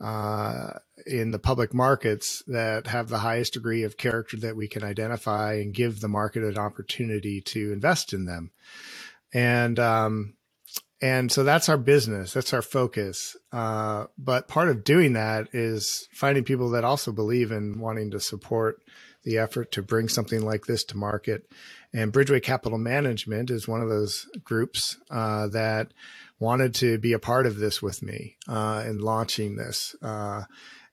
uh, 0.00 0.70
in 1.06 1.30
the 1.30 1.38
public 1.38 1.72
markets 1.72 2.42
that 2.48 2.88
have 2.88 3.08
the 3.08 3.18
highest 3.18 3.52
degree 3.52 3.84
of 3.84 3.96
character 3.96 4.36
that 4.36 4.56
we 4.56 4.66
can 4.66 4.82
identify 4.82 5.54
and 5.54 5.72
give 5.72 6.00
the 6.00 6.08
market 6.08 6.42
an 6.42 6.58
opportunity 6.58 7.40
to 7.40 7.72
invest 7.72 8.12
in 8.12 8.24
them. 8.24 8.50
And 9.32 9.78
um, 9.78 10.34
and 11.00 11.30
so 11.30 11.44
that's 11.44 11.68
our 11.68 11.78
business. 11.78 12.32
That's 12.32 12.52
our 12.52 12.62
focus. 12.62 13.36
Uh, 13.52 14.06
but 14.18 14.48
part 14.48 14.70
of 14.70 14.82
doing 14.82 15.12
that 15.12 15.46
is 15.52 16.08
finding 16.14 16.42
people 16.42 16.70
that 16.70 16.82
also 16.82 17.12
believe 17.12 17.52
in 17.52 17.78
wanting 17.78 18.10
to 18.10 18.18
support 18.18 18.82
the 19.26 19.38
effort 19.38 19.72
to 19.72 19.82
bring 19.82 20.08
something 20.08 20.40
like 20.40 20.66
this 20.66 20.84
to 20.84 20.96
market. 20.96 21.50
And 21.92 22.12
Bridgeway 22.12 22.42
Capital 22.42 22.78
Management 22.78 23.50
is 23.50 23.66
one 23.66 23.82
of 23.82 23.88
those 23.88 24.28
groups 24.44 24.96
uh, 25.10 25.48
that 25.48 25.88
wanted 26.38 26.74
to 26.76 26.96
be 26.98 27.12
a 27.12 27.18
part 27.18 27.44
of 27.44 27.56
this 27.56 27.82
with 27.82 28.02
me 28.02 28.36
uh, 28.48 28.84
in 28.86 28.98
launching 28.98 29.56
this. 29.56 29.96
Uh, 30.00 30.44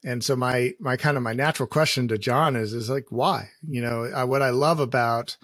and 0.04 0.24
so 0.24 0.36
my 0.36 0.74
my 0.80 0.98
kind 0.98 1.15
of 1.15 1.24
my 1.24 1.34
natural 1.34 1.67
question 1.67 2.08
to 2.08 2.17
John 2.17 2.56
is 2.56 2.74
is 2.74 2.89
like 2.89 3.06
why? 3.10 3.52
You 3.65 3.82
know, 3.82 4.06
uh, 4.06 4.26
what 4.26 4.41
I 4.41 4.50
love 4.50 4.80
about 4.80 5.38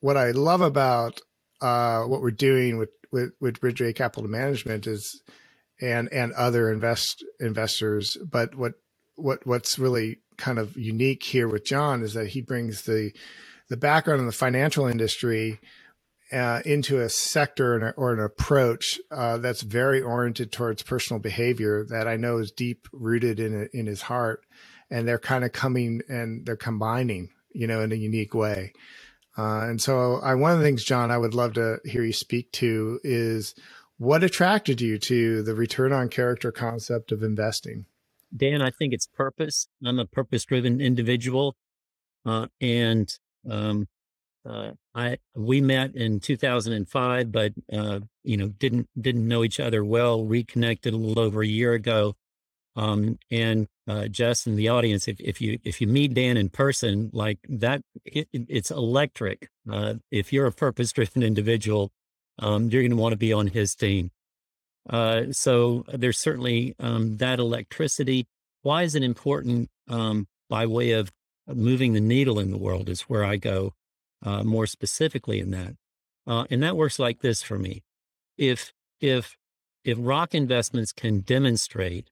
what 0.00 0.16
I 0.16 0.30
love 0.30 0.60
about 0.60 1.20
uh, 1.62 2.02
what 2.02 2.20
we're 2.20 2.30
doing 2.30 2.76
with 2.76 2.90
with 3.10 3.32
with 3.40 3.60
Bridgeway 3.60 3.94
Capital 3.94 4.28
Management 4.28 4.86
is 4.86 5.22
and 5.80 6.12
and 6.12 6.32
other 6.34 6.70
invest 6.70 7.24
investors. 7.40 8.18
But 8.22 8.54
what 8.54 8.74
what 9.16 9.46
what's 9.46 9.78
really 9.78 10.18
kind 10.38 10.58
of 10.58 10.76
unique 10.76 11.22
here 11.22 11.48
with 11.48 11.64
John 11.64 12.02
is 12.02 12.14
that 12.14 12.28
he 12.28 12.40
brings 12.40 12.82
the 12.82 13.12
the 13.68 13.76
background 13.76 14.20
in 14.20 14.26
the 14.26 14.32
financial 14.32 14.86
industry 14.86 15.60
uh, 16.32 16.60
into 16.64 17.00
a 17.00 17.08
sector 17.08 17.74
or 17.74 17.76
an, 17.76 17.94
or 17.96 18.12
an 18.14 18.20
approach 18.20 18.98
uh, 19.10 19.36
that's 19.38 19.62
very 19.62 20.00
oriented 20.00 20.52
towards 20.52 20.82
personal 20.82 21.20
behavior 21.20 21.84
that 21.88 22.08
I 22.08 22.16
know 22.16 22.38
is 22.38 22.50
deep 22.50 22.88
rooted 22.92 23.40
in 23.40 23.68
in 23.72 23.86
his 23.86 24.02
heart, 24.02 24.44
and 24.90 25.06
they're 25.06 25.18
kind 25.18 25.44
of 25.44 25.52
coming 25.52 26.00
and 26.08 26.46
they're 26.46 26.56
combining, 26.56 27.30
you 27.52 27.66
know, 27.66 27.80
in 27.82 27.92
a 27.92 27.96
unique 27.96 28.34
way. 28.34 28.72
Uh, 29.36 29.68
and 29.68 29.80
so, 29.80 30.16
I, 30.16 30.34
one 30.34 30.52
of 30.52 30.58
the 30.58 30.64
things, 30.64 30.82
John, 30.82 31.10
I 31.12 31.18
would 31.18 31.34
love 31.34 31.52
to 31.54 31.78
hear 31.84 32.02
you 32.02 32.12
speak 32.12 32.50
to 32.52 32.98
is 33.04 33.54
what 33.96 34.24
attracted 34.24 34.80
you 34.80 34.98
to 34.98 35.42
the 35.42 35.54
return 35.54 35.92
on 35.92 36.08
character 36.08 36.50
concept 36.50 37.12
of 37.12 37.22
investing? 37.22 37.86
Dan, 38.36 38.62
I 38.62 38.70
think 38.70 38.92
it's 38.92 39.06
purpose. 39.06 39.68
I'm 39.84 39.98
a 39.98 40.06
purpose 40.06 40.44
driven 40.44 40.80
individual. 40.80 41.56
Uh, 42.24 42.46
and 42.60 43.12
um, 43.48 43.86
uh, 44.48 44.72
I 44.94 45.18
we 45.34 45.60
met 45.60 45.94
in 45.94 46.20
2005, 46.20 47.32
but 47.32 47.52
uh, 47.72 48.00
you 48.24 48.36
know 48.36 48.48
didn't 48.48 48.88
didn't 49.00 49.26
know 49.26 49.44
each 49.44 49.60
other 49.60 49.84
well. 49.84 50.24
Reconnected 50.24 50.94
a 50.94 50.96
little 50.96 51.22
over 51.22 51.42
a 51.42 51.46
year 51.46 51.72
ago, 51.74 52.16
um, 52.76 53.18
and 53.30 53.66
uh, 53.88 54.06
Jess 54.06 54.46
and 54.46 54.58
the 54.58 54.68
audience, 54.68 55.08
if, 55.08 55.18
if 55.20 55.40
you 55.40 55.58
if 55.64 55.80
you 55.80 55.86
meet 55.86 56.14
Dan 56.14 56.36
in 56.36 56.48
person, 56.48 57.10
like 57.12 57.38
that, 57.48 57.82
it, 58.04 58.28
it's 58.32 58.70
electric. 58.70 59.48
Uh, 59.70 59.94
if 60.10 60.32
you're 60.32 60.46
a 60.46 60.52
purpose 60.52 60.92
driven 60.92 61.22
individual, 61.24 61.90
um, 62.38 62.68
you're 62.68 62.82
going 62.82 62.90
to 62.90 62.96
want 62.96 63.12
to 63.12 63.18
be 63.18 63.32
on 63.32 63.48
his 63.48 63.74
team. 63.74 64.10
Uh, 64.88 65.24
so 65.32 65.84
there's 65.92 66.18
certainly 66.18 66.74
um, 66.78 67.16
that 67.18 67.38
electricity. 67.38 68.26
Why 68.62 68.82
is 68.82 68.94
it 68.94 69.02
important? 69.02 69.70
Um, 69.88 70.26
by 70.48 70.66
way 70.66 70.92
of 70.92 71.10
moving 71.46 71.92
the 71.92 72.00
needle 72.00 72.38
in 72.38 72.50
the 72.50 72.58
world 72.58 72.88
is 72.88 73.02
where 73.02 73.24
I 73.24 73.36
go 73.36 73.74
uh, 74.24 74.42
more 74.42 74.66
specifically 74.66 75.40
in 75.40 75.50
that, 75.52 75.74
uh, 76.26 76.44
and 76.50 76.62
that 76.62 76.76
works 76.76 76.98
like 76.98 77.20
this 77.20 77.42
for 77.42 77.58
me. 77.58 77.82
If 78.36 78.72
if 79.00 79.36
if 79.84 79.96
rock 80.00 80.34
investments 80.34 80.92
can 80.92 81.20
demonstrate 81.20 82.10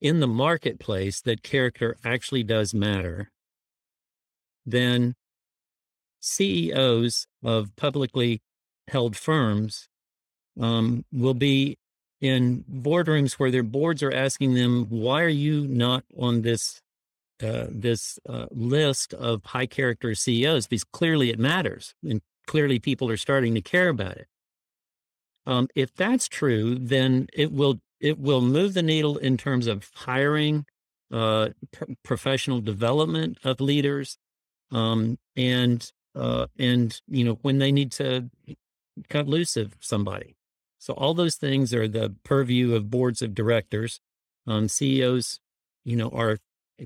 in 0.00 0.20
the 0.20 0.26
marketplace 0.26 1.20
that 1.20 1.42
character 1.42 1.96
actually 2.04 2.42
does 2.42 2.72
matter, 2.72 3.30
then 4.64 5.14
CEOs 6.20 7.26
of 7.42 7.74
publicly 7.76 8.40
held 8.88 9.16
firms 9.16 9.88
um, 10.60 11.04
will 11.12 11.34
be 11.34 11.78
in 12.20 12.64
boardrooms 12.70 13.34
where 13.34 13.50
their 13.50 13.62
boards 13.62 14.02
are 14.02 14.12
asking 14.12 14.54
them, 14.54 14.86
"Why 14.88 15.22
are 15.22 15.28
you 15.28 15.66
not 15.66 16.04
on 16.16 16.42
this 16.42 16.80
uh, 17.42 17.66
this 17.68 18.18
uh, 18.28 18.46
list 18.50 19.14
of 19.14 19.44
high 19.46 19.66
character 19.66 20.14
CEOs?" 20.14 20.66
Because 20.66 20.84
clearly 20.84 21.30
it 21.30 21.38
matters, 21.38 21.94
and 22.08 22.20
clearly 22.46 22.78
people 22.78 23.10
are 23.10 23.16
starting 23.16 23.54
to 23.54 23.60
care 23.60 23.88
about 23.88 24.16
it. 24.16 24.28
Um, 25.46 25.68
if 25.74 25.94
that's 25.94 26.28
true, 26.28 26.76
then 26.76 27.28
it 27.32 27.52
will 27.52 27.80
it 28.00 28.18
will 28.18 28.40
move 28.40 28.74
the 28.74 28.82
needle 28.82 29.16
in 29.16 29.36
terms 29.36 29.66
of 29.66 29.90
hiring, 29.94 30.66
uh, 31.12 31.50
pr- 31.72 31.84
professional 32.02 32.60
development 32.60 33.38
of 33.44 33.60
leaders, 33.60 34.18
um, 34.70 35.18
and 35.36 35.90
uh, 36.14 36.46
and 36.58 37.00
you 37.08 37.24
know 37.24 37.38
when 37.42 37.58
they 37.58 37.72
need 37.72 37.92
to 37.92 38.30
cut 39.08 39.26
loose 39.26 39.56
of 39.56 39.74
somebody. 39.80 40.36
So 40.82 40.94
all 40.94 41.14
those 41.14 41.36
things 41.36 41.72
are 41.72 41.86
the 41.86 42.16
purview 42.24 42.74
of 42.74 42.90
boards 42.90 43.22
of 43.22 43.36
directors. 43.36 44.00
Um, 44.48 44.66
CEOs, 44.66 45.38
you 45.84 45.94
know, 45.94 46.08
are 46.08 46.38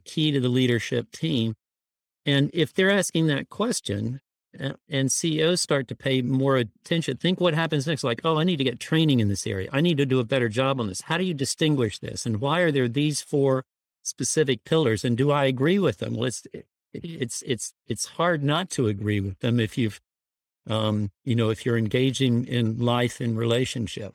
key 0.05 0.33
to 0.33 0.39
the 0.39 0.51
leadership 0.51 1.11
team. 1.13 1.55
And 2.27 2.51
if 2.53 2.75
they're 2.75 2.91
asking 2.91 3.29
that 3.29 3.49
question, 3.49 4.21
and 4.89 5.11
CEOs 5.11 5.63
start 5.63 5.89
to 5.89 5.95
pay 5.95 6.21
more 6.21 6.57
attention. 6.57 7.17
Think 7.17 7.41
what 7.41 7.55
happens 7.55 7.87
next. 7.87 8.05
Like, 8.05 8.21
oh, 8.23 8.39
I 8.39 8.45
need 8.45 8.57
to 8.57 8.65
get 8.65 8.81
training 8.81 9.21
in 9.21 9.29
this 9.29 9.47
area. 9.47 9.71
I 9.73 9.81
need 9.81 9.97
to 9.97 10.07
do 10.07 10.21
a 10.21 10.25
better 10.25 10.51
job 10.51 10.79
on 10.79 10.89
this. 10.89 11.03
How 11.03 11.17
do 11.17 11.25
you 11.25 11.35
distinguish 11.35 11.99
this? 11.99 12.27
And 12.27 12.39
why 12.39 12.61
are 12.61 12.73
there 12.73 12.89
these 12.89 13.23
four 13.23 13.65
specific 14.03 14.65
pillars? 14.65 15.07
And 15.07 15.17
do 15.17 15.31
I 15.31 15.47
agree 15.47 15.79
with 15.79 15.99
them? 15.99 16.17
Well, 16.17 16.27
it's 16.27 16.47
it's 16.93 17.43
it's 17.47 17.73
it's 17.87 18.07
hard 18.07 18.43
not 18.43 18.69
to 18.71 18.89
agree 18.89 19.21
with 19.21 19.39
them 19.41 19.59
if 19.59 19.79
you've 19.79 20.01
um, 20.67 21.11
you 21.25 21.35
know 21.35 21.51
if 21.51 21.65
you're 21.65 21.79
engaging 21.79 22.47
in 22.47 22.79
life 22.79 23.21
and 23.21 23.39
relationship. 23.39 24.15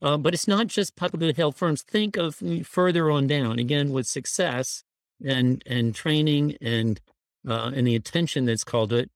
Uh, 0.00 0.16
but 0.16 0.32
it's 0.32 0.46
not 0.46 0.68
just 0.68 0.94
publicly 0.94 1.32
held 1.32 1.56
firms. 1.56 1.82
Think 1.82 2.16
of 2.16 2.40
further 2.64 3.10
on 3.10 3.26
down 3.26 3.58
again 3.58 3.90
with 3.90 4.06
success 4.06 4.84
and 5.24 5.62
and 5.66 5.94
training 5.94 6.56
and 6.60 7.00
uh, 7.48 7.72
and 7.74 7.86
the 7.86 7.96
attention 7.96 8.44
that's 8.44 8.64
called 8.64 8.92
it 8.92 9.10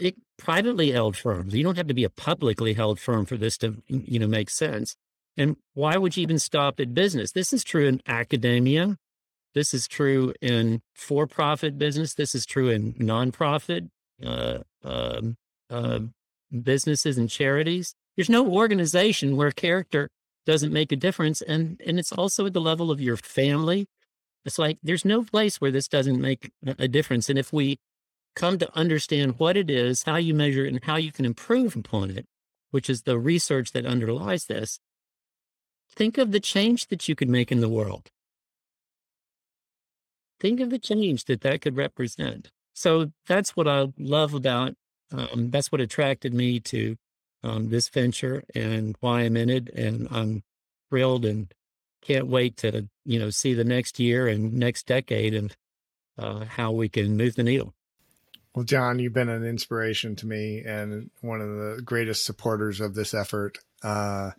it, 0.00 0.16
privately 0.38 0.92
held 0.92 1.16
firms. 1.16 1.54
You 1.54 1.62
don't 1.62 1.76
have 1.76 1.86
to 1.88 1.94
be 1.94 2.04
a 2.04 2.10
publicly 2.10 2.72
held 2.74 2.98
firm 2.98 3.26
for 3.26 3.36
this 3.36 3.58
to, 3.58 3.82
you 3.88 4.18
know, 4.18 4.26
make 4.26 4.50
sense. 4.50 4.96
And 5.36 5.56
why 5.74 5.96
would 5.96 6.16
you 6.16 6.22
even 6.22 6.38
stop 6.38 6.80
at 6.80 6.94
business? 6.94 7.32
This 7.32 7.52
is 7.52 7.62
true 7.62 7.86
in 7.86 8.00
academia. 8.06 8.96
This 9.54 9.74
is 9.74 9.86
true 9.86 10.32
in 10.40 10.80
for-profit 10.94 11.78
business. 11.78 12.14
This 12.14 12.34
is 12.34 12.46
true 12.46 12.68
in 12.68 12.94
nonprofit 12.94 13.90
uh, 14.24 14.58
um, 14.82 15.36
uh, 15.70 16.00
businesses 16.62 17.16
and 17.18 17.30
charities. 17.30 17.94
There's 18.16 18.28
no 18.28 18.48
organization 18.48 19.36
where 19.36 19.50
character 19.50 20.08
doesn't 20.46 20.72
make 20.72 20.92
a 20.92 20.96
difference, 20.96 21.40
and 21.42 21.80
and 21.86 21.98
it's 21.98 22.12
also 22.12 22.46
at 22.46 22.54
the 22.54 22.60
level 22.60 22.90
of 22.90 23.00
your 23.00 23.16
family. 23.16 23.86
It's 24.44 24.58
like 24.58 24.78
there's 24.82 25.04
no 25.04 25.22
place 25.22 25.60
where 25.60 25.70
this 25.70 25.88
doesn't 25.88 26.20
make 26.20 26.50
a 26.66 26.88
difference. 26.88 27.28
And 27.28 27.38
if 27.38 27.52
we 27.52 27.78
come 28.34 28.58
to 28.58 28.76
understand 28.76 29.38
what 29.38 29.56
it 29.56 29.70
is, 29.70 30.04
how 30.04 30.16
you 30.16 30.34
measure 30.34 30.64
it, 30.64 30.72
and 30.72 30.84
how 30.84 30.96
you 30.96 31.12
can 31.12 31.24
improve 31.24 31.76
upon 31.76 32.10
it, 32.10 32.26
which 32.70 32.88
is 32.88 33.02
the 33.02 33.18
research 33.18 33.72
that 33.72 33.84
underlies 33.84 34.46
this, 34.46 34.78
think 35.94 36.18
of 36.18 36.32
the 36.32 36.40
change 36.40 36.86
that 36.88 37.08
you 37.08 37.14
could 37.14 37.28
make 37.28 37.52
in 37.52 37.60
the 37.60 37.68
world. 37.68 38.10
Think 40.38 40.60
of 40.60 40.70
the 40.70 40.78
change 40.78 41.26
that 41.26 41.42
that 41.42 41.60
could 41.60 41.76
represent. 41.76 42.50
So 42.72 43.12
that's 43.26 43.54
what 43.56 43.68
I 43.68 43.88
love 43.98 44.32
about, 44.32 44.74
um, 45.12 45.50
that's 45.50 45.72
what 45.72 45.80
attracted 45.80 46.34
me 46.34 46.60
to 46.60 46.96
um, 47.42 47.70
this 47.70 47.88
venture 47.88 48.44
and 48.54 48.96
why 49.00 49.22
I'm 49.22 49.36
in 49.36 49.50
it. 49.50 49.68
And 49.70 50.08
I'm 50.10 50.42
thrilled 50.88 51.24
and 51.24 51.52
can't 52.02 52.26
wait 52.26 52.56
to, 52.58 52.88
you 53.04 53.18
know, 53.18 53.30
see 53.30 53.54
the 53.54 53.64
next 53.64 53.98
year 53.98 54.26
and 54.26 54.54
next 54.54 54.86
decade 54.86 55.34
and 55.34 55.56
uh, 56.18 56.44
how 56.44 56.72
we 56.72 56.88
can 56.88 57.16
move 57.16 57.34
the 57.34 57.42
needle. 57.42 57.74
Well, 58.54 58.64
John, 58.64 58.98
you've 58.98 59.12
been 59.12 59.28
an 59.28 59.44
inspiration 59.44 60.16
to 60.16 60.26
me 60.26 60.62
and 60.66 61.10
one 61.20 61.40
of 61.40 61.48
the 61.48 61.82
greatest 61.84 62.24
supporters 62.24 62.80
of 62.80 62.94
this 62.94 63.14
effort 63.14 63.58
uh, 63.84 64.32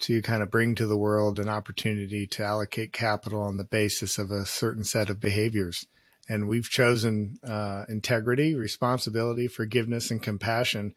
to 0.00 0.20
kind 0.22 0.42
of 0.42 0.50
bring 0.50 0.74
to 0.74 0.86
the 0.86 0.98
world 0.98 1.38
an 1.38 1.48
opportunity 1.48 2.26
to 2.26 2.44
allocate 2.44 2.92
capital 2.92 3.40
on 3.40 3.56
the 3.56 3.64
basis 3.64 4.18
of 4.18 4.30
a 4.30 4.44
certain 4.44 4.84
set 4.84 5.08
of 5.08 5.18
behaviors. 5.18 5.86
And 6.28 6.48
we've 6.48 6.68
chosen 6.68 7.38
uh, 7.46 7.84
integrity, 7.88 8.54
responsibility, 8.54 9.46
forgiveness, 9.46 10.10
and 10.10 10.22
compassion 10.22 10.94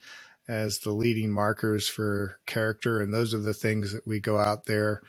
as 0.47 0.79
the 0.79 0.91
leading 0.91 1.31
markers 1.31 1.89
for 1.89 2.39
character. 2.45 3.01
And 3.01 3.13
those 3.13 3.33
are 3.33 3.39
the 3.39 3.53
things 3.53 3.91
that 3.91 4.07
we 4.07 4.19
go 4.19 4.39
out 4.39 4.65
there 4.65 5.01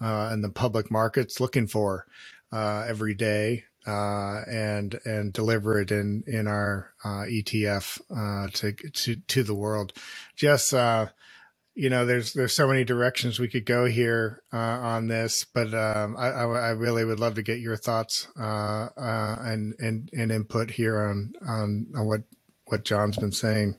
uh, 0.00 0.30
in 0.32 0.42
the 0.42 0.50
public 0.50 0.90
markets 0.90 1.40
looking 1.40 1.66
for 1.66 2.06
uh, 2.52 2.84
every 2.86 3.14
day 3.14 3.64
uh, 3.86 4.42
and 4.48 5.00
and 5.04 5.32
deliver 5.32 5.80
it 5.80 5.90
in 5.90 6.22
in 6.26 6.46
our 6.46 6.92
uh, 7.04 7.24
ETF 7.28 8.00
uh, 8.10 8.48
to 8.52 8.72
to 8.72 9.16
to 9.16 9.42
the 9.42 9.54
world. 9.54 9.92
Just 10.36 10.72
uh, 10.74 11.06
you 11.74 11.88
know, 11.88 12.04
there's 12.04 12.34
there's 12.34 12.54
so 12.54 12.68
many 12.68 12.84
directions 12.84 13.38
we 13.38 13.48
could 13.48 13.64
go 13.64 13.86
here 13.86 14.42
uh, 14.52 14.56
on 14.56 15.08
this, 15.08 15.44
but 15.44 15.72
um, 15.72 16.16
I, 16.18 16.28
I, 16.28 16.70
really 16.70 17.04
would 17.04 17.18
love 17.18 17.34
to 17.36 17.42
get 17.42 17.60
your 17.60 17.76
thoughts 17.76 18.28
uh, 18.38 18.88
and 18.96 19.74
and 19.78 20.10
and 20.12 20.30
input 20.30 20.70
here 20.70 21.00
on, 21.00 21.32
on 21.46 21.86
on 21.96 22.06
what 22.06 22.22
what 22.66 22.84
John's 22.84 23.16
been 23.16 23.32
saying. 23.32 23.76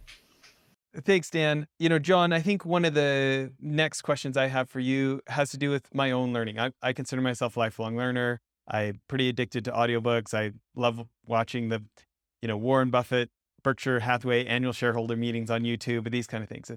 Thanks, 1.06 1.30
Dan. 1.30 1.68
You 1.80 1.90
know, 1.90 1.98
John, 1.98 2.34
I 2.34 2.40
think 2.40 2.66
one 2.66 2.86
of 2.86 2.94
the 2.94 3.52
next 3.60 4.04
questions 4.04 4.38
I 4.38 4.48
have 4.48 4.70
for 4.70 4.80
you 4.80 5.22
has 5.28 5.50
to 5.52 5.58
do 5.58 5.72
with 5.72 5.94
my 5.94 6.12
own 6.12 6.34
learning. 6.34 6.60
I, 6.60 6.72
I 6.84 6.94
consider 6.94 7.22
myself 7.22 7.58
a 7.58 7.60
lifelong 7.60 7.98
learner. 7.98 8.42
I'm 8.68 9.02
pretty 9.08 9.28
addicted 9.28 9.66
to 9.66 9.72
audiobooks. 9.72 10.36
I 10.36 10.52
love 10.76 11.06
watching 11.26 11.70
the, 11.70 11.84
you 12.44 12.48
know, 12.48 12.58
Warren 12.58 12.92
Buffett, 12.92 13.32
Berkshire 13.64 14.02
Hathaway 14.02 14.46
annual 14.46 14.72
shareholder 14.72 15.16
meetings 15.16 15.50
on 15.50 15.64
YouTube, 15.64 16.06
and 16.06 16.14
these 16.14 16.28
kind 16.28 16.44
of 16.44 16.50
things. 16.50 16.72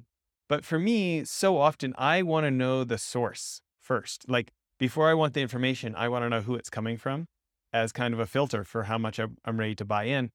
But 0.48 0.64
for 0.64 0.78
me, 0.78 1.24
so 1.24 1.59
often 1.59 1.94
I 1.98 2.22
want 2.22 2.44
to 2.44 2.50
know 2.50 2.85
the 2.85 2.98
source 2.98 3.61
first. 3.80 4.28
Like 4.28 4.52
before 4.78 5.09
I 5.09 5.14
want 5.14 5.35
the 5.35 5.40
information, 5.40 5.94
I 5.96 6.09
want 6.09 6.24
to 6.24 6.28
know 6.28 6.40
who 6.40 6.54
it's 6.54 6.70
coming 6.70 6.96
from 6.96 7.26
as 7.72 7.92
kind 7.92 8.14
of 8.14 8.20
a 8.20 8.26
filter 8.26 8.64
for 8.64 8.85
how 8.85 8.98
much 8.98 9.18
I'm 9.18 9.61
ready 9.61 9.74
to 9.76 9.85
buy 9.85 10.04
in. 10.04 10.30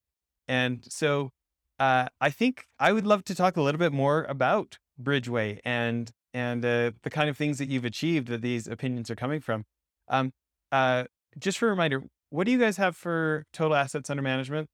And 0.48 0.84
so 0.88 1.32
uh, 1.80 2.08
I 2.20 2.30
think 2.30 2.66
I 2.80 2.92
would 2.92 3.06
love 3.06 3.24
to 3.26 3.36
talk 3.36 3.58
a 3.58 3.62
little 3.62 3.80
bit 3.80 3.94
more 3.94 4.26
about 4.26 4.78
Bridgeway 5.02 5.60
and 5.66 6.12
and 6.34 6.64
uh, 6.64 6.92
the 7.04 7.10
kind 7.10 7.30
of 7.30 7.36
things 7.36 7.58
that 7.58 7.68
you've 7.68 7.84
achieved 7.84 8.28
that 8.30 8.42
these 8.42 8.68
opinions 8.68 9.10
are 9.12 9.16
coming 9.16 9.42
from. 9.42 9.66
Um, 10.08 10.32
uh, 10.72 11.06
just 11.38 11.58
for 11.58 11.68
a 11.68 11.72
reminder, 11.72 12.04
what 12.30 12.46
do 12.46 12.52
you 12.52 12.60
guys 12.60 12.78
have 12.78 12.96
for 12.96 13.46
total 13.52 13.76
assets 13.76 14.10
under 14.10 14.24
management 14.24 14.70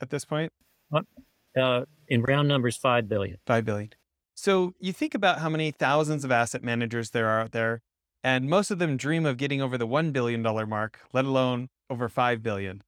at 0.00 0.08
this 0.08 0.24
point? 0.24 0.52
Uh, 1.60 1.82
in 2.08 2.22
round 2.22 2.48
numbers, 2.48 2.76
five 2.76 3.08
billion. 3.08 3.36
Five 3.46 3.64
billion. 3.64 3.90
So 4.36 4.74
you 4.78 4.92
think 4.92 5.14
about 5.14 5.40
how 5.40 5.48
many 5.48 5.70
thousands 5.72 6.24
of 6.24 6.30
asset 6.30 6.62
managers 6.62 7.10
there 7.10 7.28
are 7.28 7.40
out 7.40 7.52
there, 7.52 7.80
and 8.22 8.48
most 8.48 8.70
of 8.70 8.78
them 8.78 8.96
dream 8.96 9.26
of 9.26 9.38
getting 9.38 9.60
over 9.62 9.78
the 9.78 9.86
one 9.86 10.12
billion 10.12 10.42
dollar 10.42 10.66
mark, 10.66 11.00
let 11.12 11.24
alone 11.24 11.68
over 11.90 12.08
five 12.08 12.42
billion. 12.42 12.82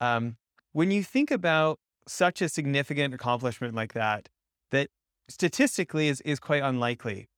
Um, 0.00 0.36
when 0.72 0.90
you 0.90 1.02
think 1.02 1.30
about 1.30 1.78
such 2.06 2.42
a 2.42 2.48
significant 2.48 3.14
accomplishment 3.14 3.74
like 3.74 3.94
that, 3.94 4.28
that 4.70 4.90
statistically 5.28 6.08
is 6.08 6.20
is 6.22 6.38
quite 6.38 6.62
unlikely. 6.62 7.28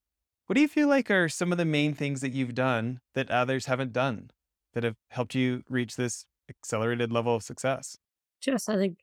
What 0.46 0.57
do 0.57 0.61
you 0.61 0.68
feel 0.68 0.88
like 0.88 1.11
are 1.11 1.29
some 1.29 1.53
of 1.53 1.59
the 1.59 1.64
main 1.64 1.94
things 1.94 2.20
that 2.20 2.33
you've 2.33 2.55
done 2.55 3.01
that 3.14 3.31
others 3.31 3.66
haven't 3.66 3.92
done? 3.92 4.31
that 4.75 4.85
have 4.85 4.96
helped 5.11 5.35
you 5.35 5.62
reach 5.68 5.96
this 5.96 6.27
accelerated 6.48 7.12
level 7.12 7.37
of 7.37 7.42
success? 7.42 7.96
Just, 8.40 8.68
I 8.68 8.77
think, 8.77 8.98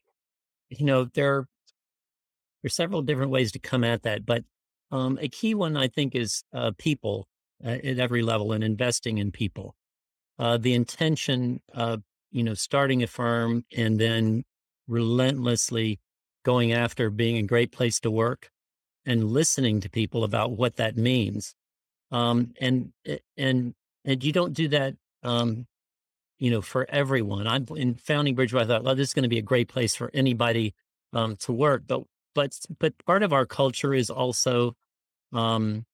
you 0.68 0.84
know, 0.84 1.04
there, 1.04 1.46
there's 2.62 2.74
several 2.74 3.02
different 3.02 3.30
ways 3.30 3.52
to 3.52 3.58
come 3.58 3.84
at 3.84 4.02
that, 4.02 4.26
but 4.26 4.44
um, 4.90 5.18
a 5.20 5.28
key 5.28 5.54
one 5.54 5.76
I 5.76 5.88
think 5.88 6.14
is 6.14 6.42
uh, 6.52 6.72
people 6.76 7.28
uh, 7.64 7.78
at 7.84 7.98
every 7.98 8.22
level 8.22 8.52
and 8.52 8.64
investing 8.64 9.18
in 9.18 9.30
people. 9.30 9.74
Uh, 10.38 10.56
the 10.56 10.74
intention 10.74 11.60
of 11.74 12.02
you 12.30 12.42
know 12.42 12.54
starting 12.54 13.02
a 13.02 13.06
firm 13.06 13.64
and 13.76 13.98
then 13.98 14.44
relentlessly 14.88 16.00
going 16.44 16.72
after 16.72 17.10
being 17.10 17.36
a 17.36 17.42
great 17.42 17.70
place 17.70 18.00
to 18.00 18.10
work 18.10 18.50
and 19.04 19.24
listening 19.24 19.80
to 19.80 19.90
people 19.90 20.24
about 20.24 20.52
what 20.52 20.76
that 20.76 20.96
means. 20.96 21.54
Um, 22.10 22.52
and 22.60 22.92
eh, 23.06 23.18
and 23.36 23.74
and 24.04 24.24
you 24.24 24.32
don't 24.32 24.54
do 24.54 24.68
that 24.68 24.94
um, 25.22 25.66
you 26.40 26.50
know, 26.50 26.62
for 26.62 26.86
everyone. 26.88 27.46
I'm 27.46 27.66
in 27.76 27.94
founding 27.94 28.34
Bridgeway. 28.34 28.62
I 28.62 28.66
thought, 28.66 28.82
well, 28.82 28.94
this 28.94 29.08
is 29.08 29.14
going 29.14 29.24
to 29.24 29.28
be 29.28 29.38
a 29.38 29.42
great 29.42 29.68
place 29.68 29.94
for 29.94 30.10
anybody 30.14 30.74
um, 31.12 31.36
to 31.36 31.52
work. 31.52 31.82
But 31.86 32.02
but 32.40 32.58
but 32.78 32.94
part 33.04 33.22
of 33.22 33.32
our 33.34 33.44
culture 33.44 33.92
is 33.92 34.08
also 34.08 34.74
um, 35.32 35.84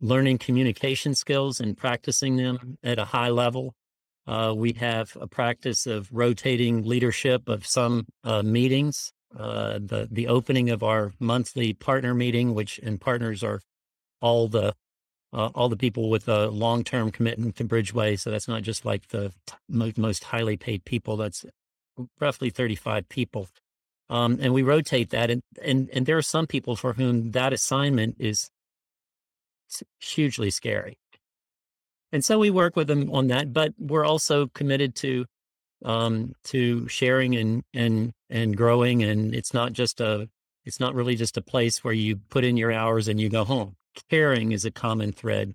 learning 0.00 0.38
communication 0.38 1.14
skills 1.14 1.58
and 1.58 1.76
practicing 1.76 2.36
them 2.36 2.78
at 2.84 3.00
a 3.00 3.04
high 3.04 3.30
level. 3.30 3.74
Uh, 4.26 4.54
we 4.56 4.72
have 4.74 5.16
a 5.20 5.26
practice 5.26 5.86
of 5.86 6.08
rotating 6.12 6.82
leadership 6.82 7.48
of 7.48 7.66
some 7.66 8.06
uh, 8.22 8.42
meetings. 8.42 9.12
Uh, 9.36 9.80
the 9.82 10.08
the 10.08 10.28
opening 10.28 10.70
of 10.70 10.84
our 10.84 11.12
monthly 11.18 11.72
partner 11.72 12.14
meeting, 12.14 12.54
which 12.54 12.78
and 12.78 13.00
partners 13.00 13.42
are 13.42 13.60
all 14.20 14.46
the 14.46 14.72
uh, 15.32 15.50
all 15.56 15.68
the 15.68 15.76
people 15.76 16.10
with 16.10 16.28
a 16.28 16.46
long 16.46 16.84
term 16.84 17.10
commitment 17.10 17.56
to 17.56 17.64
Bridgeway. 17.64 18.20
So 18.20 18.30
that's 18.30 18.46
not 18.46 18.62
just 18.62 18.84
like 18.84 19.08
the 19.08 19.32
t- 19.48 19.54
most, 19.68 19.98
most 19.98 20.22
highly 20.22 20.56
paid 20.56 20.84
people. 20.84 21.16
That's 21.16 21.44
roughly 22.20 22.50
35 22.50 23.08
people. 23.08 23.48
Um, 24.14 24.38
and 24.40 24.54
we 24.54 24.62
rotate 24.62 25.10
that. 25.10 25.30
And, 25.30 25.42
and, 25.62 25.90
and 25.92 26.06
there 26.06 26.16
are 26.16 26.22
some 26.22 26.46
people 26.46 26.76
for 26.76 26.92
whom 26.92 27.32
that 27.32 27.52
assignment 27.52 28.16
is 28.18 28.48
hugely 29.98 30.50
scary. 30.50 30.96
And 32.12 32.24
so 32.24 32.38
we 32.38 32.50
work 32.50 32.76
with 32.76 32.86
them 32.86 33.10
on 33.10 33.26
that, 33.28 33.52
but 33.52 33.74
we're 33.78 34.04
also 34.04 34.46
committed 34.48 34.94
to 34.96 35.24
um, 35.84 36.34
to 36.44 36.86
sharing 36.88 37.34
and 37.34 37.62
and 37.74 38.12
and 38.30 38.56
growing. 38.56 39.02
And 39.02 39.34
it's 39.34 39.52
not 39.52 39.72
just 39.72 40.00
a 40.00 40.28
it's 40.64 40.78
not 40.78 40.94
really 40.94 41.16
just 41.16 41.36
a 41.36 41.42
place 41.42 41.82
where 41.82 41.92
you 41.92 42.16
put 42.16 42.44
in 42.44 42.56
your 42.56 42.70
hours 42.70 43.08
and 43.08 43.20
you 43.20 43.28
go 43.28 43.44
home 43.44 43.74
caring 44.10 44.52
is 44.52 44.64
a 44.64 44.70
common 44.70 45.12
thread 45.12 45.54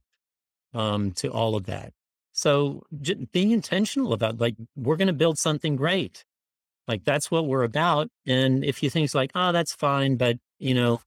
um, 0.73 1.11
to 1.11 1.29
all 1.29 1.55
of 1.55 1.65
that. 1.65 1.93
So 2.31 2.83
j- 3.01 3.27
being 3.31 3.51
intentional 3.51 4.13
about 4.13 4.39
like 4.39 4.55
we're 4.75 4.95
going 4.95 5.07
to 5.07 5.13
build 5.13 5.37
something 5.37 5.75
great, 5.75 6.25
like 6.89 7.03
that's 7.05 7.29
what 7.29 7.45
we're 7.45 7.63
about. 7.63 8.09
And 8.25 8.65
if 8.65 8.81
you 8.81 8.89
think 8.89 9.05
it's 9.05 9.13
like, 9.13 9.31
oh, 9.35 9.51
that's 9.51 9.73
fine, 9.75 10.17
but 10.17 10.37
you 10.57 10.73
know, 10.73 11.01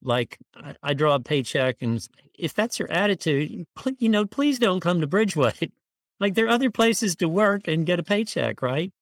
like 0.00 0.38
I, 0.54 0.76
I 0.82 0.94
draw 0.94 1.16
a 1.16 1.20
paycheck, 1.20 1.78
and 1.80 2.00
if 2.38 2.54
that's 2.54 2.78
your 2.78 2.90
attitude, 2.90 3.66
you 3.98 4.08
know, 4.08 4.26
please 4.26 4.60
don't 4.60 4.80
come 4.80 5.00
to 5.00 5.08
Bridgeway. 5.08 5.72
like 6.20 6.34
there 6.34 6.46
are 6.46 6.50
other 6.50 6.70
places 6.70 7.16
to 7.16 7.28
work 7.28 7.66
and 7.66 7.84
get 7.84 7.98
a 7.98 8.04
paycheck, 8.04 8.62
right? 8.62 8.92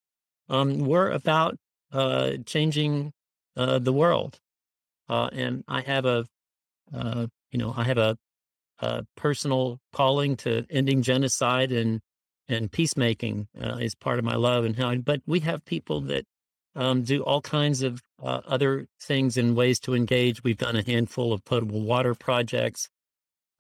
Um, 0.48 0.78
we're 0.78 1.10
about 1.10 1.58
uh, 1.92 2.32
changing 2.46 3.12
uh, 3.54 3.78
the 3.78 3.92
world, 3.92 4.40
uh, 5.10 5.28
and 5.32 5.64
I 5.68 5.82
have 5.82 6.06
a 6.06 6.24
uh, 6.94 7.26
you 7.50 7.58
know, 7.58 7.74
I 7.76 7.84
have 7.84 7.98
a, 7.98 8.16
a 8.80 9.04
personal 9.16 9.78
calling 9.92 10.36
to 10.38 10.64
ending 10.70 11.02
genocide 11.02 11.72
and 11.72 12.00
and 12.48 12.70
peacemaking 12.70 13.48
uh, 13.60 13.76
is 13.76 13.94
part 13.94 14.18
of 14.18 14.24
my 14.24 14.34
love 14.34 14.64
and 14.64 14.76
how. 14.76 14.94
But 14.96 15.22
we 15.26 15.40
have 15.40 15.64
people 15.64 16.00
that 16.02 16.24
um, 16.74 17.02
do 17.02 17.22
all 17.22 17.40
kinds 17.40 17.82
of 17.82 18.00
uh, 18.22 18.40
other 18.46 18.86
things 19.00 19.36
and 19.36 19.56
ways 19.56 19.78
to 19.80 19.94
engage. 19.94 20.42
We've 20.42 20.56
done 20.56 20.76
a 20.76 20.84
handful 20.84 21.32
of 21.32 21.44
potable 21.44 21.82
water 21.82 22.14
projects, 22.14 22.88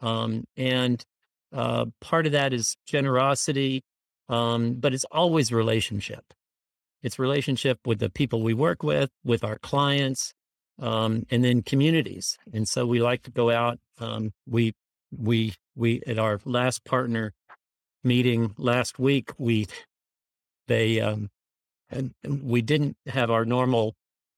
um, 0.00 0.44
and 0.56 1.02
uh, 1.52 1.86
part 2.00 2.26
of 2.26 2.32
that 2.32 2.52
is 2.52 2.76
generosity, 2.86 3.82
um, 4.28 4.74
but 4.74 4.94
it's 4.94 5.04
always 5.10 5.52
relationship. 5.52 6.24
It's 7.02 7.18
relationship 7.18 7.78
with 7.84 7.98
the 7.98 8.10
people 8.10 8.42
we 8.42 8.54
work 8.54 8.82
with, 8.82 9.10
with 9.24 9.44
our 9.44 9.58
clients, 9.58 10.32
um, 10.80 11.26
and 11.30 11.44
then 11.44 11.62
communities. 11.62 12.38
And 12.52 12.68
so 12.68 12.86
we 12.86 13.00
like 13.00 13.22
to 13.24 13.30
go 13.30 13.50
out. 13.50 13.78
Um, 13.98 14.32
we 14.46 14.72
we 15.16 15.54
we 15.76 16.02
at 16.06 16.18
our 16.18 16.40
last 16.44 16.84
partner 16.84 17.32
meeting 18.04 18.54
last 18.58 18.98
week, 18.98 19.30
we 19.38 19.66
they 20.68 21.00
um, 21.00 21.30
and 21.90 22.12
we 22.24 22.62
didn't 22.62 22.96
have 23.06 23.30
our 23.30 23.44
normal 23.44 23.94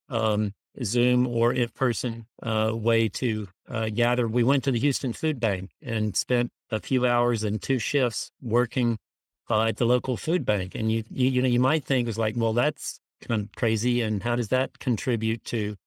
um, 0.09 0.53
Zoom 0.83 1.27
or 1.27 1.53
in 1.53 1.69
person 1.69 2.25
uh, 2.43 2.71
way 2.73 3.07
to 3.09 3.47
uh, 3.69 3.89
gather. 3.89 4.27
We 4.27 4.43
went 4.43 4.63
to 4.65 4.71
the 4.71 4.79
Houston 4.79 5.13
Food 5.13 5.39
Bank 5.39 5.71
and 5.81 6.15
spent 6.15 6.51
a 6.71 6.79
few 6.79 7.05
hours 7.05 7.43
and 7.43 7.61
two 7.61 7.79
shifts 7.79 8.31
working 8.41 8.97
uh, 9.49 9.63
at 9.63 9.77
the 9.77 9.85
local 9.85 10.17
food 10.17 10.45
bank. 10.45 10.75
And 10.75 10.91
you, 10.91 11.03
you, 11.09 11.29
you 11.29 11.41
know, 11.41 11.47
you 11.47 11.59
might 11.59 11.85
think 11.85 12.07
it's 12.07 12.17
like, 12.17 12.35
well, 12.35 12.53
that's 12.53 12.99
kind 13.21 13.41
of 13.41 13.55
crazy. 13.55 14.01
And 14.01 14.21
how 14.21 14.35
does 14.35 14.49
that 14.49 14.79
contribute 14.79 15.43
to 15.45 15.77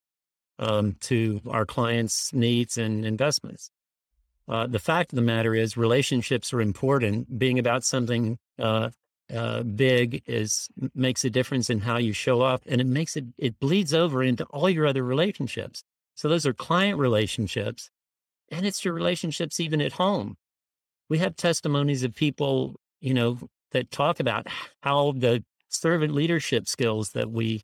um, 0.59 0.97
to 1.01 1.41
our 1.49 1.65
clients' 1.65 2.33
needs 2.33 2.79
and 2.79 3.05
investments. 3.05 3.71
Uh, 4.49 4.67
the 4.67 4.79
fact 4.79 5.13
of 5.13 5.17
the 5.17 5.23
matter 5.23 5.55
is, 5.55 5.77
relationships 5.77 6.53
are 6.53 6.61
important. 6.61 7.39
Being 7.39 7.59
about 7.59 7.85
something 7.85 8.39
uh, 8.59 8.91
uh, 9.35 9.63
big 9.63 10.23
is 10.27 10.69
makes 10.95 11.25
a 11.25 11.31
difference 11.31 11.69
in 11.69 11.81
how 11.81 11.99
you 11.99 12.13
show 12.13 12.41
up, 12.41 12.63
and 12.67 12.81
it 12.81 12.87
makes 12.87 13.17
it 13.17 13.27
it 13.37 13.61
bleeds 13.61 13.93
over 13.93 14.23
into 14.23 14.45
all 14.45 14.71
your 14.71 14.87
other 14.87 15.03
relationships. 15.03 15.83
So 16.15 16.29
those 16.29 16.47
are 16.47 16.55
client 16.55 16.99
relationships, 16.99 17.91
and 18.51 18.65
it's 18.65 18.85
your 18.85 18.95
relationships 18.95 19.61
even 19.61 19.83
at 19.83 19.93
home. 19.93 20.37
We 21.11 21.19
have 21.19 21.37
testimonies 21.37 22.03
of 22.03 22.15
people, 22.15 22.77
you 23.01 23.13
know, 23.13 23.39
that 23.73 23.91
talk 23.91 24.19
about 24.19 24.47
how 24.83 25.13
the 25.13 25.45
servant 25.69 26.15
leadership 26.15 26.67
skills 26.67 27.11
that 27.11 27.31
we 27.31 27.63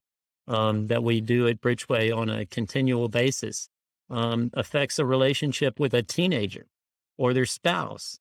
um, 0.49 0.89
that 0.89 1.03
we 1.03 1.23
do 1.23 1.49
at 1.49 1.63
Bridgeway 1.63 2.15
on 2.15 2.29
a 2.29 2.45
continual 2.45 3.09
basis 3.09 3.71
um, 4.11 4.51
affects 4.53 4.99
a 4.99 5.07
relationship 5.07 5.81
with 5.81 5.95
a 5.95 6.03
teenager 6.03 6.67
or 7.19 7.33
their 7.33 7.47
spouse 7.47 8.19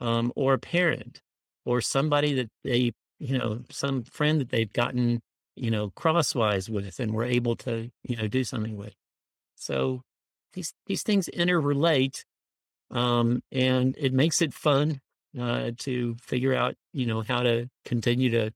um, 0.00 0.32
or 0.36 0.54
a 0.54 0.58
parent 0.58 1.20
or 1.64 1.80
somebody 1.80 2.34
that 2.34 2.48
they, 2.64 2.92
you 3.18 3.38
know, 3.38 3.60
some 3.70 4.02
friend 4.02 4.40
that 4.40 4.50
they've 4.50 4.72
gotten, 4.72 5.20
you 5.56 5.70
know, 5.70 5.90
crosswise 5.90 6.70
with 6.70 6.98
and 6.98 7.12
were 7.12 7.24
able 7.24 7.56
to, 7.56 7.90
you 8.02 8.16
know, 8.16 8.26
do 8.26 8.44
something 8.44 8.76
with. 8.76 8.94
So 9.56 10.02
these 10.54 10.72
these 10.86 11.02
things 11.02 11.28
interrelate, 11.34 12.24
um, 12.90 13.42
and 13.52 13.94
it 13.98 14.12
makes 14.12 14.40
it 14.42 14.54
fun 14.54 15.00
uh, 15.38 15.72
to 15.78 16.16
figure 16.20 16.54
out, 16.54 16.74
you 16.92 17.06
know, 17.06 17.22
how 17.22 17.42
to 17.42 17.68
continue 17.84 18.30
to 18.30 18.50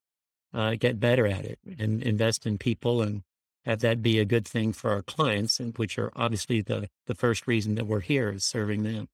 uh, 0.54 0.74
get 0.76 0.98
better 0.98 1.26
at 1.26 1.44
it 1.44 1.58
and 1.78 2.02
invest 2.02 2.46
in 2.46 2.58
people 2.58 3.02
and 3.02 3.22
have 3.64 3.80
that 3.80 4.02
be 4.02 4.18
a 4.18 4.24
good 4.24 4.46
thing 4.46 4.72
for 4.72 4.90
our 4.90 5.02
clients, 5.02 5.60
and 5.60 5.76
which 5.78 5.98
are 5.98 6.12
obviously 6.16 6.60
the 6.60 6.88
the 7.06 7.14
first 7.14 7.46
reason 7.46 7.74
that 7.74 7.86
we're 7.86 8.00
here 8.00 8.30
is 8.30 8.44
serving 8.44 8.82
them. 8.82 9.08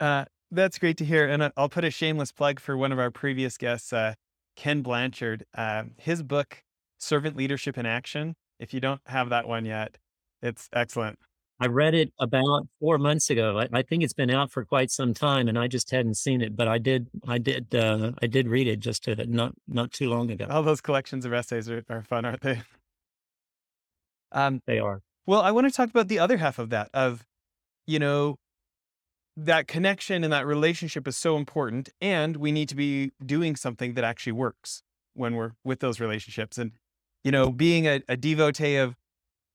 Uh, 0.00 0.24
that's 0.50 0.78
great 0.78 0.96
to 0.98 1.04
hear, 1.04 1.28
and 1.28 1.42
uh, 1.42 1.50
I'll 1.56 1.68
put 1.68 1.84
a 1.84 1.90
shameless 1.90 2.32
plug 2.32 2.60
for 2.60 2.76
one 2.76 2.92
of 2.92 2.98
our 2.98 3.10
previous 3.10 3.56
guests, 3.56 3.92
uh, 3.92 4.14
Ken 4.56 4.82
Blanchard. 4.82 5.44
Uh, 5.54 5.84
his 5.98 6.22
book, 6.22 6.62
Servant 6.98 7.36
Leadership 7.36 7.76
in 7.76 7.86
Action. 7.86 8.34
If 8.58 8.72
you 8.72 8.80
don't 8.80 9.00
have 9.06 9.30
that 9.30 9.46
one 9.46 9.64
yet, 9.64 9.98
it's 10.42 10.68
excellent. 10.72 11.18
I 11.60 11.66
read 11.66 11.94
it 11.94 12.12
about 12.20 12.68
four 12.78 12.98
months 12.98 13.30
ago. 13.30 13.58
I, 13.58 13.68
I, 13.72 13.82
think 13.82 14.04
it's 14.04 14.12
been 14.12 14.30
out 14.30 14.52
for 14.52 14.64
quite 14.64 14.92
some 14.92 15.12
time, 15.12 15.48
and 15.48 15.58
I 15.58 15.66
just 15.66 15.90
hadn't 15.90 16.16
seen 16.16 16.40
it. 16.40 16.56
But 16.56 16.68
I 16.68 16.78
did, 16.78 17.08
I 17.26 17.38
did, 17.38 17.74
uh, 17.74 18.12
I 18.22 18.28
did 18.28 18.48
read 18.48 18.68
it 18.68 18.78
just 18.78 19.04
to, 19.04 19.26
not 19.26 19.54
not 19.66 19.92
too 19.92 20.08
long 20.08 20.30
ago. 20.30 20.46
All 20.48 20.62
those 20.62 20.80
collections 20.80 21.24
of 21.24 21.32
essays 21.32 21.68
are, 21.68 21.82
are 21.88 22.02
fun, 22.02 22.24
aren't 22.24 22.42
they? 22.42 22.62
Um, 24.30 24.60
they 24.66 24.78
are. 24.78 25.00
Well, 25.26 25.40
I 25.40 25.50
want 25.50 25.66
to 25.66 25.72
talk 25.72 25.90
about 25.90 26.08
the 26.08 26.20
other 26.20 26.36
half 26.36 26.58
of 26.58 26.70
that. 26.70 26.90
Of, 26.94 27.24
you 27.86 27.98
know, 27.98 28.36
that 29.44 29.68
connection 29.68 30.24
and 30.24 30.32
that 30.32 30.46
relationship 30.46 31.06
is 31.06 31.16
so 31.16 31.36
important, 31.36 31.88
and 32.00 32.36
we 32.36 32.50
need 32.50 32.68
to 32.68 32.74
be 32.74 33.12
doing 33.24 33.56
something 33.56 33.94
that 33.94 34.04
actually 34.04 34.32
works 34.32 34.82
when 35.14 35.36
we're 35.36 35.52
with 35.64 35.80
those 35.80 36.00
relationships. 36.00 36.58
And, 36.58 36.72
you 37.22 37.30
know, 37.30 37.50
being 37.52 37.86
a, 37.86 38.02
a 38.08 38.16
devotee 38.16 38.76
of 38.76 38.96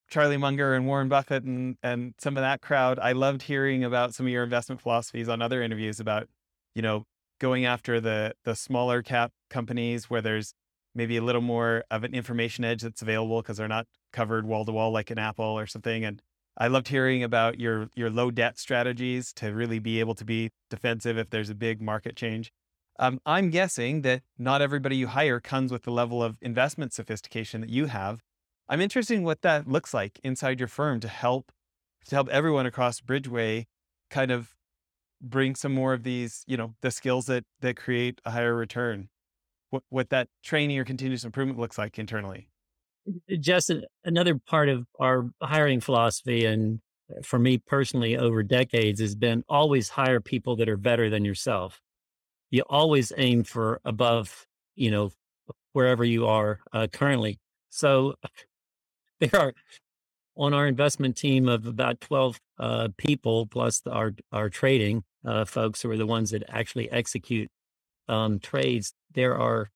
Charlie 0.09 0.37
Munger 0.37 0.73
and 0.73 0.85
Warren 0.85 1.09
Buffett 1.09 1.43
and 1.43 1.77
and 1.81 2.13
some 2.19 2.37
of 2.37 2.41
that 2.41 2.61
crowd. 2.61 2.99
I 2.99 3.13
loved 3.13 3.43
hearing 3.43 3.83
about 3.83 4.13
some 4.13 4.25
of 4.25 4.31
your 4.31 4.43
investment 4.43 4.81
philosophies 4.81 5.27
on 5.27 5.41
other 5.41 5.61
interviews 5.61 5.99
about, 5.99 6.27
you 6.75 6.81
know, 6.81 7.05
going 7.39 7.65
after 7.65 7.99
the 7.99 8.35
the 8.43 8.55
smaller 8.55 9.01
cap 9.01 9.31
companies 9.49 10.09
where 10.09 10.21
there's 10.21 10.53
maybe 10.95 11.17
a 11.17 11.21
little 11.23 11.41
more 11.41 11.83
of 11.89 12.03
an 12.03 12.13
information 12.13 12.63
edge 12.63 12.83
that's 12.83 13.01
available 13.01 13.41
because 13.41 13.57
they're 13.57 13.67
not 13.67 13.87
covered 14.11 14.45
wall 14.45 14.65
to 14.65 14.71
wall 14.71 14.91
like 14.91 15.09
an 15.09 15.17
Apple 15.17 15.45
or 15.45 15.65
something. 15.65 16.05
And 16.05 16.21
I 16.57 16.67
loved 16.67 16.87
hearing 16.87 17.23
about 17.23 17.59
your 17.59 17.89
your 17.95 18.09
low 18.09 18.31
debt 18.31 18.59
strategies 18.59 19.33
to 19.33 19.47
really 19.53 19.79
be 19.79 19.99
able 19.99 20.15
to 20.15 20.25
be 20.25 20.51
defensive 20.69 21.17
if 21.17 21.29
there's 21.29 21.49
a 21.49 21.55
big 21.55 21.81
market 21.81 22.15
change. 22.15 22.51
Um, 22.99 23.19
I'm 23.25 23.49
guessing 23.49 24.03
that 24.03 24.21
not 24.37 24.61
everybody 24.61 24.95
you 24.95 25.07
hire 25.07 25.39
comes 25.39 25.71
with 25.71 25.83
the 25.83 25.91
level 25.91 26.21
of 26.21 26.37
investment 26.41 26.93
sophistication 26.93 27.61
that 27.61 27.71
you 27.71 27.87
have. 27.87 28.21
I'm 28.69 28.81
interested 28.81 29.15
in 29.15 29.23
what 29.23 29.41
that 29.41 29.67
looks 29.67 29.93
like 29.93 30.19
inside 30.23 30.59
your 30.59 30.67
firm 30.67 30.99
to 30.99 31.07
help 31.07 31.51
to 32.05 32.15
help 32.15 32.29
everyone 32.29 32.65
across 32.65 33.01
Bridgeway 33.01 33.65
kind 34.09 34.29
of 34.29 34.55
bring 35.21 35.55
some 35.55 35.73
more 35.73 35.93
of 35.93 36.03
these, 36.03 36.43
you 36.47 36.57
know, 36.57 36.75
the 36.81 36.91
skills 36.91 37.25
that 37.25 37.45
that 37.61 37.77
create 37.77 38.21
a 38.25 38.31
higher 38.31 38.55
return. 38.55 39.09
What 39.71 39.83
what 39.89 40.09
that 40.11 40.29
training 40.43 40.77
or 40.77 40.85
continuous 40.85 41.23
improvement 41.23 41.59
looks 41.59 41.79
like 41.79 41.97
internally. 41.97 42.49
Just 43.39 43.71
another 44.05 44.39
part 44.47 44.69
of 44.69 44.85
our 44.99 45.29
hiring 45.41 45.81
philosophy 45.81 46.45
and 46.45 46.79
for 47.23 47.37
me 47.37 47.57
personally 47.57 48.17
over 48.17 48.43
decades 48.43 48.99
has 49.01 49.15
been 49.15 49.43
always 49.49 49.89
hire 49.89 50.21
people 50.21 50.55
that 50.55 50.69
are 50.69 50.77
better 50.77 51.09
than 51.09 51.25
yourself. 51.25 51.81
You 52.51 52.63
always 52.69 53.11
aim 53.17 53.43
for 53.43 53.81
above, 53.83 54.45
you 54.75 54.91
know, 54.91 55.11
wherever 55.73 56.03
you 56.05 56.27
are 56.27 56.59
uh, 56.71 56.87
currently. 56.91 57.39
So 57.69 58.15
there 59.19 59.35
are 59.39 59.53
on 60.35 60.53
our 60.53 60.67
investment 60.67 61.17
team 61.17 61.47
of 61.47 61.65
about 61.67 62.01
12 62.01 62.39
uh, 62.59 62.89
people 62.97 63.47
plus 63.47 63.81
our 63.87 64.13
our 64.31 64.49
trading 64.49 65.03
uh, 65.25 65.45
folks 65.45 65.81
who 65.81 65.89
are 65.91 65.97
the 65.97 66.07
ones 66.07 66.31
that 66.31 66.43
actually 66.49 66.91
execute 66.91 67.49
um, 68.07 68.39
trades 68.39 68.93
there 69.13 69.37
are 69.37 69.69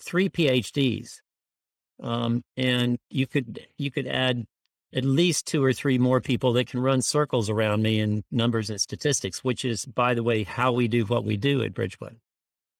three 0.00 0.28
phds 0.28 1.20
um, 2.02 2.42
and 2.56 2.98
you 3.10 3.26
could 3.26 3.66
you 3.78 3.90
could 3.90 4.06
add 4.06 4.44
at 4.92 5.04
least 5.04 5.46
two 5.46 5.64
or 5.64 5.72
three 5.72 5.98
more 5.98 6.20
people 6.20 6.52
that 6.52 6.68
can 6.68 6.80
run 6.80 7.02
circles 7.02 7.50
around 7.50 7.82
me 7.82 8.00
in 8.00 8.22
numbers 8.30 8.70
and 8.70 8.80
statistics 8.80 9.42
which 9.42 9.64
is 9.64 9.84
by 9.84 10.14
the 10.14 10.22
way 10.22 10.44
how 10.44 10.72
we 10.72 10.88
do 10.88 11.04
what 11.04 11.24
we 11.24 11.36
do 11.36 11.62
at 11.62 11.74
bridgeway 11.74 12.14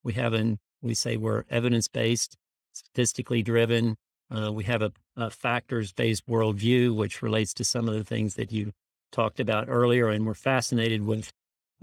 we 0.03 0.13
have 0.13 0.33
an 0.33 0.57
we 0.81 0.93
say 0.93 1.17
we're 1.17 1.43
evidence 1.49 1.87
based 1.87 2.37
statistically 2.73 3.41
driven 3.41 3.95
uh, 4.31 4.51
we 4.51 4.63
have 4.63 4.81
a, 4.81 4.91
a 5.15 5.29
factors 5.29 5.93
based 5.93 6.27
worldview, 6.27 6.95
which 6.95 7.21
relates 7.21 7.53
to 7.53 7.63
some 7.63 7.87
of 7.87 7.95
the 7.95 8.03
things 8.03 8.35
that 8.35 8.51
you 8.51 8.71
talked 9.11 9.39
about 9.39 9.69
earlier. 9.69 10.09
And 10.09 10.25
we're 10.25 10.33
fascinated 10.33 11.05
with 11.05 11.31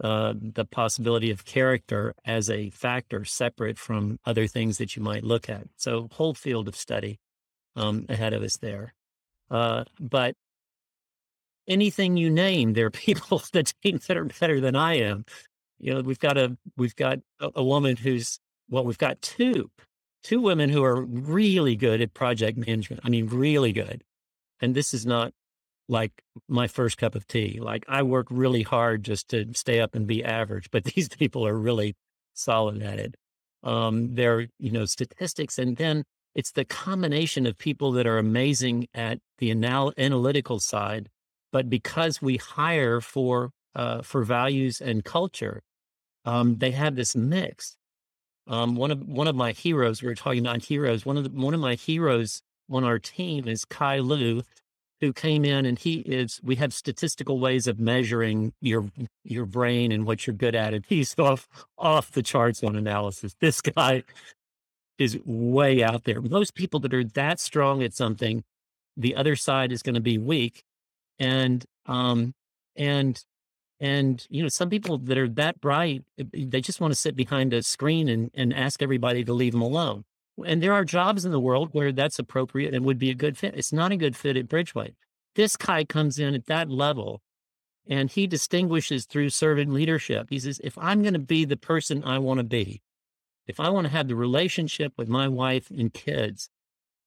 uh, 0.03 0.35
the 0.37 0.65
possibility 0.65 1.31
of 1.31 1.45
character 1.45 2.15
as 2.25 2.51
a 2.51 2.71
factor 2.71 3.25
separate 3.25 3.79
from 3.79 4.19
other 4.25 4.47
things 4.47 4.79
that 4.79 4.97
you 4.97 5.03
might 5.03 5.23
look 5.23 5.49
at. 5.49 5.69
So, 5.77 6.09
whole 6.13 6.35
field 6.35 6.67
of 6.67 6.75
study 6.75 7.19
um, 7.77 8.07
ahead 8.09 8.33
of 8.33 8.43
us 8.43 8.57
there. 8.59 8.95
Uh, 9.51 9.85
but 10.01 10.35
anything 11.69 12.17
you 12.17 12.31
name, 12.31 12.73
there 12.73 12.87
are 12.87 12.91
people 13.09 13.43
that 13.53 13.73
that 13.83 14.17
are 14.17 14.25
better 14.25 14.61
than 14.61 14.77
I 14.77 14.95
am. 14.99 15.25
You 15.79 15.95
know, 15.95 16.01
we've 16.01 16.19
got 16.19 16.39
a 16.39 16.57
we've 16.77 16.97
got 16.97 17.19
a, 17.41 17.51
a 17.57 17.65
woman 17.65 17.97
who's 17.97 18.39
well, 18.71 18.85
we've 18.85 18.99
got 18.99 19.21
two 19.23 19.71
two 20.23 20.41
women 20.41 20.71
who 20.71 20.85
are 20.85 21.03
really 21.05 21.77
good 21.77 22.01
at 22.01 22.15
project 22.15 22.57
management. 22.57 23.03
I 23.05 23.09
mean, 23.09 23.27
really 23.27 23.73
good. 23.73 24.03
And 24.61 24.75
this 24.75 24.95
is 24.95 25.05
not 25.05 25.33
like 25.89 26.13
my 26.49 26.69
first 26.69 26.97
cup 26.99 27.15
of 27.15 27.27
tea. 27.27 27.59
Like 27.61 27.85
I 27.89 28.03
work 28.03 28.29
really 28.31 28.63
hard 28.63 29.03
just 29.05 29.29
to 29.31 29.53
stay 29.55 29.81
up 29.81 29.95
and 29.95 30.07
be 30.07 30.25
average, 30.25 30.71
but 30.71 30.85
these 30.95 31.09
people 31.09 31.47
are 31.47 31.57
really 31.57 31.95
solid 32.35 32.83
at 32.83 32.99
it. 32.99 33.17
Um, 33.65 34.15
they're, 34.15 34.49
you 34.59 34.71
know, 34.71 34.85
statistics. 34.85 35.59
And 35.59 35.77
then 35.77 36.05
it's 36.35 36.53
the 36.53 36.65
combination 36.65 37.47
of 37.47 37.59
people 37.59 37.93
that 37.93 38.07
are 38.07 38.19
amazing 38.19 38.89
at 38.95 39.19
the 39.39 39.51
anal- 39.51 39.93
analytical 39.99 40.61
side, 40.61 41.09
but 41.53 41.69
because 41.69 42.23
we 42.23 42.37
hire 42.37 43.01
for, 43.01 43.51
uh, 43.75 44.03
for 44.03 44.23
values 44.25 44.81
and 44.81 45.05
culture, 45.05 45.63
um, 46.25 46.59
they 46.59 46.71
have 46.71 46.97
this 46.97 47.17
mix 47.17 47.77
um, 48.47 48.75
one 48.75 48.91
of 48.91 49.07
one 49.07 49.29
of 49.29 49.37
my 49.37 49.53
heroes, 49.53 50.03
we 50.03 50.09
were 50.09 50.15
talking 50.15 50.41
about 50.41 50.65
heroes. 50.65 51.07
One 51.07 51.17
of 51.17 51.25
the, 51.25 51.31
one 51.31 51.55
of 51.55 51.61
my 51.61 51.75
heroes 51.75 52.43
on 52.71 52.85
our 52.85 52.99
team 52.99 53.47
is 53.47 53.65
Kai 53.65 54.01
Lu, 54.01 54.43
who 55.01 55.13
came 55.13 55.45
in 55.45 55.65
and 55.65 55.79
he 55.79 56.01
is. 56.01 56.41
We 56.43 56.57
have 56.57 56.73
statistical 56.75 57.39
ways 57.39 57.67
of 57.67 57.79
measuring 57.79 58.53
your 58.61 58.91
your 59.23 59.47
brain 59.47 59.93
and 59.93 60.07
what 60.07 60.27
you're 60.27 60.35
good 60.35 60.57
at, 60.57 60.75
and 60.75 60.85
he's 60.89 61.15
off 61.19 61.49
off 61.79 62.11
the 62.11 62.23
charts 62.23 62.65
on 62.65 62.75
analysis. 62.75 63.35
This 63.41 63.61
guy 63.61 64.03
is 64.99 65.19
way 65.25 65.83
out 65.83 66.05
there. 66.05 66.21
Most 66.21 66.55
people 66.55 66.81
that 66.81 66.95
are 66.95 67.05
that 67.05 67.41
strong 67.41 67.83
at 67.83 67.95
something, 67.95 68.45
the 68.97 69.17
other 69.17 69.37
side 69.37 69.73
is 69.73 69.83
going 69.83 69.95
to 69.95 70.01
be 70.01 70.19
weak, 70.19 70.65
and 71.19 71.65
um 71.87 72.35
and 72.77 73.23
and, 73.83 74.25
you 74.31 74.45
know, 74.45 74.49
some 74.49 74.71
people 74.71 74.97
that 74.97 75.19
are 75.19 75.29
that 75.31 75.61
bright, 75.61 76.05
eh, 76.17 76.25
they 76.33 76.61
just 76.61 76.81
want 76.81 76.93
to 76.93 76.99
sit 76.99 77.17
behind 77.17 77.53
a 77.53 77.65
screen 77.65 78.09
and, 78.09 78.31
and 78.33 78.55
ask 78.55 78.81
everybody 78.81 79.25
to 79.25 79.33
leave 79.33 79.53
them 79.53 79.61
alone. 79.61 80.05
And 80.47 80.63
there 80.63 80.73
are 80.73 80.85
jobs 80.85 81.25
in 81.25 81.33
the 81.33 81.41
world 81.41 81.71
where 81.73 81.91
that's 81.91 82.21
appropriate 82.21 82.75
and 82.75 82.85
would 82.85 83.01
be 83.01 83.11
a 83.11 83.15
good 83.15 83.37
fit. 83.37 83.57
It's 83.57 83.73
not 83.73 83.91
a 83.91 83.97
good 83.97 84.17
fit 84.17 84.37
at 84.37 84.49
Bridgeway. 84.49 84.95
This 85.35 85.57
guy 85.57 85.85
comes 85.85 86.21
in 86.21 86.33
at 86.33 86.47
that 86.47 86.71
level 86.71 87.23
and 87.85 88.09
he 88.09 88.29
distinguishes 88.29 89.05
through 89.05 89.31
servant 89.31 89.73
leadership. 89.73 90.29
He 90.31 90.39
says, 90.39 90.61
if 90.63 90.79
I'm 90.79 91.03
going 91.03 91.15
to 91.15 91.19
be 91.19 91.45
the 91.45 91.57
person 91.57 92.05
I 92.05 92.19
want 92.19 92.39
to 92.39 92.45
be, 92.45 92.83
if 93.47 93.59
I 93.59 93.71
want 93.71 93.87
to 93.87 93.93
have 93.93 94.09
the 94.09 94.17
relationship 94.17 94.93
with 94.97 95.09
my 95.09 95.29
wife 95.29 95.71
and 95.71 95.93
kids 95.93 96.49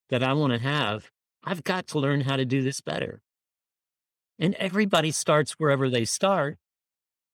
that 0.09 0.23
I 0.23 0.33
want 0.33 0.53
to 0.53 0.59
have, 0.59 1.09
I've 1.43 1.63
got 1.63 1.87
to 1.87 1.99
learn 1.99 2.21
how 2.21 2.35
to 2.35 2.45
do 2.45 2.61
this 2.61 2.81
better. 2.81 3.21
And 4.37 4.55
everybody 4.55 5.11
starts 5.11 5.53
wherever 5.53 5.89
they 5.89 6.05
start. 6.05 6.57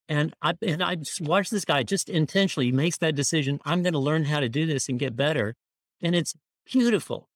And 0.07 0.33
I 0.41 0.53
and 0.61 0.83
I 0.83 0.97
watch 1.21 1.49
this 1.49 1.63
guy 1.63 1.83
just 1.83 2.09
intentionally 2.09 2.71
makes 2.71 2.97
that 2.97 3.15
decision. 3.15 3.59
I'm 3.63 3.81
going 3.81 3.93
to 3.93 3.99
learn 3.99 4.25
how 4.25 4.41
to 4.41 4.49
do 4.49 4.65
this 4.65 4.89
and 4.89 4.99
get 4.99 5.15
better, 5.15 5.55
and 6.01 6.13
it's 6.13 6.35
beautiful. 6.65 7.29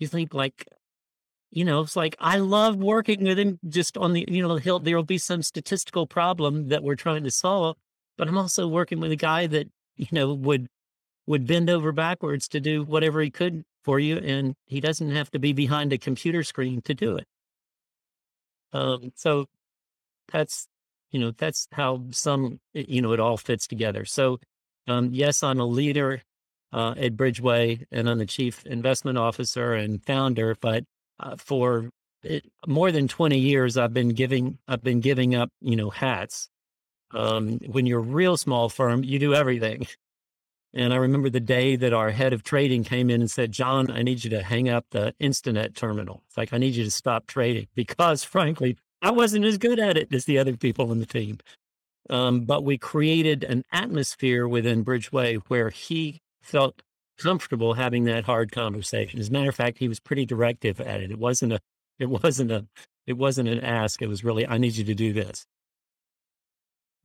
You 0.00 0.08
think 0.08 0.34
like, 0.34 0.66
you 1.52 1.64
know, 1.64 1.82
it's 1.82 1.94
like 1.94 2.16
I 2.18 2.38
love 2.38 2.76
working 2.76 3.22
with 3.22 3.38
him. 3.38 3.60
Just 3.68 3.96
on 3.96 4.14
the, 4.14 4.24
you 4.26 4.42
know, 4.42 4.56
he'll 4.56 4.80
there'll 4.80 5.04
be 5.04 5.18
some 5.18 5.42
statistical 5.42 6.08
problem 6.08 6.68
that 6.68 6.82
we're 6.82 6.96
trying 6.96 7.22
to 7.22 7.30
solve, 7.30 7.76
but 8.18 8.26
I'm 8.26 8.38
also 8.38 8.66
working 8.66 8.98
with 8.98 9.12
a 9.12 9.16
guy 9.16 9.46
that 9.46 9.68
you 9.96 10.08
know 10.12 10.32
would 10.34 10.68
would 11.26 11.46
bend 11.46 11.70
over 11.70 11.92
backwards 11.92 12.48
to 12.48 12.60
do 12.60 12.84
whatever 12.84 13.20
he 13.20 13.30
could 13.30 13.64
for 13.84 13.98
you, 13.98 14.18
and 14.18 14.54
he 14.66 14.80
doesn't 14.80 15.10
have 15.10 15.30
to 15.30 15.38
be 15.38 15.52
behind 15.52 15.92
a 15.92 15.98
computer 15.98 16.42
screen 16.42 16.80
to 16.82 16.94
do 16.94 17.16
it. 17.16 17.26
Um, 18.72 19.12
so 19.16 19.46
that's 20.32 20.68
you 21.16 21.20
know, 21.20 21.32
that's 21.36 21.68
how 21.72 22.02
some, 22.10 22.60
you 22.74 23.00
know, 23.00 23.12
it 23.12 23.20
all 23.20 23.36
fits 23.36 23.66
together. 23.66 24.04
So, 24.04 24.38
um, 24.86 25.10
yes, 25.12 25.42
I'm 25.42 25.60
a 25.60 25.64
leader 25.64 26.22
uh, 26.72 26.94
at 26.96 27.16
Bridgeway 27.16 27.86
and 27.90 28.08
I'm 28.08 28.18
the 28.18 28.26
chief 28.26 28.64
investment 28.66 29.18
officer 29.18 29.72
and 29.72 30.04
founder, 30.04 30.56
but 30.60 30.84
uh, 31.18 31.36
for 31.36 31.90
it, 32.22 32.44
more 32.66 32.92
than 32.92 33.08
20 33.08 33.38
years, 33.38 33.76
I've 33.76 33.94
been 33.94 34.10
giving, 34.10 34.58
I've 34.68 34.82
been 34.82 35.00
giving 35.00 35.34
up, 35.34 35.50
you 35.60 35.76
know, 35.76 35.90
hats. 35.90 36.48
Um, 37.12 37.58
when 37.66 37.86
you're 37.86 38.00
a 38.00 38.02
real 38.02 38.36
small 38.36 38.68
firm, 38.68 39.04
you 39.04 39.18
do 39.18 39.34
everything. 39.34 39.86
And 40.74 40.92
I 40.92 40.96
remember 40.96 41.30
the 41.30 41.40
day 41.40 41.74
that 41.76 41.94
our 41.94 42.10
head 42.10 42.34
of 42.34 42.42
trading 42.42 42.84
came 42.84 43.08
in 43.08 43.22
and 43.22 43.30
said, 43.30 43.50
John, 43.50 43.90
I 43.90 44.02
need 44.02 44.24
you 44.24 44.30
to 44.30 44.42
hang 44.42 44.68
up 44.68 44.84
the 44.90 45.14
Instinet 45.18 45.74
terminal. 45.74 46.22
It's 46.26 46.36
like, 46.36 46.52
I 46.52 46.58
need 46.58 46.74
you 46.74 46.84
to 46.84 46.90
stop 46.90 47.26
trading 47.26 47.68
because 47.74 48.24
frankly, 48.24 48.76
I 49.00 49.10
wasn't 49.10 49.46
as 49.46 49.56
good 49.56 49.78
at 49.78 49.96
it 49.96 50.12
as 50.12 50.26
the 50.26 50.38
other 50.38 50.54
people 50.54 50.92
in 50.92 50.98
the 50.98 51.06
team. 51.06 51.38
Um, 52.10 52.42
but 52.42 52.62
we 52.62 52.76
created 52.76 53.42
an 53.42 53.64
atmosphere 53.72 54.46
within 54.46 54.84
Bridgeway 54.84 55.40
where 55.48 55.70
he 55.70 56.20
felt 56.42 56.82
comfortable 57.18 57.74
having 57.74 58.04
that 58.04 58.24
hard 58.24 58.52
conversation. 58.52 59.18
As 59.18 59.28
a 59.28 59.32
matter 59.32 59.48
of 59.48 59.56
fact, 59.56 59.78
he 59.78 59.88
was 59.88 59.98
pretty 59.98 60.26
directive 60.26 60.80
at 60.80 61.00
it. 61.00 61.10
It 61.10 61.18
wasn't 61.18 61.54
a, 61.54 61.60
it 61.98 62.10
wasn't 62.10 62.52
a, 62.52 62.66
it 63.06 63.14
wasn't 63.14 63.48
an 63.48 63.60
ask. 63.60 64.02
It 64.02 64.08
was 64.08 64.22
really, 64.22 64.46
I 64.46 64.58
need 64.58 64.76
you 64.76 64.84
to 64.84 64.94
do 64.94 65.12
this. 65.12 65.46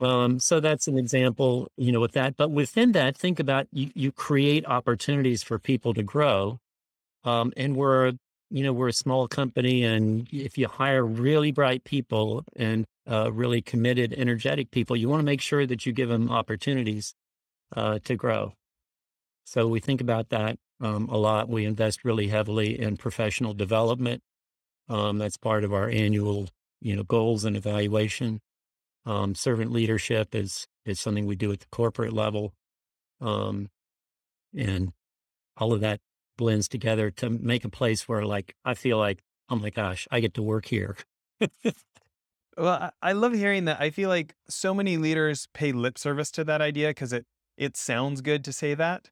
Um, 0.01 0.39
so 0.39 0.59
that's 0.59 0.87
an 0.87 0.97
example, 0.97 1.69
you 1.77 1.91
know, 1.91 1.99
with 1.99 2.13
that. 2.13 2.35
But 2.35 2.49
within 2.51 2.91
that, 2.93 3.15
think 3.15 3.39
about 3.39 3.67
you, 3.71 3.91
you 3.93 4.11
create 4.11 4.65
opportunities 4.65 5.43
for 5.43 5.59
people 5.59 5.93
to 5.93 6.03
grow. 6.03 6.59
Um, 7.23 7.53
and 7.55 7.75
we're 7.75 8.13
you 8.51 8.63
know, 8.63 8.73
we're 8.73 8.89
a 8.89 8.93
small 8.93 9.29
company, 9.29 9.83
and 9.85 10.27
if 10.31 10.57
you 10.57 10.67
hire 10.67 11.05
really 11.05 11.51
bright 11.53 11.85
people 11.85 12.43
and 12.57 12.85
uh, 13.09 13.31
really 13.31 13.61
committed, 13.61 14.13
energetic 14.13 14.71
people, 14.71 14.97
you 14.97 15.07
want 15.07 15.21
to 15.21 15.25
make 15.25 15.39
sure 15.39 15.65
that 15.65 15.85
you 15.85 15.93
give 15.93 16.09
them 16.09 16.29
opportunities 16.29 17.13
uh, 17.75 17.99
to 18.03 18.15
grow. 18.15 18.53
So 19.45 19.67
we 19.67 19.79
think 19.79 20.01
about 20.01 20.29
that 20.29 20.57
um, 20.81 21.07
a 21.07 21.17
lot. 21.17 21.47
We 21.47 21.63
invest 21.63 22.03
really 22.03 22.27
heavily 22.27 22.77
in 22.77 22.97
professional 22.97 23.53
development. 23.53 24.21
Um, 24.89 25.17
that's 25.17 25.37
part 25.37 25.63
of 25.63 25.73
our 25.73 25.89
annual, 25.89 26.49
you 26.81 26.97
know, 26.97 27.03
goals 27.03 27.45
and 27.45 27.55
evaluation. 27.55 28.41
Um, 29.05 29.33
servant 29.35 29.71
leadership 29.71 30.35
is 30.35 30.67
is 30.85 30.99
something 30.99 31.25
we 31.25 31.35
do 31.35 31.51
at 31.51 31.59
the 31.59 31.67
corporate 31.71 32.13
level, 32.13 32.53
um, 33.19 33.69
and 34.55 34.93
all 35.57 35.73
of 35.73 35.81
that 35.81 35.99
blends 36.37 36.67
together 36.67 37.11
to 37.11 37.29
make 37.29 37.65
a 37.65 37.69
place 37.69 38.07
where 38.07 38.25
like 38.25 38.55
I 38.65 38.73
feel 38.73 38.97
like, 38.97 39.23
oh 39.49 39.55
my 39.55 39.69
gosh, 39.69 40.07
I 40.11 40.19
get 40.19 40.33
to 40.35 40.43
work 40.43 40.65
here. 40.65 40.97
well, 42.57 42.91
I 43.01 43.11
love 43.13 43.33
hearing 43.33 43.65
that. 43.65 43.81
I 43.81 43.89
feel 43.89 44.09
like 44.09 44.35
so 44.47 44.73
many 44.73 44.97
leaders 44.97 45.47
pay 45.53 45.71
lip 45.71 45.97
service 45.97 46.31
to 46.31 46.43
that 46.45 46.61
idea 46.61 46.89
because 46.89 47.13
it 47.13 47.25
it 47.57 47.77
sounds 47.77 48.21
good 48.21 48.43
to 48.45 48.53
say 48.53 48.73
that, 48.75 49.09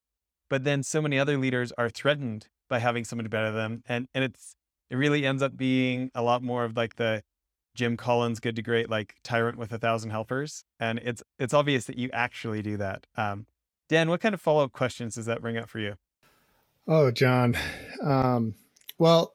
but 0.49 0.63
then 0.63 0.83
so 0.83 1.01
many 1.01 1.19
other 1.19 1.37
leaders 1.37 1.71
are 1.77 1.89
threatened 1.89 2.47
by 2.69 2.79
having 2.79 3.03
somebody 3.05 3.29
better 3.29 3.51
than 3.51 3.55
them, 3.55 3.83
and 3.87 4.07
and 4.13 4.23
it's 4.23 4.55
it 4.89 4.95
really 4.95 5.25
ends 5.25 5.43
up 5.43 5.55
being 5.55 6.09
a 6.15 6.21
lot 6.21 6.41
more 6.41 6.63
of 6.63 6.75
like 6.75 6.95
the 6.95 7.23
Jim 7.79 7.95
Collins 7.95 8.41
good 8.41 8.57
to 8.57 8.61
great 8.61 8.89
like 8.89 9.15
tyrant 9.23 9.57
with 9.57 9.71
a 9.71 9.77
thousand 9.77 10.09
helpers. 10.09 10.65
And 10.81 10.99
it's 10.99 11.23
it's 11.39 11.53
obvious 11.53 11.85
that 11.85 11.97
you 11.97 12.09
actually 12.11 12.61
do 12.61 12.75
that. 12.75 13.07
Um, 13.15 13.45
Dan, 13.87 14.09
what 14.09 14.19
kind 14.19 14.35
of 14.35 14.41
follow 14.41 14.65
up 14.65 14.73
questions 14.73 15.15
does 15.15 15.27
that 15.27 15.41
bring 15.41 15.57
up 15.57 15.69
for 15.69 15.79
you? 15.79 15.95
Oh, 16.89 17.09
John. 17.09 17.55
Um, 18.03 18.55
well, 18.97 19.33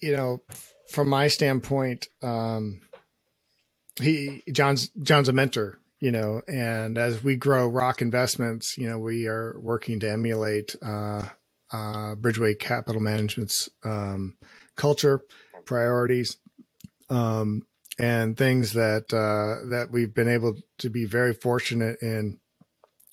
you 0.00 0.16
know, 0.16 0.40
from 0.88 1.10
my 1.10 1.28
standpoint, 1.28 2.08
um, 2.22 2.80
he 4.00 4.42
John's 4.50 4.88
John's 5.02 5.28
a 5.28 5.34
mentor, 5.34 5.78
you 6.00 6.12
know, 6.12 6.40
and 6.48 6.96
as 6.96 7.22
we 7.22 7.36
grow 7.36 7.68
Rock 7.68 8.00
Investments, 8.00 8.78
you 8.78 8.88
know, 8.88 8.98
we 8.98 9.26
are 9.26 9.60
working 9.60 10.00
to 10.00 10.10
emulate 10.10 10.74
uh, 10.80 11.24
uh, 11.70 12.14
Bridgeway 12.14 12.58
Capital 12.58 13.02
Management's 13.02 13.68
um, 13.84 14.38
culture, 14.74 15.20
priorities, 15.66 16.38
um, 17.10 17.62
and 17.98 18.36
things 18.36 18.72
that 18.74 19.12
uh, 19.12 19.68
that 19.70 19.90
we've 19.90 20.14
been 20.14 20.28
able 20.28 20.56
to 20.78 20.90
be 20.90 21.04
very 21.04 21.34
fortunate 21.34 21.98
in 22.02 22.38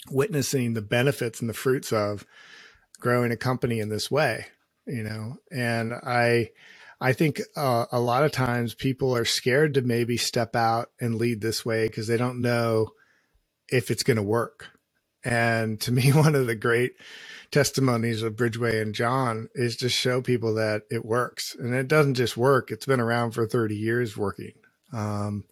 witnessing 0.10 0.74
the 0.74 0.82
benefits 0.82 1.42
and 1.42 1.50
the 1.50 1.54
fruits 1.54 1.92
of 1.92 2.26
growing 3.00 3.32
a 3.32 3.38
company 3.38 3.80
in 3.80 3.90
this 3.90 4.10
way. 4.10 4.48
You 4.86 5.04
know, 5.04 5.38
and 5.52 5.94
I 5.94 6.52
I 7.02 7.14
think 7.14 7.42
uh, 7.56 7.86
a 7.92 8.00
lot 8.00 8.24
of 8.24 8.32
times 8.32 8.74
people 8.74 9.16
are 9.16 9.26
scared 9.26 9.74
to 9.76 9.82
maybe 9.82 10.18
step 10.18 10.56
out 10.56 10.90
and 11.00 11.16
lead 11.16 11.42
this 11.42 11.66
way 11.66 11.88
because 11.88 12.08
they 12.08 12.18
don't 12.18 12.42
know 12.42 12.90
if 13.70 13.92
it's 13.92 14.04
going 14.04 14.18
to 14.18 14.24
work. 14.24 14.68
And 15.28 15.80
to 15.82 15.92
me, 15.92 16.12
one 16.14 16.36
of 16.36 16.48
the 16.48 16.56
great 16.56 16.94
testimonies 17.52 18.24
of 18.24 18.36
Bridgeway 18.36 18.82
and 18.82 18.96
John 18.96 19.50
is 19.54 19.76
to 19.78 19.90
show 19.90 20.22
people 20.22 20.56
that 20.56 20.84
it 20.90 21.06
works. 21.06 21.56
And 21.58 21.76
it 21.76 21.88
doesn't 21.88 22.16
just 22.16 22.38
work, 22.38 22.72
it's 22.72 22.86
been 22.86 23.00
around 23.00 23.32
for 23.32 23.46
30 23.46 23.76
years 23.76 24.18
working. 24.18 24.54
Um, 24.94 25.44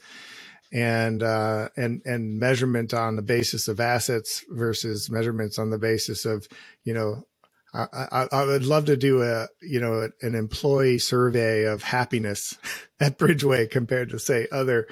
and 0.73 1.23
uh, 1.23 1.69
and 1.77 2.01
and 2.05 2.39
measurement 2.39 2.93
on 2.93 3.15
the 3.15 3.21
basis 3.21 3.67
of 3.67 3.79
assets 3.79 4.43
versus 4.49 5.09
measurements 5.09 5.57
on 5.57 5.69
the 5.69 5.77
basis 5.77 6.25
of 6.25 6.47
you 6.83 6.93
know 6.93 7.25
I, 7.75 8.27
I, 8.31 8.45
would 8.45 8.65
love 8.65 8.85
to 8.85 8.97
do 8.97 9.21
a 9.21 9.47
you 9.61 9.79
know 9.79 10.09
an 10.21 10.35
employee 10.35 10.99
survey 10.99 11.63
of 11.63 11.83
happiness 11.83 12.57
at 12.99 13.17
Bridgeway 13.17 13.69
compared 13.69 14.09
to 14.09 14.19
say 14.19 14.47
other 14.51 14.87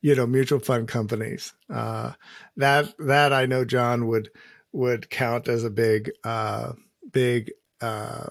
you 0.00 0.14
know 0.14 0.26
mutual 0.26 0.60
fund 0.60 0.88
companies. 0.88 1.54
Uh, 1.72 2.12
that 2.56 2.94
that 2.98 3.32
I 3.32 3.46
know 3.46 3.64
John 3.64 4.06
would 4.08 4.30
would 4.72 5.10
count 5.10 5.48
as 5.48 5.64
a 5.64 5.70
big 5.70 6.10
uh, 6.24 6.72
big 7.10 7.52
uh, 7.80 8.26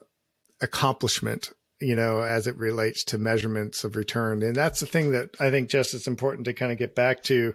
accomplishment 0.62 1.52
you 1.80 1.96
know 1.96 2.22
as 2.22 2.48
it 2.48 2.58
relates 2.58 3.04
to 3.06 3.18
measurements 3.18 3.84
of 3.84 3.96
return 3.96 4.42
and 4.42 4.56
that's 4.56 4.80
the 4.80 4.88
thing 4.88 5.12
that 5.12 5.30
I 5.40 5.52
think 5.52 5.70
just 5.70 5.94
as 5.94 6.08
important 6.08 6.46
to 6.46 6.54
kind 6.54 6.72
of 6.72 6.78
get 6.80 6.96
back 6.96 7.22
to 7.24 7.54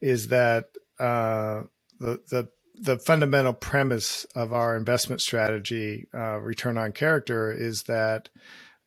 is 0.00 0.28
that 0.28 0.64
uh, 0.98 1.62
the 1.98 2.20
the 2.30 2.48
the 2.82 2.98
fundamental 2.98 3.52
premise 3.52 4.24
of 4.34 4.52
our 4.52 4.76
investment 4.76 5.20
strategy, 5.20 6.08
uh, 6.12 6.38
return 6.40 6.76
on 6.76 6.90
character, 6.90 7.52
is 7.52 7.84
that 7.84 8.28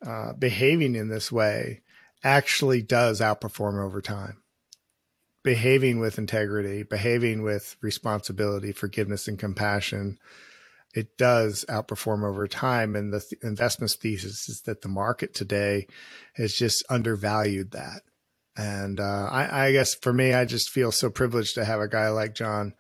uh, 0.05 0.33
behaving 0.33 0.95
in 0.95 1.07
this 1.07 1.31
way 1.31 1.81
actually 2.21 2.81
does 2.81 3.21
outperform 3.21 3.81
over 3.81 4.01
time. 4.01 4.41
Behaving 5.45 5.99
with 5.99 6.17
integrity, 6.17 6.83
behaving 6.83 7.41
with 7.41 7.77
responsibility, 7.81 8.73
forgiveness, 8.73 9.29
and 9.29 9.39
compassion, 9.39 10.19
it 10.93 11.17
does 11.17 11.63
outperform 11.69 12.27
over 12.27 12.49
time. 12.49 12.97
And 12.97 13.13
the 13.13 13.21
th- 13.21 13.41
investment 13.43 13.91
thesis 13.91 14.49
is 14.49 14.61
that 14.65 14.81
the 14.81 14.89
market 14.89 15.33
today 15.33 15.87
has 16.33 16.53
just 16.53 16.83
undervalued 16.89 17.71
that. 17.71 18.01
And 18.57 18.99
uh, 18.99 19.29
I, 19.31 19.67
I 19.67 19.71
guess 19.71 19.95
for 19.95 20.11
me, 20.11 20.33
I 20.33 20.43
just 20.43 20.69
feel 20.69 20.91
so 20.91 21.09
privileged 21.09 21.55
to 21.55 21.63
have 21.63 21.79
a 21.79 21.87
guy 21.87 22.09
like 22.09 22.35
John 22.35 22.73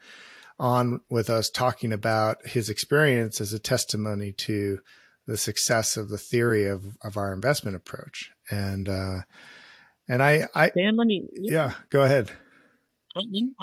on 0.59 1.01
with 1.09 1.29
us 1.29 1.49
talking 1.49 1.91
about 1.91 2.45
his 2.45 2.69
experience 2.69 3.41
as 3.41 3.53
a 3.53 3.59
testimony 3.59 4.31
to 4.31 4.79
the 5.27 5.37
success 5.37 5.97
of 5.97 6.09
the 6.09 6.17
theory 6.17 6.67
of, 6.67 6.83
of 7.03 7.17
our 7.17 7.33
investment 7.33 7.75
approach. 7.75 8.31
And, 8.49 8.87
uh, 8.87 9.21
and 10.07 10.21
I, 10.21 10.47
I, 10.53 10.69
Dan, 10.69 10.95
let 10.95 11.07
me, 11.07 11.27
yeah, 11.33 11.73
go 11.89 12.03
ahead. 12.03 12.31
I'm, 13.15 13.55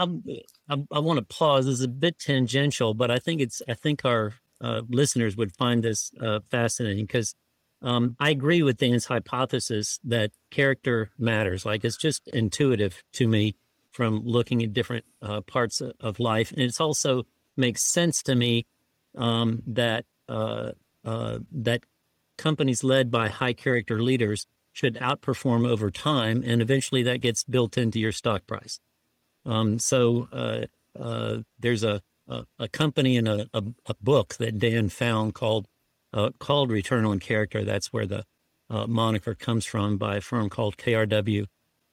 I'm, 0.69 0.87
i 0.91 0.99
want 0.99 1.19
to 1.19 1.25
pause. 1.25 1.67
This 1.67 1.75
is 1.75 1.83
a 1.83 1.89
bit 1.89 2.19
tangential, 2.19 2.95
but 2.95 3.11
I 3.11 3.19
think 3.19 3.41
it's, 3.41 3.63
I 3.69 3.75
think 3.75 4.05
our 4.05 4.35
uh, 4.61 4.83
listeners 4.89 5.37
would 5.37 5.55
find 5.55 5.83
this 5.83 6.11
uh, 6.21 6.41
fascinating 6.51 7.05
because 7.07 7.35
um, 7.83 8.17
I 8.19 8.31
agree 8.31 8.63
with 8.63 8.79
Dan's 8.79 9.07
hypothesis 9.07 9.99
that 10.05 10.31
character 10.51 11.11
matters. 11.19 11.67
Like 11.67 11.85
it's 11.85 11.97
just 11.97 12.29
intuitive 12.29 13.03
to 13.15 13.29
me 13.29 13.57
from 13.93 14.23
looking 14.25 14.63
at 14.63 14.73
different 14.73 15.05
uh, 15.21 15.41
parts 15.43 15.81
of 15.81 16.19
life. 16.19 16.51
And 16.51 16.61
it's 16.61 16.81
also 16.81 17.25
makes 17.57 17.83
sense 17.83 18.23
to 18.25 18.35
me 18.35 18.67
um, 19.17 19.63
that 19.67 20.05
uh, 20.29 20.73
uh, 21.05 21.39
that 21.53 21.85
companies 22.39 22.83
led 22.83 23.11
by 23.11 23.29
high 23.29 23.53
character 23.53 24.03
leaders 24.03 24.47
should 24.73 24.95
outperform 24.97 25.69
over 25.69 25.91
time, 25.91 26.43
and 26.47 26.63
eventually 26.63 27.03
that 27.03 27.21
gets 27.21 27.45
built 27.45 27.77
into 27.77 28.01
your 28.01 28.13
stock 28.13 28.47
price. 28.47 28.81
Um, 29.45 29.79
so 29.79 30.29
uh, 30.33 30.63
uh, 30.99 31.39
there's 31.59 31.85
a, 31.85 32.01
a, 32.29 32.45
a 32.59 32.69
company 32.69 33.17
in 33.17 33.27
a, 33.27 33.47
a, 33.53 33.63
a, 33.87 33.95
book 34.01 34.37
that 34.37 34.59
Dan 34.59 34.89
found 34.89 35.35
called 35.35 35.67
uh, 36.15 36.31
called 36.39 36.71
Return 36.71 37.05
on 37.05 37.19
Character. 37.19 37.65
That's 37.65 37.93
where 37.93 38.07
the 38.07 38.25
moniker 38.71 39.35
comes 39.35 39.67
from 39.67 39.99
by 39.99 40.17
a 40.17 40.21
firm 40.23 40.49
called 40.49 40.79
KRW 40.79 41.47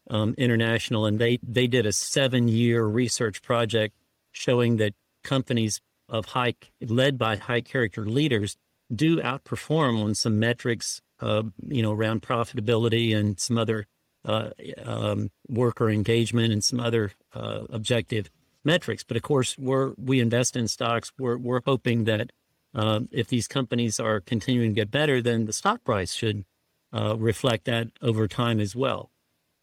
um, 0.10 0.36
International, 0.38 1.06
and 1.06 1.20
they 1.20 1.40
they 1.44 1.68
did 1.68 1.86
a 1.86 1.94
seven 1.94 2.48
year 2.48 2.86
research 2.86 3.42
project 3.42 3.96
showing 4.32 4.78
that 4.78 4.94
companies 5.24 5.82
of 6.08 6.26
high 6.28 6.56
led 6.82 7.18
by 7.18 7.36
high 7.36 7.62
character 7.62 8.06
leaders 8.06 8.58
do 8.94 9.18
outperform 9.18 10.04
on 10.04 10.16
some 10.16 10.40
metrics, 10.40 11.02
uh, 11.20 11.44
you 11.68 11.82
know, 11.82 11.92
around 11.92 12.22
profitability 12.22 13.16
and 13.16 13.40
some 13.40 13.58
other 13.58 13.86
uh, 14.26 14.50
um, 14.84 15.30
worker 15.48 15.90
engagement 15.90 16.52
and 16.52 16.64
some 16.64 16.80
other 16.80 17.12
uh, 17.34 17.62
objective 17.70 18.30
metrics. 18.64 19.04
But 19.04 19.18
of 19.18 19.24
course, 19.24 19.58
we're 19.58 19.94
we 19.98 20.20
invest 20.20 20.56
in 20.56 20.68
stocks. 20.68 21.12
We're 21.18 21.38
we're 21.38 21.62
hoping 21.66 22.06
that 22.06 22.32
uh, 22.74 23.02
if 23.12 23.28
these 23.28 23.48
companies 23.48 24.00
are 24.00 24.20
continuing 24.20 24.72
to 24.72 24.82
get 24.82 24.92
better, 24.92 25.22
then 25.22 25.46
the 25.46 25.54
stock 25.54 25.84
price 25.84 26.14
should 26.14 26.46
uh, 26.94 27.16
reflect 27.18 27.66
that 27.66 27.88
over 28.02 28.28
time 28.28 28.60
as 28.60 28.76
well. 28.76 29.12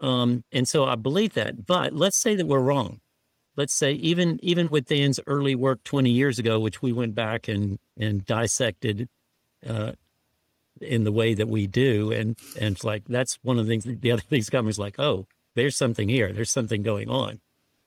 Um, 0.00 0.44
and 0.52 0.68
so 0.68 0.84
I 0.84 0.94
believe 0.94 1.34
that. 1.34 1.66
But 1.66 1.94
let's 1.94 2.16
say 2.16 2.34
that 2.34 2.46
we're 2.46 2.60
wrong. 2.60 3.00
Let's 3.56 3.72
say 3.72 3.92
even 3.92 4.38
even 4.42 4.68
with 4.68 4.86
Dan's 4.86 5.18
early 5.26 5.54
work 5.54 5.82
20 5.84 6.10
years 6.10 6.38
ago, 6.38 6.60
which 6.60 6.82
we 6.82 6.92
went 6.92 7.14
back 7.14 7.48
and 7.48 7.78
and 7.98 8.24
dissected 8.26 9.08
uh, 9.66 9.92
in 10.80 11.04
the 11.04 11.12
way 11.12 11.32
that 11.32 11.48
we 11.48 11.66
do, 11.66 12.12
and 12.12 12.36
and 12.60 12.74
it's 12.76 12.84
like 12.84 13.04
that's 13.08 13.38
one 13.42 13.58
of 13.58 13.66
the 13.66 13.70
things. 13.70 13.84
The 13.84 14.12
other 14.12 14.22
things 14.28 14.50
companies 14.50 14.78
like, 14.78 14.98
oh, 14.98 15.26
there's 15.54 15.76
something 15.76 16.08
here. 16.08 16.32
There's 16.32 16.50
something 16.50 16.82
going 16.82 17.08
on. 17.08 17.40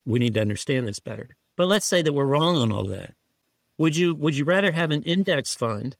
We 0.04 0.18
need 0.18 0.34
to 0.34 0.40
understand 0.40 0.88
this 0.88 0.98
better. 0.98 1.36
But 1.56 1.68
let's 1.68 1.86
say 1.86 2.02
that 2.02 2.12
we're 2.12 2.24
wrong 2.24 2.56
on 2.56 2.72
all 2.72 2.84
that. 2.86 3.14
Would 3.78 3.96
you 3.96 4.14
would 4.16 4.36
you 4.36 4.44
rather 4.44 4.72
have 4.72 4.90
an 4.90 5.04
index 5.04 5.54
fund 5.54 5.96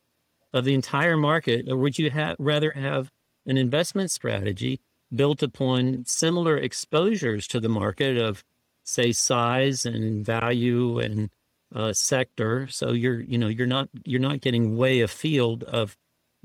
of 0.52 0.64
the 0.64 0.74
entire 0.74 1.16
market, 1.16 1.68
or 1.68 1.76
would 1.76 1.96
you 1.96 2.10
ha- 2.10 2.34
rather 2.40 2.72
have 2.72 3.12
an 3.46 3.56
investment 3.56 4.10
strategy 4.10 4.80
built 5.14 5.42
upon 5.42 6.04
similar 6.06 6.56
exposures 6.56 7.46
to 7.48 7.60
the 7.60 7.68
market 7.68 8.16
of, 8.16 8.44
say, 8.84 9.12
size 9.12 9.84
and 9.84 10.24
value 10.24 10.98
and 10.98 11.30
uh, 11.74 11.92
sector. 11.92 12.66
So 12.68 12.92
you're, 12.92 13.20
you 13.20 13.38
know, 13.38 13.48
you're 13.48 13.66
not 13.66 13.88
you're 14.04 14.20
not 14.20 14.40
getting 14.40 14.76
way 14.76 15.00
afield 15.00 15.64
of 15.64 15.96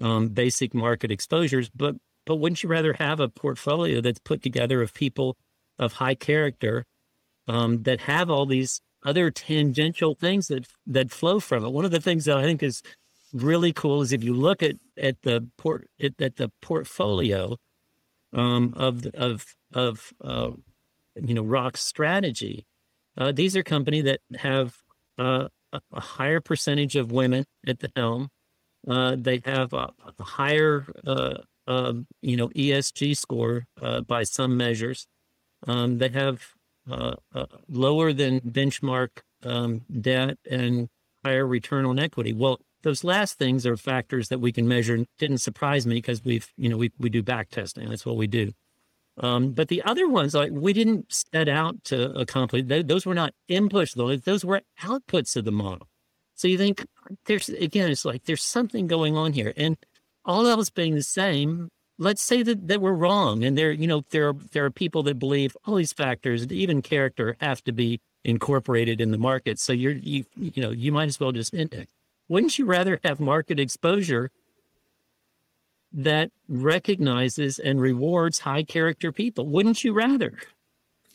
um, 0.02 0.30
basic 0.30 0.74
market 0.74 1.12
exposures. 1.12 1.70
But 1.70 1.96
but 2.26 2.38
wouldn't 2.38 2.64
you 2.64 2.70
rather 2.70 2.94
have 2.94 3.20
a 3.20 3.30
portfolio 3.30 4.02
that's 4.02 4.20
put 4.20 4.42
together 4.42 4.82
of 4.82 4.94
people 4.94 5.38
of 5.78 5.94
high 5.94 6.16
character 6.16 6.86
um, 7.48 7.84
that 7.84 8.02
have 8.02 8.30
all 8.30 8.46
these 8.46 8.82
other 9.04 9.30
tangential 9.30 10.16
things 10.16 10.48
that 10.48 10.68
that 10.88 11.12
flow 11.12 11.40
from 11.40 11.66
it? 11.66 11.72
One 11.72 11.86
of 11.86 11.92
the 11.92 12.02
things 12.02 12.26
that 12.26 12.38
I 12.38 12.44
think 12.44 12.64
is 12.64 12.82
really 13.34 13.74
cool 13.74 14.02
is 14.02 14.14
if 14.14 14.24
you 14.24 14.34
look 14.34 14.64
at 14.64 14.76
at 14.98 15.22
the 15.24 15.48
port 15.58 15.90
at, 16.02 16.20
at 16.22 16.38
the 16.38 16.52
portfolio 16.62 17.58
um, 18.36 18.74
of 18.76 19.06
of 19.16 19.46
of 19.74 20.14
uh, 20.22 20.52
you 21.16 21.34
know 21.34 21.44
Rock's 21.44 21.84
strategy. 21.84 22.66
Uh, 23.18 23.32
these 23.32 23.56
are 23.56 23.64
companies 23.64 24.04
that 24.04 24.20
have 24.38 24.76
uh, 25.18 25.48
a 25.74 26.00
higher 26.00 26.42
percentage 26.42 26.96
of 26.96 27.12
women 27.12 27.46
at 27.66 27.80
the 27.80 27.92
helm. 27.96 28.30
Uh, 28.88 29.16
they 29.18 29.42
have 29.46 29.74
a, 29.74 29.90
a 30.20 30.24
higher 30.24 30.86
uh, 31.08 31.38
um, 31.68 32.06
you 32.22 32.38
know 32.38 32.50
ESG 32.50 33.18
score 33.18 33.66
uh, 33.82 34.02
by 34.02 34.24
some 34.24 34.58
measures. 34.58 35.08
Um, 35.68 35.98
they 35.98 36.10
have 36.10 36.44
lower 37.68 38.14
than 38.14 38.40
benchmark 38.42 39.10
um, 39.44 39.82
debt 40.02 40.38
and 40.50 40.90
higher 41.24 41.48
return 41.48 41.86
on 41.86 41.98
equity. 41.98 42.34
Well, 42.34 42.60
those 42.86 43.04
last 43.04 43.40
things 43.40 43.66
are 43.66 43.76
factors 43.76 44.30
that 44.30 44.40
we 44.40 44.52
can 44.52 44.68
measure. 44.68 45.04
Didn't 45.18 45.40
surprise 45.40 45.88
me 45.88 45.96
because 45.96 46.24
we've, 46.24 46.48
you 46.56 46.70
know, 46.70 46.78
we, 46.78 46.92
we 47.00 47.10
do 47.10 47.24
back 47.24 47.50
testing. 47.50 47.90
That's 47.90 48.06
what 48.06 48.16
we 48.16 48.28
do. 48.28 48.52
Um, 49.18 49.54
but 49.54 49.70
the 49.70 49.82
other 49.82 50.08
ones, 50.08 50.36
like 50.36 50.52
we 50.52 50.72
didn't 50.72 51.12
set 51.12 51.50
out 51.50 51.84
to 51.86 52.12
accomplish. 52.12 52.64
those 52.68 53.08
were 53.08 53.16
not 53.16 53.34
inputs, 53.50 53.96
though. 53.96 54.16
Those 54.16 54.46
were 54.46 54.62
outputs 54.84 55.36
of 55.36 55.46
the 55.46 55.52
model. 55.52 55.88
So 56.36 56.48
you 56.48 56.60
think 56.60 56.86
there's 57.26 57.50
again, 57.50 57.90
it's 57.90 58.06
like 58.06 58.26
there's 58.26 58.44
something 58.44 58.86
going 58.86 59.18
on 59.18 59.34
here, 59.34 59.54
and 59.58 59.78
all 60.24 60.46
else 60.46 60.70
being 60.70 60.94
the 60.94 61.02
same, 61.02 61.70
let's 61.98 62.22
say 62.22 62.44
that, 62.44 62.68
that 62.68 62.82
we're 62.82 62.94
wrong, 62.94 63.44
and 63.44 63.58
there, 63.58 63.72
you 63.72 63.88
know, 63.88 64.04
there 64.12 64.30
are 64.30 64.36
there 64.52 64.66
are 64.66 64.72
people 64.72 65.02
that 65.04 65.18
believe 65.18 65.58
all 65.66 65.76
these 65.76 65.94
factors, 65.94 66.46
even 66.52 66.84
character, 66.84 67.36
have 67.40 67.64
to 67.64 67.72
be 67.72 68.00
incorporated 68.26 69.02
in 69.02 69.12
the 69.12 69.18
market. 69.18 69.60
So 69.60 69.74
you're 69.74 69.94
you 69.94 70.26
you 70.36 70.62
know 70.62 70.72
you 70.72 70.92
might 70.92 71.08
as 71.08 71.20
well 71.20 71.32
just 71.32 71.54
index. 71.54 71.92
Wouldn't 72.28 72.58
you 72.58 72.66
rather 72.66 73.00
have 73.04 73.20
market 73.20 73.60
exposure 73.60 74.32
that 75.92 76.32
recognizes 76.48 77.60
and 77.60 77.80
rewards 77.80 78.40
high 78.40 78.64
character 78.64 79.12
people? 79.12 79.48
Wouldn't 79.48 79.84
you 79.84 79.94
rather? 79.94 80.34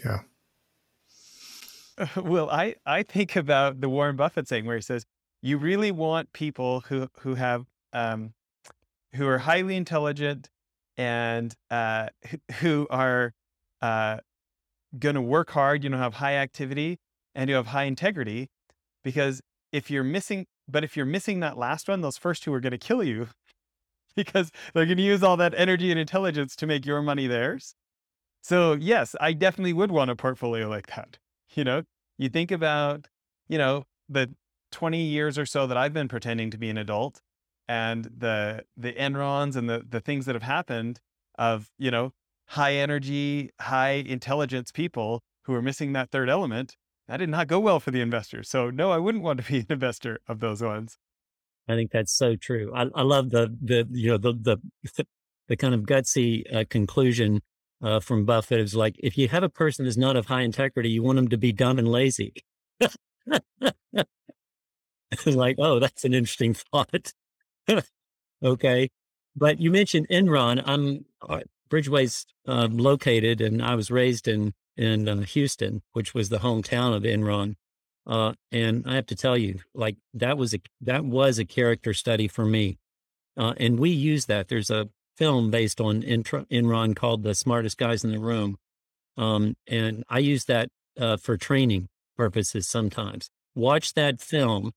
Yeah. 0.04 0.20
Well, 2.16 2.48
I 2.48 2.76
I 2.86 3.02
think 3.02 3.36
about 3.36 3.82
the 3.82 3.88
Warren 3.90 4.16
Buffett 4.16 4.48
saying 4.48 4.64
where 4.64 4.76
he 4.76 4.80
says 4.80 5.04
you 5.42 5.58
really 5.58 5.92
want 5.92 6.32
people 6.32 6.80
who 6.88 7.08
who 7.20 7.34
have 7.34 7.66
um, 7.92 8.32
who 9.14 9.26
are 9.26 9.38
highly 9.38 9.76
intelligent 9.76 10.48
and 10.96 11.54
uh, 11.70 12.08
who 12.60 12.86
are 12.90 13.34
uh, 13.82 14.18
going 14.98 15.14
to 15.14 15.20
work 15.22 15.50
hard, 15.50 15.84
you 15.84 15.90
know, 15.90 15.98
have 15.98 16.14
high 16.14 16.34
activity 16.34 16.98
and 17.34 17.48
you 17.48 17.56
have 17.56 17.68
high 17.68 17.84
integrity. 17.84 18.48
Because 19.02 19.40
if 19.72 19.90
you're 19.90 20.04
missing, 20.04 20.46
but 20.68 20.84
if 20.84 20.96
you're 20.96 21.06
missing 21.06 21.40
that 21.40 21.58
last 21.58 21.88
one, 21.88 22.00
those 22.00 22.16
first 22.16 22.42
two 22.42 22.52
are 22.52 22.60
going 22.60 22.72
to 22.72 22.78
kill 22.78 23.02
you 23.02 23.28
because 24.16 24.50
they're 24.74 24.86
going 24.86 24.96
to 24.96 25.02
use 25.02 25.22
all 25.22 25.36
that 25.36 25.54
energy 25.56 25.90
and 25.90 26.00
intelligence 26.00 26.56
to 26.56 26.66
make 26.66 26.86
your 26.86 27.02
money 27.02 27.26
theirs. 27.26 27.74
So, 28.42 28.72
yes, 28.72 29.14
I 29.20 29.32
definitely 29.34 29.74
would 29.74 29.90
want 29.90 30.10
a 30.10 30.16
portfolio 30.16 30.68
like 30.68 30.86
that. 30.88 31.18
You 31.54 31.64
know, 31.64 31.82
you 32.16 32.28
think 32.28 32.50
about, 32.50 33.08
you 33.48 33.58
know, 33.58 33.84
the 34.08 34.30
20 34.72 35.02
years 35.02 35.38
or 35.38 35.46
so 35.46 35.66
that 35.66 35.76
I've 35.76 35.92
been 35.92 36.08
pretending 36.08 36.50
to 36.50 36.58
be 36.58 36.70
an 36.70 36.78
adult 36.78 37.20
and 37.68 38.04
the 38.04 38.64
the 38.76 38.92
Enrons 38.92 39.56
and 39.56 39.68
the 39.68 39.84
the 39.88 40.00
things 40.00 40.26
that 40.26 40.34
have 40.34 40.42
happened 40.42 41.00
of, 41.38 41.70
you 41.78 41.90
know, 41.90 42.12
high 42.48 42.74
energy, 42.74 43.50
high 43.60 44.02
intelligence 44.06 44.72
people 44.72 45.22
who 45.44 45.54
are 45.54 45.62
missing 45.62 45.92
that 45.92 46.10
third 46.10 46.28
element, 46.28 46.76
that 47.10 47.16
did 47.16 47.28
not 47.28 47.48
go 47.48 47.58
well 47.58 47.80
for 47.80 47.90
the 47.90 48.00
investor. 48.00 48.44
So 48.44 48.70
no, 48.70 48.92
I 48.92 48.98
wouldn't 48.98 49.24
want 49.24 49.44
to 49.44 49.52
be 49.52 49.58
an 49.58 49.66
investor 49.68 50.20
of 50.28 50.38
those 50.38 50.62
ones. 50.62 50.96
I 51.68 51.74
think 51.74 51.90
that's 51.90 52.12
so 52.12 52.36
true. 52.36 52.72
I, 52.74 52.86
I 52.94 53.02
love 53.02 53.30
the 53.30 53.54
the 53.60 53.86
you 53.90 54.12
know 54.12 54.16
the 54.16 54.32
the 54.32 54.58
the 55.48 55.56
kind 55.56 55.74
of 55.74 55.82
gutsy 55.82 56.44
uh, 56.54 56.64
conclusion 56.70 57.42
uh, 57.82 57.98
from 57.98 58.24
Buffett 58.24 58.60
is 58.60 58.76
like 58.76 58.94
if 59.00 59.18
you 59.18 59.26
have 59.26 59.42
a 59.42 59.48
person 59.48 59.84
that's 59.84 59.96
not 59.96 60.16
of 60.16 60.26
high 60.26 60.42
integrity, 60.42 60.88
you 60.88 61.02
want 61.02 61.16
them 61.16 61.26
to 61.28 61.36
be 61.36 61.52
dumb 61.52 61.80
and 61.80 61.88
lazy. 61.88 62.32
like, 65.26 65.56
oh, 65.58 65.80
that's 65.80 66.04
an 66.04 66.14
interesting 66.14 66.54
thought. 66.54 67.12
okay, 68.44 68.88
but 69.34 69.60
you 69.60 69.72
mentioned 69.72 70.06
Enron. 70.10 70.62
I'm 70.64 71.06
uh, 71.28 71.40
Bridgeway's 71.68 72.24
uh, 72.46 72.68
located, 72.70 73.40
and 73.40 73.60
I 73.60 73.74
was 73.74 73.90
raised 73.90 74.28
in 74.28 74.54
in 74.80 75.08
uh, 75.08 75.20
Houston, 75.20 75.82
which 75.92 76.14
was 76.14 76.30
the 76.30 76.38
hometown 76.38 76.96
of 76.96 77.02
Enron. 77.02 77.56
Uh, 78.06 78.32
and 78.50 78.82
I 78.86 78.94
have 78.94 79.06
to 79.06 79.14
tell 79.16 79.36
you, 79.36 79.60
like 79.74 79.96
that 80.14 80.38
was 80.38 80.54
a 80.54 80.60
that 80.80 81.04
was 81.04 81.38
a 81.38 81.44
character 81.44 81.92
study 81.92 82.26
for 82.26 82.46
me, 82.46 82.78
uh, 83.36 83.52
and 83.58 83.78
we 83.78 83.90
use 83.90 84.24
that. 84.26 84.48
There's 84.48 84.70
a 84.70 84.88
film 85.16 85.50
based 85.50 85.80
on 85.80 86.02
Enron 86.02 86.96
called 86.96 87.22
"The 87.22 87.34
Smartest 87.34 87.76
Guys 87.76 88.02
in 88.02 88.10
the 88.10 88.18
Room," 88.18 88.56
um, 89.18 89.54
and 89.68 90.02
I 90.08 90.18
use 90.20 90.46
that 90.46 90.70
uh, 90.98 91.18
for 91.18 91.36
training 91.36 91.88
purposes 92.16 92.66
sometimes. 92.66 93.28
Watch 93.54 93.92
that 93.94 94.20
film 94.20 94.72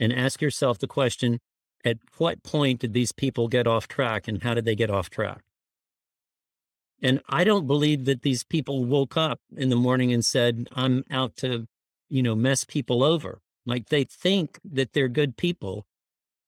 and 0.00 0.12
ask 0.12 0.42
yourself 0.42 0.78
the 0.78 0.88
question: 0.88 1.38
At 1.84 1.98
what 2.18 2.42
point 2.42 2.80
did 2.80 2.92
these 2.92 3.12
people 3.12 3.46
get 3.46 3.68
off 3.68 3.86
track, 3.86 4.26
and 4.26 4.42
how 4.42 4.54
did 4.54 4.64
they 4.64 4.74
get 4.74 4.90
off 4.90 5.10
track? 5.10 5.42
And 7.02 7.20
I 7.28 7.44
don't 7.44 7.66
believe 7.66 8.04
that 8.06 8.22
these 8.22 8.44
people 8.44 8.84
woke 8.84 9.16
up 9.16 9.40
in 9.56 9.68
the 9.68 9.76
morning 9.76 10.12
and 10.12 10.24
said, 10.24 10.68
I'm 10.74 11.04
out 11.10 11.36
to, 11.38 11.66
you 12.08 12.22
know, 12.22 12.34
mess 12.34 12.64
people 12.64 13.02
over. 13.02 13.40
Like 13.66 13.88
they 13.88 14.04
think 14.04 14.58
that 14.64 14.92
they're 14.92 15.08
good 15.08 15.36
people, 15.36 15.86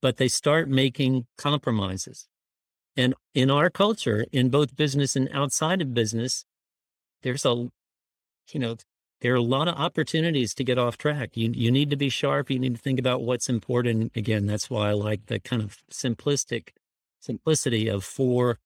but 0.00 0.16
they 0.16 0.28
start 0.28 0.68
making 0.68 1.26
compromises. 1.36 2.28
And 2.96 3.14
in 3.34 3.50
our 3.50 3.68
culture, 3.68 4.24
in 4.32 4.48
both 4.48 4.76
business 4.76 5.16
and 5.16 5.28
outside 5.32 5.82
of 5.82 5.92
business, 5.92 6.44
there's 7.22 7.44
a, 7.44 7.68
you 8.52 8.60
know, 8.60 8.76
there 9.20 9.32
are 9.32 9.36
a 9.36 9.42
lot 9.42 9.68
of 9.68 9.76
opportunities 9.76 10.54
to 10.54 10.64
get 10.64 10.78
off 10.78 10.98
track. 10.98 11.30
You 11.34 11.50
you 11.54 11.70
need 11.70 11.90
to 11.90 11.96
be 11.96 12.08
sharp. 12.08 12.50
You 12.50 12.58
need 12.58 12.76
to 12.76 12.80
think 12.80 12.98
about 12.98 13.22
what's 13.22 13.48
important. 13.48 14.12
Again, 14.14 14.46
that's 14.46 14.70
why 14.70 14.90
I 14.90 14.92
like 14.92 15.26
the 15.26 15.40
kind 15.40 15.62
of 15.62 15.78
simplistic 15.90 16.68
simplicity 17.18 17.88
of 17.88 18.04
four 18.04 18.58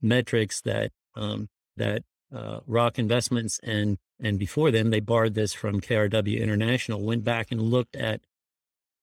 metrics 0.00 0.60
that 0.62 0.92
um, 1.14 1.48
that 1.76 2.02
uh, 2.34 2.60
Rock 2.66 2.98
Investments 2.98 3.58
and 3.62 3.98
and 4.20 4.38
before 4.38 4.70
them 4.70 4.90
they 4.90 5.00
barred 5.00 5.34
this 5.34 5.52
from 5.52 5.80
KRW 5.80 6.40
International 6.40 7.02
went 7.02 7.24
back 7.24 7.50
and 7.50 7.60
looked 7.60 7.96
at 7.96 8.20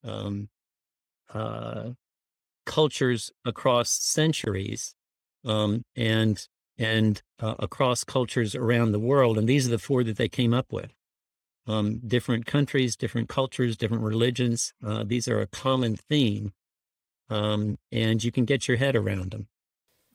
um, 0.04 0.48
uh, 1.32 1.90
cultures 2.64 3.32
across 3.44 3.90
centuries 3.90 4.94
um, 5.44 5.84
and 5.94 6.46
and 6.78 7.22
uh, 7.40 7.54
across 7.58 8.04
cultures 8.04 8.54
around 8.54 8.92
the 8.92 8.98
world, 8.98 9.38
and 9.38 9.48
these 9.48 9.66
are 9.66 9.70
the 9.70 9.78
four 9.78 10.04
that 10.04 10.18
they 10.18 10.28
came 10.28 10.52
up 10.52 10.72
with. 10.72 10.92
Um, 11.66 12.00
different 12.06 12.44
countries, 12.44 12.96
different 12.96 13.28
cultures, 13.28 13.76
different 13.76 14.02
religions. 14.02 14.74
Uh, 14.84 15.04
these 15.04 15.26
are 15.26 15.40
a 15.40 15.46
common 15.46 15.96
theme, 15.96 16.52
um, 17.30 17.78
and 17.90 18.22
you 18.22 18.30
can 18.30 18.44
get 18.44 18.68
your 18.68 18.76
head 18.76 18.94
around 18.94 19.30
them 19.30 19.48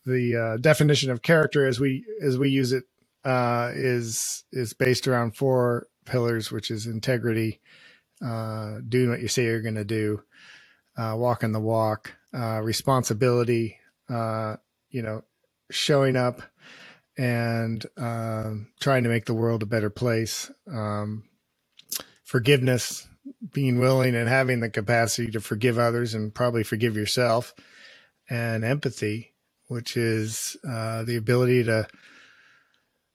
the 0.06 0.36
uh, 0.36 0.58
definition 0.58 1.12
of 1.12 1.22
character 1.22 1.68
as 1.68 1.80
we 1.80 2.06
as 2.22 2.38
we 2.38 2.49
use 2.49 2.72
it 2.72 2.86
uh, 3.24 3.72
is 3.74 4.43
is 4.52 4.74
based 4.74 5.08
around 5.08 5.36
four 5.36 5.88
pillars, 6.06 6.52
which 6.52 6.72
is 6.72 6.88
integrity, 6.88 7.62
uh, 8.26 8.80
doing 8.88 9.10
what 9.10 9.22
you 9.22 9.28
say 9.28 9.43
you're 9.45 9.62
going 9.62 9.76
to 9.76 9.84
do, 9.86 10.22
uh, 10.97 11.16
walking 11.18 11.52
the 11.52 11.60
walk, 11.60 12.16
uh, 12.34 12.62
responsibility, 12.62 13.78
uh, 14.10 14.56
you 14.89 15.02
know, 15.02 15.24
showing 15.70 16.16
up 16.16 16.41
and 17.18 17.86
um, 17.97 18.68
trying 18.80 19.04
to 19.04 19.10
make 19.10 19.26
the 19.26 19.34
world 19.34 19.64
a 19.64 19.68
better 19.68 19.89
place, 19.89 20.49
um, 20.72 21.24
forgiveness, 22.24 23.08
being 23.54 23.80
willing 23.80 24.16
and 24.16 24.28
having 24.28 24.60
the 24.62 24.70
capacity 24.70 25.30
to 25.32 25.41
forgive 25.41 25.78
others 25.78 26.14
and 26.14 26.34
probably 26.34 26.64
forgive 26.64 26.95
yourself, 26.95 27.54
and 28.30 28.64
empathy 28.64 29.31
which 29.72 29.96
is 29.96 30.58
uh, 30.70 31.02
the 31.04 31.16
ability 31.16 31.64
to 31.64 31.88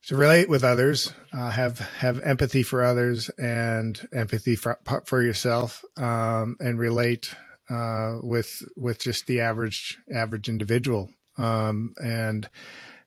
to 0.07 0.17
relate 0.17 0.49
with 0.49 0.65
others, 0.65 1.13
uh, 1.35 1.51
have 1.51 1.81
have 1.99 2.19
empathy 2.21 2.63
for 2.63 2.83
others 2.83 3.29
and 3.39 4.09
empathy 4.15 4.57
for 4.57 4.79
for 5.05 5.21
yourself, 5.21 5.85
um, 5.99 6.57
and 6.59 6.79
relate 6.79 7.35
uh, 7.69 8.15
with 8.23 8.63
with 8.75 8.99
just 8.99 9.27
the 9.27 9.41
average 9.41 9.99
average 10.11 10.49
individual. 10.49 11.11
Um, 11.37 11.93
and 12.03 12.49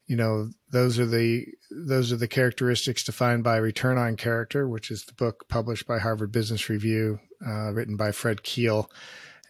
you 0.05 0.15
know 0.15 0.51
those 0.71 0.99
are 0.99 1.07
the 1.07 1.47
those 1.71 2.11
are 2.11 2.17
the 2.17 2.27
characteristics 2.27 3.03
defined 3.03 3.43
by 3.43 3.57
Return 3.57 3.97
on 3.97 4.15
Character, 4.15 4.69
which 4.69 4.91
is 4.91 5.05
the 5.05 5.13
book 5.13 5.49
published 5.49 5.87
by 5.87 5.97
Harvard 5.97 6.31
Business 6.31 6.69
Review, 6.69 7.19
uh, 7.43 7.71
written 7.71 7.95
by 7.95 8.11
Fred 8.11 8.43
Kiel 8.43 8.91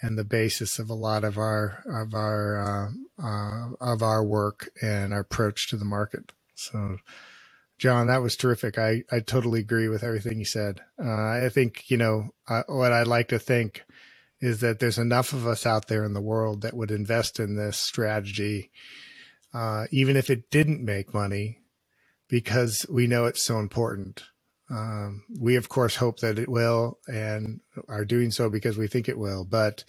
and 0.02 0.18
the 0.18 0.24
basis 0.26 0.80
of 0.80 0.90
a 0.90 0.96
lot 0.96 1.24
of 1.24 1.38
our 1.38 1.84
of 1.88 2.14
our 2.14 2.60
uh, 3.20 3.24
uh, 3.24 3.70
of 3.82 4.04
our 4.04 4.24
work 4.24 4.70
and 4.82 5.14
our 5.14 5.22
approach 5.22 5.70
to 5.70 5.78
the 5.78 5.86
market. 5.86 6.34
So, 6.56 6.98
John, 7.80 8.08
that 8.08 8.22
was 8.22 8.36
terrific. 8.38 8.78
I 8.80 9.04
I 9.12 9.22
totally 9.22 9.62
agree 9.62 9.90
with 9.90 10.04
everything 10.04 10.40
you 10.40 10.46
said. 10.46 10.82
Uh, 11.04 11.12
I 11.46 11.50
think 11.54 11.90
you 11.92 11.98
know 11.98 12.32
what 12.68 12.94
I'd 12.94 13.08
like 13.08 13.30
to 13.30 13.40
think 13.40 13.84
is 14.42 14.62
that 14.62 14.80
there's 14.80 15.00
enough 15.00 15.34
of 15.34 15.48
us 15.48 15.66
out 15.66 15.88
there 15.88 16.04
in 16.04 16.14
the 16.14 16.22
world 16.22 16.62
that 16.62 16.76
would 16.76 16.92
invest 16.92 17.40
in 17.40 17.56
this 17.56 17.78
strategy, 17.78 18.72
uh, 19.54 19.86
even 19.92 20.18
if 20.18 20.30
it 20.30 20.52
didn't 20.52 20.84
make 20.84 21.14
money, 21.14 21.60
because 22.30 22.86
we 22.90 23.08
know 23.08 23.26
it's 23.26 23.44
so 23.44 23.60
important. 23.60 24.24
Um, 24.70 25.24
we, 25.40 25.56
of 25.56 25.70
course, 25.70 25.96
hope 25.96 26.20
that 26.20 26.38
it 26.40 26.50
will 26.50 27.00
and 27.08 27.62
are 27.88 28.06
doing 28.06 28.32
so 28.32 28.50
because 28.50 28.78
we 28.78 28.88
think 28.88 29.10
it 29.10 29.18
will. 29.18 29.44
But 29.46 29.84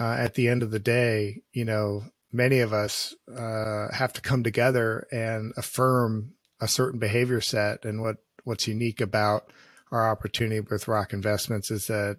uh, 0.00 0.16
at 0.18 0.34
the 0.34 0.48
end 0.48 0.62
of 0.62 0.70
the 0.70 0.78
day, 0.78 1.42
you 1.52 1.64
know, 1.64 2.04
many 2.32 2.60
of 2.60 2.72
us 2.72 3.14
uh, 3.34 3.88
have 3.92 4.12
to 4.14 4.20
come 4.20 4.42
together 4.42 5.06
and 5.10 5.52
affirm 5.56 6.32
a 6.60 6.68
certain 6.68 6.98
behavior 6.98 7.40
set. 7.40 7.84
And 7.84 8.00
what 8.00 8.16
what's 8.44 8.68
unique 8.68 9.00
about 9.00 9.52
our 9.92 10.10
opportunity 10.10 10.60
with 10.60 10.88
Rock 10.88 11.12
Investments 11.12 11.70
is 11.70 11.86
that 11.86 12.18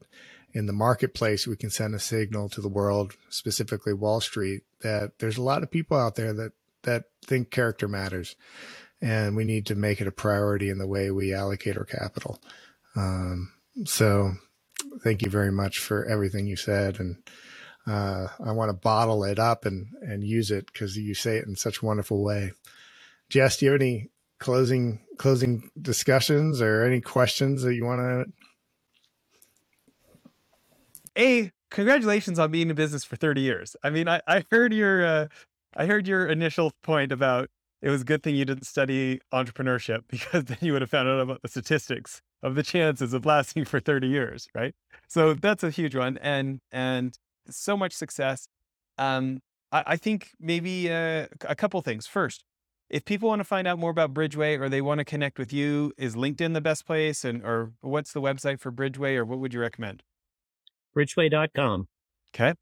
in 0.53 0.65
the 0.65 0.73
marketplace, 0.73 1.45
we 1.45 1.55
can 1.55 1.69
send 1.69 1.93
a 1.93 1.99
signal 1.99 2.49
to 2.49 2.61
the 2.61 2.67
world, 2.67 3.13
specifically 3.29 3.93
Wall 3.93 4.19
Street, 4.19 4.63
that 4.81 5.19
there's 5.19 5.37
a 5.37 5.43
lot 5.43 5.63
of 5.63 5.71
people 5.71 5.97
out 5.97 6.15
there 6.15 6.33
that 6.33 6.51
that 6.83 7.05
think 7.25 7.51
character 7.51 7.87
matters, 7.87 8.35
and 9.01 9.35
we 9.35 9.43
need 9.43 9.65
to 9.67 9.75
make 9.75 10.01
it 10.01 10.07
a 10.07 10.11
priority 10.11 10.69
in 10.69 10.77
the 10.77 10.87
way 10.87 11.11
we 11.11 11.33
allocate 11.33 11.77
our 11.77 11.85
capital. 11.85 12.39
Um, 12.95 13.51
so, 13.85 14.33
thank 15.03 15.21
you 15.21 15.29
very 15.29 15.51
much 15.51 15.79
for 15.79 16.05
everything 16.05 16.47
you 16.47 16.55
said, 16.55 16.99
and 16.99 17.17
uh, 17.87 18.27
I 18.43 18.51
want 18.51 18.69
to 18.69 18.73
bottle 18.73 19.23
it 19.23 19.39
up 19.39 19.65
and 19.65 19.87
and 20.01 20.23
use 20.23 20.51
it 20.51 20.67
because 20.67 20.97
you 20.97 21.13
say 21.13 21.37
it 21.37 21.47
in 21.47 21.55
such 21.55 21.81
a 21.81 21.85
wonderful 21.85 22.23
way. 22.23 22.51
Jess, 23.29 23.57
do 23.57 23.65
you 23.65 23.71
have 23.71 23.81
any 23.81 24.09
closing 24.39 24.99
closing 25.17 25.69
discussions 25.79 26.61
or 26.61 26.83
any 26.83 27.01
questions 27.01 27.61
that 27.63 27.75
you 27.75 27.85
want 27.85 27.99
to? 27.99 28.25
A 31.17 31.51
congratulations 31.69 32.39
on 32.39 32.51
being 32.51 32.69
in 32.69 32.75
business 32.75 33.03
for 33.03 33.15
30 33.15 33.41
years. 33.41 33.75
I 33.83 33.89
mean, 33.89 34.07
I, 34.07 34.21
I 34.27 34.45
heard 34.51 34.73
your 34.73 35.05
uh, 35.05 35.27
I 35.75 35.85
heard 35.85 36.07
your 36.07 36.27
initial 36.27 36.71
point 36.81 37.11
about 37.11 37.49
it 37.81 37.89
was 37.89 38.01
a 38.01 38.05
good 38.05 38.23
thing 38.23 38.35
you 38.35 38.45
didn't 38.45 38.65
study 38.65 39.19
entrepreneurship 39.33 40.01
because 40.09 40.45
then 40.45 40.57
you 40.61 40.73
would 40.73 40.81
have 40.81 40.89
found 40.89 41.07
out 41.07 41.19
about 41.19 41.41
the 41.41 41.47
statistics 41.47 42.21
of 42.41 42.55
the 42.55 42.63
chances 42.63 43.13
of 43.13 43.25
lasting 43.25 43.65
for 43.65 43.79
30 43.79 44.07
years, 44.07 44.47
right? 44.55 44.73
So 45.07 45.33
that's 45.33 45.63
a 45.63 45.69
huge 45.69 45.95
one, 45.95 46.17
and 46.17 46.59
and 46.71 47.17
so 47.49 47.75
much 47.75 47.93
success. 47.93 48.47
Um, 48.97 49.39
I, 49.71 49.83
I 49.87 49.97
think 49.97 50.31
maybe 50.39 50.91
uh, 50.91 51.27
a 51.41 51.55
couple 51.55 51.81
things. 51.81 52.07
First, 52.07 52.43
if 52.89 53.05
people 53.05 53.29
want 53.29 53.39
to 53.39 53.45
find 53.45 53.67
out 53.67 53.79
more 53.79 53.91
about 53.91 54.13
Bridgeway 54.13 54.59
or 54.59 54.69
they 54.69 54.81
want 54.81 54.99
to 54.99 55.05
connect 55.05 55.37
with 55.37 55.53
you, 55.53 55.93
is 55.97 56.15
LinkedIn 56.15 56.53
the 56.53 56.61
best 56.61 56.85
place? 56.85 57.23
And 57.23 57.43
or 57.43 57.71
what's 57.81 58.13
the 58.13 58.21
website 58.21 58.59
for 58.59 58.71
Bridgeway, 58.71 59.15
or 59.15 59.25
what 59.25 59.39
would 59.39 59.53
you 59.53 59.59
recommend? 59.59 60.03
Bridgeway.com. 60.95 61.87
Okay. 62.33 62.53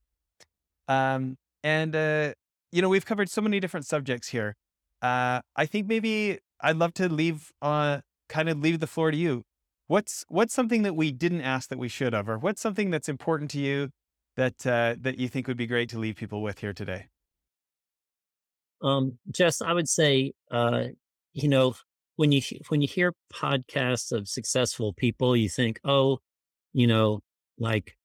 Um, 0.88 1.38
and 1.64 1.96
uh, 1.96 2.34
you 2.72 2.82
know, 2.82 2.90
we've 2.90 3.06
covered 3.06 3.30
so 3.30 3.42
many 3.42 3.60
different 3.60 3.86
subjects 3.86 4.30
here. 4.30 4.56
Uh, 5.02 5.42
I 5.56 5.66
think 5.66 5.88
maybe 5.88 6.40
I'd 6.62 6.78
love 6.78 6.94
to 6.96 7.10
leave 7.10 7.52
uh 7.62 8.00
kind 8.30 8.50
of 8.50 8.60
leave 8.60 8.80
the 8.80 8.88
floor 8.88 9.12
to 9.12 9.18
you. 9.18 9.44
What's 9.88 10.26
what's 10.28 10.54
something 10.54 10.84
that 10.84 10.96
we 10.96 11.12
didn't 11.12 11.42
ask 11.42 11.70
that 11.70 11.80
we 11.80 11.88
should 11.90 12.14
have, 12.14 12.28
or 12.30 12.38
what's 12.38 12.62
something 12.62 12.90
that's 12.90 13.08
important 13.10 13.52
to 13.52 13.60
you 13.60 13.90
that 14.36 14.66
uh, 14.68 14.96
that 15.02 15.18
you 15.20 15.28
think 15.30 15.48
would 15.48 15.58
be 15.58 15.68
great 15.68 15.90
to 15.90 16.00
leave 16.00 16.16
people 16.16 16.42
with 16.42 16.60
here 16.60 16.74
today? 16.74 17.08
Um, 18.82 19.18
Jess, 19.32 19.62
I 19.62 19.74
would 19.74 19.90
say, 19.90 20.34
uh, 20.52 20.86
you 21.34 21.48
know, 21.50 21.76
when 22.18 22.32
you 22.32 22.42
when 22.70 22.82
you 22.82 22.88
hear 22.88 23.14
podcasts 23.34 24.12
of 24.12 24.28
successful 24.28 24.94
people, 24.94 25.36
you 25.36 25.50
think, 25.50 25.80
oh, 25.86 26.20
you 26.74 26.88
know, 26.88 27.22
like 27.60 27.96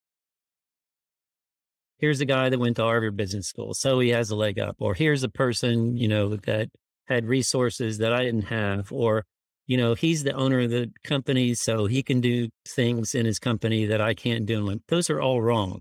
here's 1.99 2.21
a 2.21 2.25
guy 2.27 2.49
that 2.49 2.59
went 2.59 2.77
to 2.77 2.83
Harvard 2.83 3.17
Business 3.17 3.47
School, 3.49 3.75
so 3.75 4.01
he 4.01 4.11
has 4.11 4.31
a 4.31 4.37
leg 4.37 4.59
up, 4.59 4.77
or 4.79 4.95
here's 4.95 5.23
a 5.23 5.29
person, 5.29 5.97
you 5.97 6.09
know, 6.09 6.37
that 6.37 6.69
had 7.09 7.27
resources 7.27 7.99
that 7.99 8.13
I 8.13 8.23
didn't 8.25 8.43
have, 8.47 8.93
or 8.93 9.25
you 9.67 9.77
know, 9.77 9.95
he's 9.95 10.25
the 10.25 10.33
owner 10.33 10.61
of 10.61 10.71
the 10.71 10.91
company, 11.05 11.55
so 11.55 11.87
he 11.87 12.03
can 12.03 12.21
do 12.21 12.49
things 12.67 13.15
in 13.15 13.27
his 13.27 13.39
company 13.39 13.87
that 13.87 14.01
I 14.01 14.13
can't 14.15 14.45
do. 14.45 14.61
Like, 14.61 14.81
those 14.89 15.09
are 15.09 15.21
all 15.21 15.41
wrong 15.41 15.81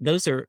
those 0.00 0.26
are, 0.26 0.48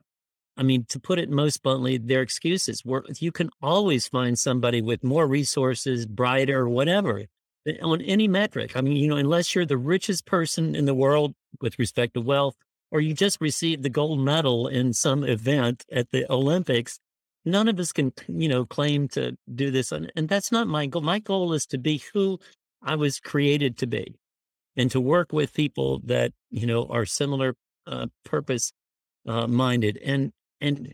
I 0.57 0.64
mean, 0.64 0.86
to 0.89 0.99
put 0.99 1.20
it 1.20 1.30
most 1.30 1.62
bluntly, 1.62 1.97
they're 1.97 2.22
excuses. 2.22 2.82
Where 2.84 3.03
you 3.20 3.32
can 3.32 3.49
always 3.62 4.07
find 4.07 4.39
somebody 4.39 4.82
with 4.82 5.03
more 5.03 5.28
resources, 5.28 6.05
brighter, 6.05 6.68
whatever, 6.68 7.26
eh, 7.68 7.74
on 7.82 8.01
any 8.01 8.28
metric. 8.28 8.76
I 8.76 8.82
mean, 8.82 8.97
you 8.97 9.07
know, 9.07 9.18
unless 9.18 9.53
you're 9.53 9.66
the 9.66 9.78
richest 9.78 10.26
person 10.26 10.76
in 10.76 10.86
the 10.86 10.93
world 10.93 11.36
with 11.59 11.78
respect 11.78 12.14
to 12.16 12.22
wealth, 12.22 12.55
or 12.89 13.01
you 13.01 13.14
just 13.14 13.39
received 13.39 13.84
the 13.84 13.89
gold 13.89 14.20
medal 14.20 14.68
in 14.68 14.93
some 14.93 15.24
event 15.24 15.86
at 15.91 16.12
the 16.12 16.26
Olympics, 16.32 16.99
none 17.45 17.67
of 17.67 17.79
us 17.79 17.91
can, 17.91 18.13
you 18.27 18.47
know, 18.47 18.65
claim 18.65 19.07
to 19.09 19.37
do 19.53 19.71
this. 19.71 19.91
And, 19.91 20.11
and 20.15 20.29
that's 20.29 20.51
not 20.51 20.67
my 20.67 20.85
goal. 20.85 21.01
My 21.01 21.19
goal 21.19 21.53
is 21.53 21.65
to 21.67 21.77
be 21.77 22.03
who 22.13 22.39
I 22.81 22.95
was 22.95 23.19
created 23.19 23.77
to 23.79 23.87
be 23.87 24.15
and 24.75 24.89
to 24.91 25.01
work 25.01 25.33
with 25.33 25.53
people 25.53 26.01
that, 26.05 26.33
you 26.49 26.65
know, 26.65 26.85
are 26.87 27.05
similar 27.05 27.55
uh, 27.87 28.07
purpose 28.23 28.71
uh, 29.27 29.47
minded 29.47 29.99
and 30.03 30.31
and 30.59 30.93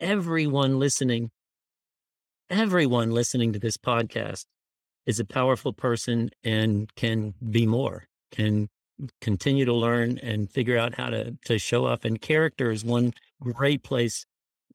everyone 0.00 0.78
listening 0.78 1.30
everyone 2.50 3.10
listening 3.10 3.52
to 3.52 3.58
this 3.58 3.76
podcast 3.76 4.44
is 5.06 5.18
a 5.18 5.24
powerful 5.24 5.72
person 5.72 6.30
and 6.42 6.94
can 6.94 7.34
be 7.50 7.66
more 7.66 8.04
can 8.30 8.68
continue 9.20 9.64
to 9.64 9.72
learn 9.72 10.18
and 10.18 10.50
figure 10.50 10.78
out 10.78 10.94
how 10.94 11.08
to 11.10 11.36
to 11.44 11.58
show 11.58 11.84
up 11.84 12.04
and 12.04 12.20
character 12.20 12.70
is 12.70 12.84
one 12.84 13.12
great 13.40 13.82
place 13.82 14.24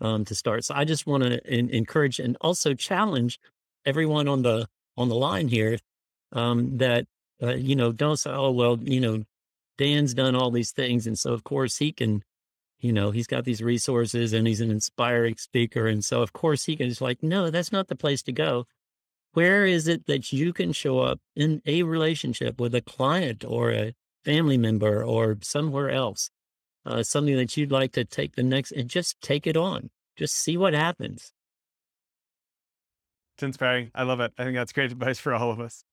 um, 0.01 0.25
to 0.25 0.35
start 0.35 0.63
so 0.63 0.73
i 0.75 0.83
just 0.83 1.07
want 1.07 1.23
to 1.23 1.53
encourage 1.75 2.19
and 2.19 2.37
also 2.41 2.73
challenge 2.73 3.39
everyone 3.85 4.27
on 4.27 4.41
the 4.41 4.67
on 4.97 5.09
the 5.09 5.15
line 5.15 5.47
here 5.47 5.77
um, 6.33 6.77
that 6.77 7.05
uh, 7.41 7.53
you 7.53 7.75
know 7.75 7.91
don't 7.91 8.17
say 8.17 8.29
oh 8.31 8.51
well 8.51 8.77
you 8.81 8.99
know 8.99 9.23
dan's 9.77 10.13
done 10.13 10.35
all 10.35 10.51
these 10.51 10.71
things 10.71 11.07
and 11.07 11.17
so 11.17 11.33
of 11.33 11.43
course 11.43 11.77
he 11.77 11.91
can 11.91 12.23
you 12.79 12.93
know, 12.93 13.11
he's 13.11 13.27
got 13.27 13.43
these 13.43 13.61
resources 13.61 14.33
and 14.33 14.47
he's 14.47 14.61
an 14.61 14.71
inspiring 14.71 15.35
speaker. 15.37 15.87
And 15.87 16.03
so, 16.03 16.21
of 16.21 16.33
course, 16.33 16.65
he 16.65 16.77
can 16.77 16.87
just 16.87 17.01
like, 17.01 17.21
no, 17.21 17.49
that's 17.49 17.71
not 17.71 17.87
the 17.87 17.95
place 17.95 18.21
to 18.23 18.31
go. 18.31 18.65
Where 19.33 19.65
is 19.65 19.87
it 19.87 20.07
that 20.07 20.31
you 20.31 20.53
can 20.53 20.71
show 20.71 20.99
up 20.99 21.19
in 21.35 21.61
a 21.65 21.83
relationship 21.83 22.59
with 22.59 22.73
a 22.73 22.81
client 22.81 23.43
or 23.45 23.71
a 23.71 23.93
family 24.23 24.57
member 24.57 25.03
or 25.03 25.37
somewhere 25.41 25.89
else? 25.89 26.29
Uh, 26.85 27.03
something 27.03 27.35
that 27.35 27.55
you'd 27.57 27.71
like 27.71 27.91
to 27.91 28.05
take 28.05 28.35
the 28.35 28.43
next 28.43 28.71
and 28.71 28.89
just 28.89 29.19
take 29.21 29.45
it 29.45 29.57
on. 29.57 29.89
Just 30.17 30.35
see 30.35 30.57
what 30.57 30.73
happens. 30.73 31.33
It's 33.35 33.43
inspiring. 33.43 33.91
I 33.93 34.03
love 34.03 34.19
it. 34.19 34.33
I 34.37 34.43
think 34.43 34.55
that's 34.55 34.71
great 34.71 34.91
advice 34.91 35.19
for 35.19 35.33
all 35.33 35.51
of 35.51 35.59
us. 35.59 35.83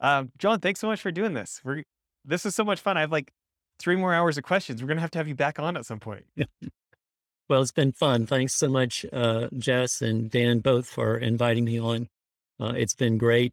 Um, 0.00 0.30
John, 0.38 0.60
thanks 0.60 0.80
so 0.80 0.86
much 0.86 1.00
for 1.00 1.10
doing 1.10 1.34
this. 1.34 1.60
We're 1.64 1.82
this 2.24 2.46
is 2.46 2.54
so 2.54 2.64
much 2.64 2.80
fun. 2.80 2.96
I 2.96 3.00
have 3.00 3.12
like 3.12 3.32
three 3.78 3.96
more 3.96 4.14
hours 4.14 4.38
of 4.38 4.44
questions. 4.44 4.82
We're 4.82 4.88
going 4.88 4.96
to 4.96 5.02
have 5.02 5.10
to 5.12 5.18
have 5.18 5.28
you 5.28 5.34
back 5.34 5.58
on 5.58 5.76
at 5.76 5.86
some 5.86 6.00
point. 6.00 6.24
well, 7.48 7.62
it's 7.62 7.72
been 7.72 7.92
fun. 7.92 8.26
Thanks 8.26 8.54
so 8.54 8.68
much, 8.68 9.04
uh, 9.12 9.48
Jess 9.56 10.02
and 10.02 10.30
Dan, 10.30 10.60
both 10.60 10.88
for 10.88 11.16
inviting 11.16 11.64
me 11.64 11.80
on. 11.80 12.08
Uh, 12.60 12.72
it's 12.76 12.94
been 12.94 13.18
great. 13.18 13.52